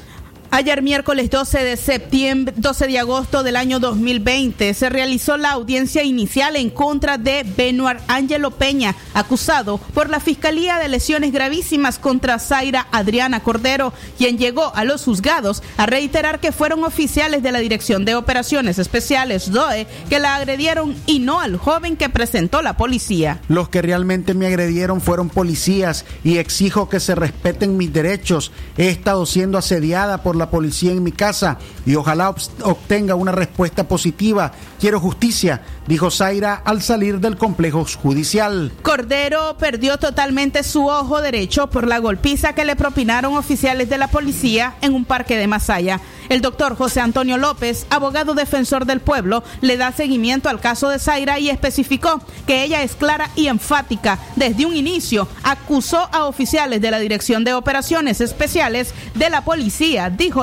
Ayer 0.55 0.83
miércoles 0.83 1.31
12 1.31 1.65
de 1.65 1.77
septiembre, 1.77 2.55
12 2.57 2.87
de 2.87 3.01
agosto 3.01 3.43
del 3.43 3.57
año 3.57 3.81
2020 3.81 4.73
se 4.73 4.89
realizó 4.89 5.37
la 5.37 5.51
audiencia 5.51 6.05
inicial 6.05 6.55
en 6.55 6.71
contra 6.71 7.19
de 7.19 7.45
Benoit 7.57 7.99
Ángelo 8.07 8.53
Peña, 8.53 8.95
acusado 9.15 9.79
por 9.79 10.11
la 10.11 10.21
Fiscalía 10.21 10.79
de 10.79 10.89
lesiones 10.89 11.33
gravísimas 11.33 11.99
contra 11.99 12.39
Zaira 12.39 12.87
Adriana 12.93 13.43
Cordero, 13.43 13.93
quien 14.17 14.39
llegó 14.39 14.73
a 14.77 14.85
los 14.85 15.03
juzgados 15.03 15.61
a 15.77 15.87
reiterar 15.87 16.39
que 16.39 16.53
fueron 16.53 16.85
oficiales 16.85 17.43
de 17.43 17.51
la 17.51 17.59
Dirección 17.59 18.05
de 18.05 18.15
Operaciones 18.15 18.79
Especiales 18.79 19.51
DOE 19.51 19.89
que 20.09 20.21
la 20.21 20.37
agredieron 20.37 20.95
y 21.07 21.19
no 21.19 21.41
al 21.41 21.57
joven 21.57 21.97
que 21.97 22.11
presentó 22.11 22.63
la 22.63 22.77
policía. 22.77 23.41
Los 23.49 23.71
que 23.71 23.83
realmente 23.83 24.35
me 24.35 24.47
agredieron 24.47 25.01
fueron 25.01 25.31
policías 25.31 26.05
y 26.23 26.39
exijo 26.39 26.89
que 26.89 27.01
se 27.01 27.17
respeten 27.17 27.77
mis 27.77 27.93
derechos. 27.93 28.53
He 28.79 28.91
estado 28.91 29.27
siendo 29.27 29.59
asediada 29.59 30.23
por 30.23 30.37
la 30.37 30.44
policía 30.51 30.93
en 30.93 31.03
mi 31.03 31.13
casa 31.13 31.59
y 31.87 31.95
ojalá 31.95 32.35
obtenga 32.63 33.15
una 33.15 33.33
respuesta 33.33 33.87
positiva. 33.87 34.53
Quiero 34.81 35.01
justicia, 35.01 35.63
dijo 35.87 36.11
Zaira 36.11 36.63
al 36.65 36.83
salir 36.83 37.21
del 37.21 37.37
complejo 37.37 37.85
judicial. 38.03 38.73
Cordero 38.83 39.57
perdió 39.59 39.99
totalmente 39.99 40.63
su 40.63 40.87
ojo 40.87 41.21
derecho 41.21 41.69
por 41.69 41.87
la 41.87 41.99
golpiza 41.99 42.55
que 42.55 42.65
le 42.65 42.77
propinaron 42.77 43.37
oficiales 43.37 43.89
de 43.89 43.99
la 43.99 44.09
policía 44.09 44.75
en 44.81 44.95
un 44.95 45.05
parque 45.05 45.37
de 45.37 45.47
Masaya. 45.47 46.01
El 46.29 46.41
doctor 46.41 46.77
José 46.77 47.01
Antonio 47.01 47.37
López, 47.37 47.87
abogado 47.91 48.35
defensor 48.35 48.87
del 48.87 49.01
pueblo, 49.01 49.45
le 49.61 49.77
da 49.77 49.93
seguimiento 49.93 50.49
al 50.49 50.61
caso 50.61 50.89
de 50.89 50.99
Zaira 50.99 51.39
y 51.39 51.51
especificó 51.51 52.21
que 52.47 52.65
ella 52.65 52.83
es 52.83 52.95
clara 52.95 53.31
y 53.37 53.49
enfática. 53.49 54.19
Desde 54.37 54.67
un 54.67 54.75
inicio 54.75 55.29
acusó 55.43 56.09
a 56.13 56.25
oficiales 56.25 56.81
de 56.81 56.91
la 56.91 56.99
Dirección 56.99 57.45
de 57.45 57.55
Operaciones 57.55 58.21
Especiales 58.21 58.95
de 59.15 59.31
la 59.31 59.45
policía, 59.45 60.11
dijo 60.11 60.34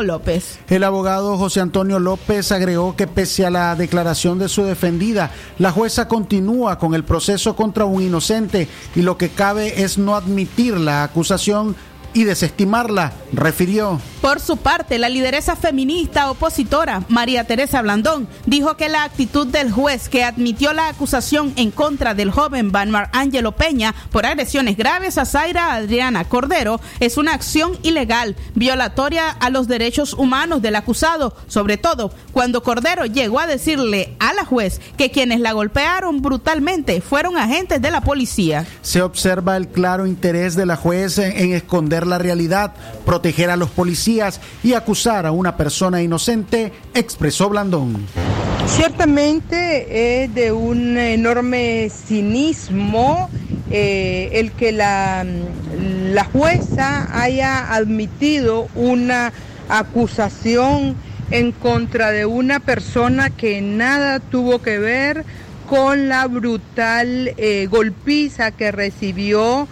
El 0.69 0.85
abogado 0.85 1.37
José 1.37 1.59
Antonio 1.59 1.99
López 1.99 2.53
agregó 2.53 2.95
que 2.95 3.07
pese 3.07 3.45
a 3.45 3.49
la 3.49 3.75
declaración 3.75 4.39
de 4.39 4.47
su 4.47 4.63
defendida, 4.63 5.31
la 5.59 5.71
jueza 5.71 6.07
continúa 6.07 6.79
con 6.79 6.93
el 6.93 7.03
proceso 7.03 7.57
contra 7.57 7.83
un 7.83 8.01
inocente 8.01 8.69
y 8.95 9.01
lo 9.01 9.17
que 9.17 9.29
cabe 9.29 9.83
es 9.83 9.97
no 9.97 10.15
admitir 10.15 10.77
la 10.77 11.03
acusación 11.03 11.75
y 12.13 12.23
desestimarla, 12.23 13.13
refirió. 13.33 13.99
Por 14.21 14.39
su 14.39 14.57
parte, 14.57 14.99
la 14.99 15.09
lideresa 15.09 15.55
feminista 15.55 16.29
opositora, 16.29 17.03
María 17.09 17.45
Teresa 17.45 17.81
Blandón, 17.81 18.27
dijo 18.45 18.77
que 18.77 18.87
la 18.87 19.03
actitud 19.03 19.47
del 19.47 19.71
juez 19.71 20.09
que 20.09 20.23
admitió 20.23 20.73
la 20.73 20.89
acusación 20.89 21.53
en 21.55 21.71
contra 21.71 22.13
del 22.13 22.29
joven 22.29 22.71
Banmar 22.71 23.09
Ángelo 23.13 23.53
Peña 23.53 23.95
por 24.11 24.27
agresiones 24.27 24.77
graves 24.77 25.17
a 25.17 25.25
Zaira 25.25 25.73
Adriana 25.73 26.25
Cordero 26.25 26.79
es 26.99 27.17
una 27.17 27.33
acción 27.33 27.71
ilegal, 27.81 28.35
violatoria 28.53 29.29
a 29.29 29.49
los 29.49 29.67
derechos 29.67 30.13
humanos 30.13 30.61
del 30.61 30.75
acusado, 30.75 31.35
sobre 31.47 31.77
todo 31.77 32.11
cuando 32.31 32.61
Cordero 32.61 33.05
llegó 33.05 33.39
a 33.39 33.47
decirle 33.47 34.15
a 34.19 34.33
la 34.33 34.45
juez 34.45 34.81
que 34.97 35.09
quienes 35.09 35.39
la 35.39 35.53
golpearon 35.53 36.21
brutalmente 36.21 37.01
fueron 37.01 37.37
agentes 37.37 37.81
de 37.81 37.89
la 37.89 38.01
policía. 38.01 38.67
Se 38.83 39.01
observa 39.01 39.57
el 39.57 39.67
claro 39.67 40.05
interés 40.05 40.55
de 40.55 40.65
la 40.67 40.75
juez 40.75 41.17
en 41.17 41.53
esconder 41.53 42.00
la 42.07 42.17
realidad, 42.17 42.73
proteger 43.05 43.49
a 43.49 43.57
los 43.57 43.69
policías 43.69 44.39
y 44.63 44.73
acusar 44.73 45.25
a 45.25 45.31
una 45.31 45.57
persona 45.57 46.01
inocente, 46.01 46.71
expresó 46.93 47.49
Blandón. 47.49 48.05
Ciertamente 48.67 50.23
es 50.23 50.33
de 50.33 50.51
un 50.51 50.97
enorme 50.97 51.89
cinismo 51.89 53.29
eh, 53.69 54.29
el 54.33 54.51
que 54.51 54.71
la, 54.71 55.25
la 56.13 56.23
jueza 56.25 57.07
haya 57.11 57.73
admitido 57.73 58.67
una 58.75 59.33
acusación 59.69 60.95
en 61.31 61.51
contra 61.53 62.11
de 62.11 62.25
una 62.25 62.59
persona 62.59 63.29
que 63.29 63.61
nada 63.61 64.19
tuvo 64.19 64.61
que 64.61 64.77
ver 64.77 65.25
con 65.69 66.09
la 66.09 66.27
brutal 66.27 67.33
eh, 67.37 67.67
golpiza 67.71 68.51
que 68.51 68.71
recibió 68.71 69.69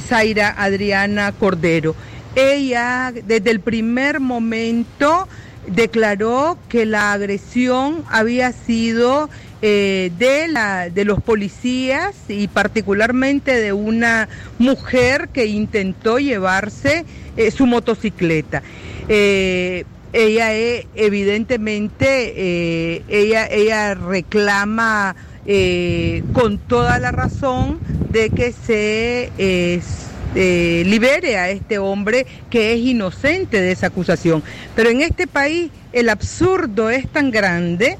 Zaira 0.00 0.54
Adriana 0.58 1.32
Cordero. 1.32 1.94
Ella 2.34 3.12
desde 3.12 3.50
el 3.50 3.60
primer 3.60 4.20
momento 4.20 5.28
declaró 5.66 6.58
que 6.68 6.86
la 6.86 7.12
agresión 7.12 8.04
había 8.08 8.52
sido 8.52 9.28
eh, 9.62 10.12
de, 10.18 10.48
la, 10.48 10.90
de 10.90 11.04
los 11.04 11.22
policías 11.22 12.14
y 12.28 12.48
particularmente 12.48 13.58
de 13.58 13.72
una 13.72 14.28
mujer 14.58 15.28
que 15.32 15.46
intentó 15.46 16.18
llevarse 16.18 17.04
eh, 17.36 17.50
su 17.50 17.66
motocicleta. 17.66 18.62
Eh, 19.08 19.84
ella 20.12 20.54
evidentemente, 20.94 23.02
ella, 23.08 23.46
ella 23.48 23.94
reclama 23.94 25.14
eh, 25.46 26.22
con 26.32 26.58
toda 26.58 26.98
la 26.98 27.12
razón 27.12 27.78
de 28.10 28.30
que 28.30 28.52
se 28.52 29.30
eh, 29.38 30.82
libere 30.86 31.38
a 31.38 31.50
este 31.50 31.78
hombre 31.78 32.26
que 32.50 32.74
es 32.74 32.80
inocente 32.80 33.60
de 33.60 33.72
esa 33.72 33.88
acusación. 33.88 34.42
Pero 34.74 34.90
en 34.90 35.02
este 35.02 35.26
país 35.26 35.70
el 35.92 36.08
absurdo 36.08 36.90
es 36.90 37.08
tan 37.08 37.30
grande 37.30 37.96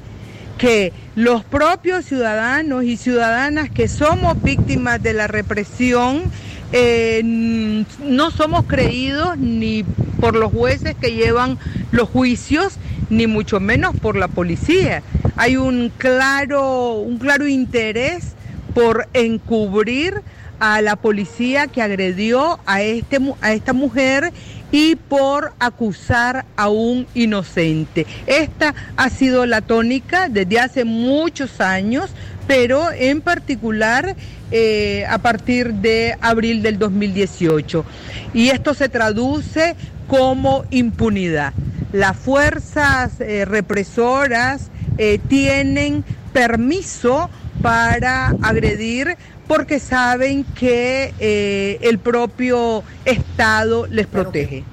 que 0.57 0.91
los 1.15 1.43
propios 1.43 2.05
ciudadanos 2.05 2.83
y 2.83 2.97
ciudadanas 2.97 3.69
que 3.69 3.87
somos 3.87 4.41
víctimas 4.41 5.01
de 5.01 5.13
la 5.13 5.27
represión 5.27 6.23
eh, 6.73 7.21
no 7.23 8.31
somos 8.31 8.65
creídos 8.65 9.37
ni 9.37 9.83
por 10.19 10.35
los 10.35 10.51
jueces 10.51 10.95
que 10.95 11.13
llevan 11.13 11.57
los 11.91 12.09
juicios, 12.09 12.77
ni 13.09 13.25
mucho 13.25 13.59
menos 13.59 13.95
por 13.99 14.17
la 14.17 14.27
policía. 14.27 15.01
Hay 15.37 15.55
un 15.55 15.91
claro, 15.97 16.93
un 16.93 17.19
claro 17.19 17.47
interés 17.47 18.33
por 18.73 19.07
encubrir 19.13 20.21
a 20.59 20.81
la 20.81 20.95
policía 20.95 21.67
que 21.67 21.83
agredió 21.83 22.59
a, 22.65 22.81
este, 22.81 23.19
a 23.41 23.53
esta 23.53 23.73
mujer 23.73 24.33
y 24.71 24.95
por 24.95 25.53
acusar 25.59 26.45
a 26.55 26.69
un 26.69 27.05
inocente. 27.13 28.07
Esta 28.25 28.73
ha 28.97 29.09
sido 29.11 29.45
la 29.45 29.61
tónica 29.61 30.27
desde 30.27 30.59
hace 30.59 30.85
muchos 30.85 31.61
años, 31.61 32.09
pero 32.47 32.91
en 32.91 33.21
particular 33.21 34.15
eh, 34.49 35.05
a 35.07 35.19
partir 35.19 35.73
de 35.75 36.17
abril 36.19 36.63
del 36.63 36.79
2018. 36.79 37.85
Y 38.33 38.49
esto 38.49 38.73
se 38.73 38.89
traduce 38.89 39.75
como 40.07 40.65
impunidad. 40.71 41.53
Las 41.97 42.15
fuerzas 42.15 43.19
eh, 43.21 43.43
represoras 43.43 44.69
eh, 44.99 45.19
tienen 45.29 46.03
permiso 46.31 47.27
para 47.63 48.35
agredir 48.43 49.17
porque 49.47 49.79
saben 49.79 50.43
que 50.43 51.11
eh, 51.17 51.79
el 51.81 51.97
propio 51.97 52.83
Estado 53.03 53.87
les 53.87 54.05
protege. 54.05 54.63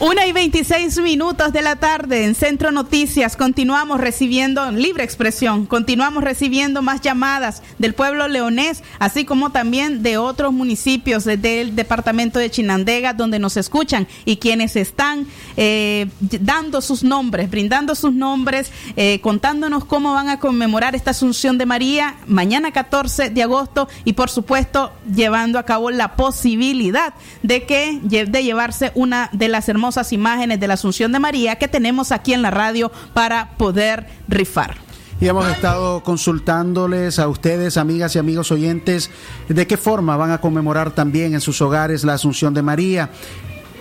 Una 0.00 0.26
y 0.26 0.32
26 0.32 0.98
minutos 0.98 1.52
de 1.54 1.62
la 1.62 1.76
tarde 1.76 2.24
en 2.24 2.34
Centro 2.34 2.70
Noticias. 2.70 3.34
Continuamos 3.34 3.98
recibiendo 3.98 4.70
libre 4.72 5.04
expresión. 5.04 5.64
Continuamos 5.64 6.22
recibiendo 6.22 6.82
más 6.82 7.00
llamadas 7.00 7.62
del 7.78 7.94
pueblo 7.94 8.28
leonés, 8.28 8.82
así 8.98 9.24
como 9.24 9.50
también 9.52 10.02
de 10.02 10.18
otros 10.18 10.52
municipios 10.52 11.24
de- 11.24 11.38
del 11.38 11.74
departamento 11.76 12.38
de 12.38 12.50
Chinandega, 12.50 13.14
donde 13.14 13.38
nos 13.38 13.56
escuchan 13.56 14.06
y 14.26 14.36
quienes 14.36 14.76
están 14.76 15.26
eh, 15.56 16.08
dando 16.20 16.82
sus 16.82 17.02
nombres, 17.02 17.48
brindando 17.50 17.94
sus 17.94 18.12
nombres, 18.12 18.70
eh, 18.96 19.20
contándonos 19.22 19.86
cómo 19.86 20.12
van 20.12 20.28
a 20.28 20.38
conmemorar 20.40 20.94
esta 20.94 21.12
Asunción 21.12 21.56
de 21.56 21.64
María 21.64 22.16
mañana 22.26 22.72
14 22.72 23.30
de 23.30 23.42
agosto 23.42 23.88
y, 24.04 24.12
por 24.12 24.28
supuesto, 24.28 24.92
llevando 25.14 25.58
a 25.58 25.62
cabo 25.62 25.90
la 25.90 26.16
posibilidad 26.16 27.14
de 27.42 27.64
que 27.64 27.98
de 28.02 28.42
llevarse 28.42 28.92
una 28.94 29.30
de 29.32 29.48
las 29.48 29.68
hermosas 29.76 30.10
imágenes 30.14 30.58
de 30.58 30.68
la 30.68 30.74
Asunción 30.74 31.12
de 31.12 31.18
María 31.18 31.56
que 31.56 31.68
tenemos 31.68 32.10
aquí 32.10 32.32
en 32.32 32.40
la 32.40 32.50
radio 32.50 32.90
para 33.12 33.50
poder 33.58 34.06
rifar. 34.26 34.78
Y 35.20 35.28
hemos 35.28 35.46
estado 35.48 36.02
consultándoles 36.02 37.18
a 37.18 37.28
ustedes, 37.28 37.76
amigas 37.76 38.16
y 38.16 38.18
amigos 38.18 38.50
oyentes, 38.52 39.10
de 39.48 39.66
qué 39.66 39.76
forma 39.76 40.16
van 40.16 40.30
a 40.30 40.40
conmemorar 40.40 40.92
también 40.92 41.34
en 41.34 41.42
sus 41.42 41.60
hogares 41.60 42.04
la 42.04 42.14
Asunción 42.14 42.54
de 42.54 42.62
María. 42.62 43.10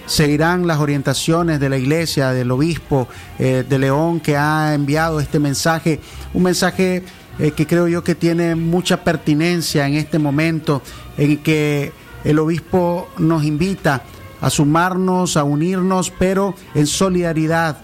Seguirán 0.06 0.68
las 0.68 0.80
orientaciones 0.80 1.62
de 1.62 1.70
la 1.70 1.78
iglesia, 1.78 2.32
del 2.32 2.52
obispo 2.52 3.08
eh, 3.39 3.64
de 3.68 3.80
León 3.80 4.20
que 4.20 4.36
ha 4.36 4.74
enviado 4.74 5.22
este 5.22 5.39
mensaje, 5.39 6.02
un 6.34 6.43
mensaje 6.43 7.04
eh, 7.39 7.52
que 7.52 7.66
creo 7.66 7.88
yo 7.88 8.04
que 8.04 8.16
tiene 8.16 8.56
mucha 8.56 9.02
pertinencia 9.04 9.88
en 9.88 9.93
este 9.93 10.20
momento 10.20 10.82
en 11.18 11.38
que 11.38 11.93
el 12.26 12.39
obispo 12.39 13.08
nos 13.18 13.46
invita 13.46 14.04
a 14.46 14.50
sumarnos, 14.52 15.38
a 15.38 15.43
unirnos, 15.43 16.12
pero 16.12 16.54
en 16.76 16.86
solidaridad, 16.86 17.78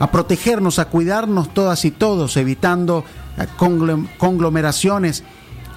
a 0.00 0.10
protegernos, 0.10 0.80
a 0.80 0.86
cuidarnos 0.86 1.54
todas 1.54 1.84
y 1.84 1.92
todos, 1.92 2.36
evitando 2.36 3.04
eh, 3.38 3.46
conglom- 3.56 4.08
conglomeraciones, 4.18 5.22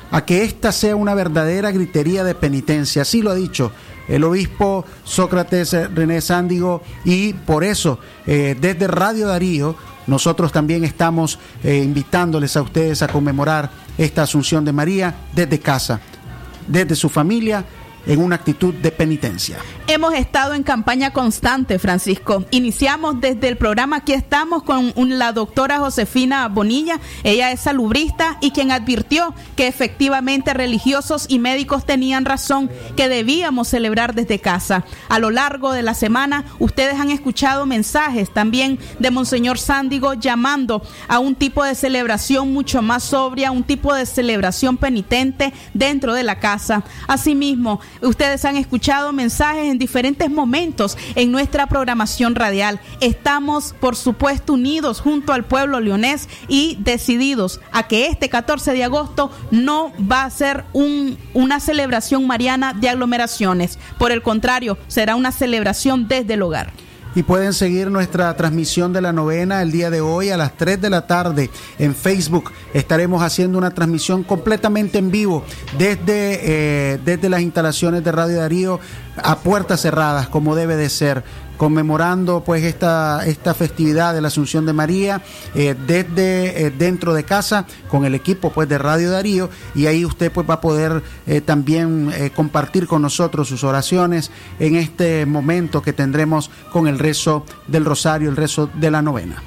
a 0.09 0.25
que 0.25 0.43
esta 0.43 0.71
sea 0.71 0.95
una 0.95 1.13
verdadera 1.13 1.69
gritería 1.69 2.23
de 2.23 2.33
penitencia. 2.33 3.03
Así 3.03 3.21
lo 3.21 3.29
ha 3.29 3.35
dicho 3.35 3.71
el 4.07 4.23
obispo 4.23 4.83
Sócrates 5.03 5.73
eh, 5.75 5.87
René 5.89 6.21
Sándigo 6.21 6.81
y 7.03 7.33
por 7.33 7.63
eso 7.63 7.99
eh, 8.25 8.55
desde 8.59 8.87
Radio 8.87 9.27
Darío 9.27 9.75
nosotros 10.07 10.51
también 10.51 10.83
estamos 10.83 11.37
invitándoles 11.63 12.55
a 12.57 12.61
ustedes 12.63 13.01
a 13.01 13.07
conmemorar 13.07 13.69
esta 13.97 14.21
Asunción 14.23 14.63
de 14.63 14.71
María 14.71 15.15
desde 15.33 15.59
casa, 15.59 15.99
desde 16.67 16.95
su 16.95 17.09
familia, 17.09 17.65
en 18.05 18.21
una 18.21 18.35
actitud 18.35 18.73
de 18.73 18.91
penitencia. 18.91 19.57
Hemos 19.87 20.13
estado 20.13 20.53
en 20.53 20.63
campaña 20.63 21.13
constante, 21.13 21.79
Francisco. 21.79 22.43
Iniciamos 22.51 23.21
desde 23.21 23.47
el 23.47 23.57
programa 23.57 23.97
Aquí 23.97 24.13
estamos 24.13 24.63
con 24.63 24.93
la 24.95 25.31
doctora 25.31 25.79
Josefina 25.79 26.47
Bonilla. 26.47 26.99
Ella 27.23 27.51
es 27.51 27.61
salubrista 27.61 28.37
y 28.41 28.51
quien 28.51 28.71
advirtió 28.71 29.33
que 29.55 29.67
efectivamente 29.67 30.53
religiosos 30.53 31.25
y 31.29 31.39
médicos 31.39 31.85
tenían 31.85 32.25
razón, 32.25 32.69
que 32.95 33.09
debíamos 33.09 33.67
celebrar 33.67 34.15
desde 34.15 34.39
casa. 34.39 34.85
A 35.07 35.19
lo 35.19 35.31
largo 35.31 35.71
de 35.71 35.81
la 35.81 35.93
semana, 35.93 36.45
ustedes 36.59 36.99
han 36.99 37.09
escuchado 37.09 37.65
mensajes 37.65 38.31
también 38.31 38.79
de 38.99 39.11
Monseñor 39.11 39.57
Sándigo 39.57 40.13
llamando 40.13 40.81
a 41.07 41.19
un 41.19 41.35
tipo 41.35 41.63
de 41.63 41.75
celebración 41.75 42.53
mucho 42.53 42.81
más 42.81 43.03
sobria, 43.03 43.51
un 43.51 43.63
tipo 43.63 43.93
de 43.93 44.05
celebración 44.05 44.77
penitente 44.77 45.53
dentro 45.73 46.13
de 46.13 46.23
la 46.23 46.39
casa. 46.39 46.83
Asimismo, 47.07 47.79
ustedes 48.01 48.45
han 48.45 48.57
escuchado 48.57 49.11
mensajes 49.13 49.65
en 49.71 49.77
diferentes 49.77 50.29
momentos 50.29 50.97
en 51.15 51.31
nuestra 51.31 51.67
programación 51.67 52.35
radial. 52.35 52.79
Estamos, 53.01 53.73
por 53.79 53.95
supuesto, 53.95 54.53
unidos 54.53 55.01
junto 55.01 55.33
al 55.33 55.45
pueblo 55.45 55.79
leonés 55.79 56.27
y 56.47 56.77
decididos 56.81 57.59
a 57.71 57.87
que 57.87 58.07
este 58.07 58.29
14 58.29 58.73
de 58.73 58.83
agosto 58.83 59.31
no 59.51 59.91
va 60.11 60.23
a 60.23 60.29
ser 60.29 60.65
un- 60.73 61.17
una 61.33 61.59
celebración 61.59 62.27
mariana 62.27 62.73
de 62.73 62.89
aglomeraciones. 62.89 63.79
Por 63.97 64.11
el 64.11 64.21
contrario, 64.21 64.77
será 64.87 65.15
una 65.15 65.31
celebración 65.31 66.07
desde 66.07 66.33
el 66.35 66.41
hogar. 66.41 66.71
Y 67.15 67.23
pueden 67.23 67.53
seguir 67.53 67.89
nuestra 67.89 68.35
transmisión 68.35 68.91
de 68.91 69.01
la 69.01 69.13
novena 69.13 69.61
el 69.61 69.71
día 69.71 69.89
de 69.89 70.01
hoy 70.01 70.29
a 70.29 70.37
las 70.37 70.57
3 70.57 70.81
de 70.81 70.89
la 70.89 71.07
tarde 71.07 71.49
en 71.79 71.95
Facebook. 71.95 72.51
Estaremos 72.73 73.23
haciendo 73.23 73.57
una 73.57 73.71
transmisión 73.71 74.23
completamente 74.23 74.97
en 74.97 75.11
vivo 75.11 75.45
desde, 75.77 76.39
eh, 76.43 76.99
desde 77.05 77.29
las 77.29 77.41
instalaciones 77.41 78.03
de 78.03 78.11
Radio 78.11 78.39
Darío 78.39 78.81
a 79.15 79.39
puertas 79.39 79.81
cerradas, 79.81 80.27
como 80.27 80.55
debe 80.55 80.75
de 80.75 80.89
ser 80.89 81.23
conmemorando 81.57 82.43
pues 82.43 82.63
esta, 82.63 83.25
esta 83.25 83.53
festividad 83.53 84.13
de 84.13 84.21
la 84.21 84.27
Asunción 84.27 84.65
de 84.65 84.73
María 84.73 85.21
eh, 85.53 85.75
desde 85.87 86.65
eh, 86.65 86.71
dentro 86.71 87.13
de 87.13 87.23
casa 87.23 87.65
con 87.89 88.05
el 88.05 88.15
equipo 88.15 88.51
pues 88.51 88.67
de 88.69 88.77
Radio 88.77 89.11
Darío 89.11 89.49
y 89.73 89.87
ahí 89.87 90.05
usted 90.05 90.31
pues 90.31 90.49
va 90.49 90.55
a 90.55 90.61
poder 90.61 91.03
eh, 91.27 91.41
también 91.41 92.11
eh, 92.15 92.31
compartir 92.35 92.87
con 92.87 93.01
nosotros 93.01 93.47
sus 93.47 93.63
oraciones 93.63 94.31
en 94.59 94.75
este 94.75 95.25
momento 95.25 95.81
que 95.81 95.93
tendremos 95.93 96.49
con 96.71 96.87
el 96.87 96.99
rezo 96.99 97.45
del 97.67 97.85
rosario, 97.85 98.29
el 98.29 98.35
rezo 98.35 98.69
de 98.73 98.91
la 98.91 99.01
novena. 99.01 99.41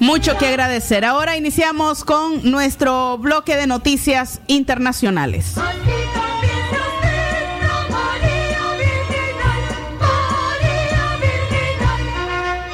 Mucho 0.00 0.38
que 0.38 0.46
agradecer. 0.46 1.04
Ahora 1.04 1.36
iniciamos 1.36 2.04
con 2.04 2.48
nuestro 2.48 3.18
bloque 3.18 3.56
de 3.56 3.66
noticias 3.66 4.40
internacionales. 4.46 5.56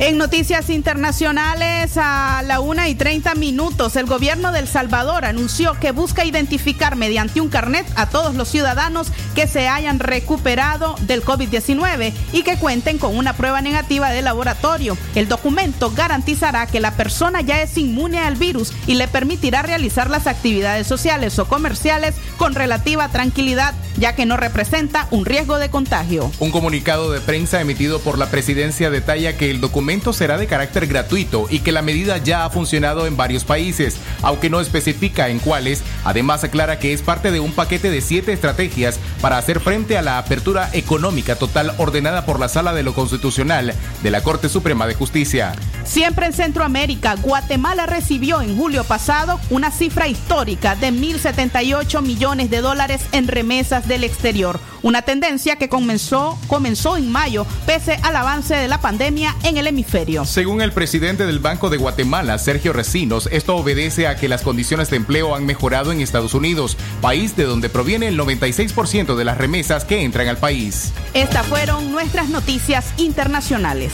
En 0.00 0.16
noticias 0.16 0.70
internacionales, 0.70 1.98
a 1.98 2.42
la 2.46 2.60
una 2.60 2.88
y 2.88 2.94
30 2.94 3.34
minutos, 3.34 3.96
el 3.96 4.06
gobierno 4.06 4.50
de 4.50 4.60
El 4.60 4.66
Salvador 4.66 5.26
anunció 5.26 5.74
que 5.78 5.92
busca 5.92 6.24
identificar 6.24 6.96
mediante 6.96 7.42
un 7.42 7.50
carnet 7.50 7.86
a 7.96 8.06
todos 8.06 8.34
los 8.34 8.48
ciudadanos 8.48 9.08
que 9.34 9.46
se 9.46 9.68
hayan 9.68 9.98
recuperado 9.98 10.94
del 11.02 11.22
COVID-19 11.22 12.14
y 12.32 12.42
que 12.44 12.56
cuenten 12.56 12.96
con 12.96 13.14
una 13.14 13.34
prueba 13.34 13.60
negativa 13.60 14.08
de 14.08 14.22
laboratorio. 14.22 14.96
El 15.14 15.28
documento 15.28 15.92
garantizará 15.94 16.66
que 16.66 16.80
la 16.80 16.96
persona 16.96 17.42
ya 17.42 17.60
es 17.60 17.76
inmune 17.76 18.20
al 18.20 18.36
virus 18.36 18.72
y 18.86 18.94
le 18.94 19.06
permitirá 19.06 19.60
realizar 19.60 20.08
las 20.08 20.26
actividades 20.26 20.86
sociales 20.86 21.38
o 21.38 21.46
comerciales 21.46 22.14
con 22.38 22.54
relativa 22.54 23.10
tranquilidad, 23.10 23.74
ya 23.98 24.14
que 24.14 24.24
no 24.24 24.38
representa 24.38 25.08
un 25.10 25.26
riesgo 25.26 25.58
de 25.58 25.68
contagio. 25.68 26.32
Un 26.38 26.52
comunicado 26.52 27.12
de 27.12 27.20
prensa 27.20 27.60
emitido 27.60 28.00
por 28.00 28.16
la 28.16 28.30
presidencia 28.30 28.88
detalla 28.88 29.36
que 29.36 29.50
el 29.50 29.60
documento 29.60 29.89
será 29.90 30.38
de 30.38 30.46
carácter 30.46 30.86
gratuito 30.86 31.46
y 31.50 31.58
que 31.58 31.72
la 31.72 31.82
medida 31.82 32.18
ya 32.18 32.44
ha 32.44 32.50
funcionado 32.50 33.08
en 33.08 33.16
varios 33.16 33.44
países, 33.44 33.96
aunque 34.22 34.48
no 34.48 34.60
especifica 34.60 35.28
en 35.28 35.40
cuáles. 35.40 35.82
Además 36.04 36.44
aclara 36.44 36.78
que 36.78 36.92
es 36.92 37.02
parte 37.02 37.32
de 37.32 37.40
un 37.40 37.52
paquete 37.52 37.90
de 37.90 38.00
siete 38.00 38.32
estrategias 38.32 39.00
para 39.20 39.36
hacer 39.36 39.58
frente 39.58 39.98
a 39.98 40.02
la 40.02 40.18
apertura 40.18 40.70
económica 40.74 41.34
total 41.34 41.72
ordenada 41.78 42.24
por 42.24 42.38
la 42.38 42.48
Sala 42.48 42.72
de 42.72 42.84
lo 42.84 42.94
Constitucional 42.94 43.74
de 44.02 44.10
la 44.10 44.22
Corte 44.22 44.48
Suprema 44.48 44.86
de 44.86 44.94
Justicia. 44.94 45.54
Siempre 45.84 46.26
en 46.26 46.34
Centroamérica, 46.34 47.16
Guatemala 47.16 47.86
recibió 47.86 48.42
en 48.42 48.56
julio 48.56 48.84
pasado 48.84 49.40
una 49.50 49.72
cifra 49.72 50.06
histórica 50.06 50.76
de 50.76 50.92
1.078 50.92 52.00
millones 52.02 52.48
de 52.48 52.60
dólares 52.60 53.02
en 53.10 53.26
remesas 53.26 53.88
del 53.88 54.04
exterior, 54.04 54.60
una 54.82 55.02
tendencia 55.02 55.56
que 55.56 55.68
comenzó, 55.68 56.38
comenzó 56.46 56.96
en 56.96 57.10
mayo 57.10 57.44
pese 57.66 57.98
al 58.02 58.14
avance 58.14 58.54
de 58.54 58.68
la 58.68 58.80
pandemia 58.80 59.34
en 59.42 59.56
el 59.56 59.66
hemisferio. 59.66 59.79
Según 60.24 60.60
el 60.60 60.72
presidente 60.72 61.26
del 61.26 61.38
Banco 61.38 61.70
de 61.70 61.76
Guatemala, 61.76 62.38
Sergio 62.38 62.72
Recinos, 62.72 63.28
esto 63.32 63.56
obedece 63.56 64.06
a 64.06 64.16
que 64.16 64.28
las 64.28 64.42
condiciones 64.42 64.90
de 64.90 64.96
empleo 64.96 65.34
han 65.34 65.46
mejorado 65.46 65.92
en 65.92 66.00
Estados 66.00 66.34
Unidos, 66.34 66.76
país 67.00 67.36
de 67.36 67.44
donde 67.44 67.68
proviene 67.68 68.08
el 68.08 68.18
96% 68.18 69.16
de 69.16 69.24
las 69.24 69.38
remesas 69.38 69.84
que 69.84 70.02
entran 70.02 70.28
al 70.28 70.36
país. 70.36 70.92
Estas 71.14 71.46
fueron 71.46 71.92
nuestras 71.92 72.28
noticias 72.28 72.92
internacionales. 72.96 73.92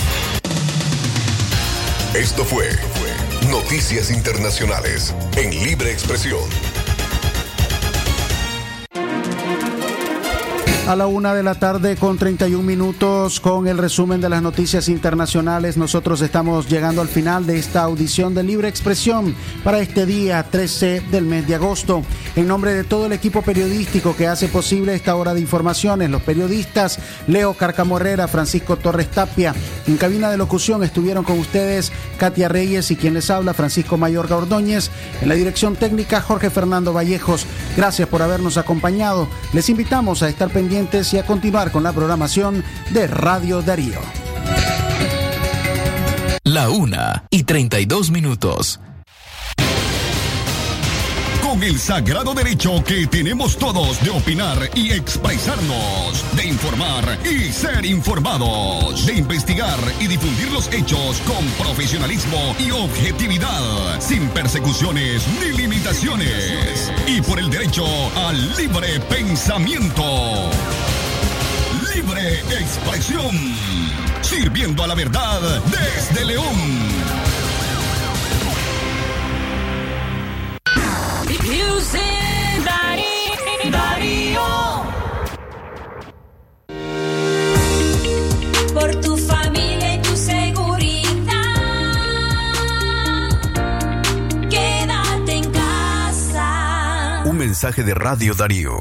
Esto 2.14 2.44
fue 2.44 2.70
Noticias 3.50 4.10
Internacionales 4.10 5.14
en 5.36 5.50
Libre 5.50 5.92
Expresión. 5.92 6.75
A 10.86 10.94
la 10.94 11.08
una 11.08 11.34
de 11.34 11.42
la 11.42 11.56
tarde 11.56 11.96
con 11.96 12.16
31 12.16 12.62
minutos 12.62 13.40
con 13.40 13.66
el 13.66 13.76
resumen 13.76 14.20
de 14.20 14.28
las 14.28 14.40
noticias 14.40 14.88
internacionales. 14.88 15.76
Nosotros 15.76 16.20
estamos 16.20 16.68
llegando 16.68 17.00
al 17.00 17.08
final 17.08 17.44
de 17.44 17.58
esta 17.58 17.82
audición 17.82 18.36
de 18.36 18.44
Libre 18.44 18.68
Expresión 18.68 19.34
para 19.64 19.80
este 19.80 20.06
día 20.06 20.44
13 20.44 21.02
del 21.10 21.24
mes 21.24 21.48
de 21.48 21.56
agosto. 21.56 22.04
En 22.36 22.46
nombre 22.46 22.74
de 22.74 22.84
todo 22.84 23.06
el 23.06 23.12
equipo 23.12 23.40
periodístico 23.40 24.14
que 24.14 24.26
hace 24.26 24.48
posible 24.48 24.94
esta 24.94 25.16
hora 25.16 25.32
de 25.32 25.40
informaciones, 25.40 26.10
los 26.10 26.20
periodistas 26.20 26.98
Leo 27.26 27.54
Carcamorrera, 27.54 28.28
Francisco 28.28 28.76
Torres 28.76 29.10
Tapia. 29.10 29.54
En 29.86 29.96
cabina 29.96 30.30
de 30.30 30.36
locución 30.36 30.84
estuvieron 30.84 31.24
con 31.24 31.38
ustedes 31.38 31.92
Katia 32.18 32.50
Reyes 32.50 32.90
y 32.90 32.96
quien 32.96 33.14
les 33.14 33.30
habla 33.30 33.54
Francisco 33.54 33.96
Mayorga 33.96 34.36
Ordóñez. 34.36 34.90
En 35.22 35.30
la 35.30 35.34
dirección 35.34 35.76
técnica 35.76 36.20
Jorge 36.20 36.50
Fernando 36.50 36.92
Vallejos. 36.92 37.46
Gracias 37.74 38.06
por 38.06 38.20
habernos 38.20 38.58
acompañado. 38.58 39.28
Les 39.54 39.70
invitamos 39.70 40.22
a 40.22 40.28
estar 40.28 40.50
pendientes 40.50 41.14
y 41.14 41.18
a 41.18 41.24
continuar 41.24 41.72
con 41.72 41.84
la 41.84 41.94
programación 41.94 42.62
de 42.90 43.06
Radio 43.06 43.62
Darío. 43.62 43.98
La 46.44 46.68
una 46.68 47.24
y 47.30 47.44
32 47.44 48.10
minutos. 48.10 48.78
El 51.62 51.80
sagrado 51.80 52.34
derecho 52.34 52.84
que 52.84 53.06
tenemos 53.06 53.56
todos 53.56 54.00
de 54.04 54.10
opinar 54.10 54.70
y 54.74 54.92
expresarnos, 54.92 56.24
de 56.36 56.46
informar 56.46 57.18
y 57.24 57.50
ser 57.50 57.84
informados, 57.84 59.04
de 59.06 59.14
investigar 59.14 59.78
y 59.98 60.06
difundir 60.06 60.52
los 60.52 60.72
hechos 60.72 61.20
con 61.26 61.44
profesionalismo 61.66 62.54
y 62.58 62.70
objetividad, 62.70 64.00
sin 64.00 64.28
persecuciones 64.28 65.26
ni 65.40 65.56
limitaciones, 65.56 66.92
y 67.06 67.20
por 67.22 67.38
el 67.40 67.50
derecho 67.50 67.86
al 68.16 68.56
libre 68.56 69.00
pensamiento. 69.08 70.04
Libre 71.94 72.40
expresión, 72.60 73.34
sirviendo 74.22 74.84
a 74.84 74.86
la 74.86 74.94
verdad 74.94 75.62
desde 75.64 76.24
León. 76.26 77.05
Mensaje 97.56 97.84
de 97.84 97.94
Radio 97.94 98.34
Darío. 98.34 98.76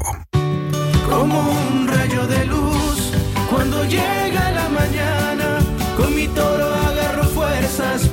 como 1.08 1.40
un 1.40 1.88
rayo 1.88 2.26
de 2.26 2.44
luz. 2.44 3.10
Cuando 3.48 3.82
llega 3.84 4.50
la 4.50 4.68
mañana, 4.68 5.58
con 5.96 6.14
mi 6.14 6.28
toro 6.28 6.74
agarro 6.74 7.24
fuerzas. 7.24 8.05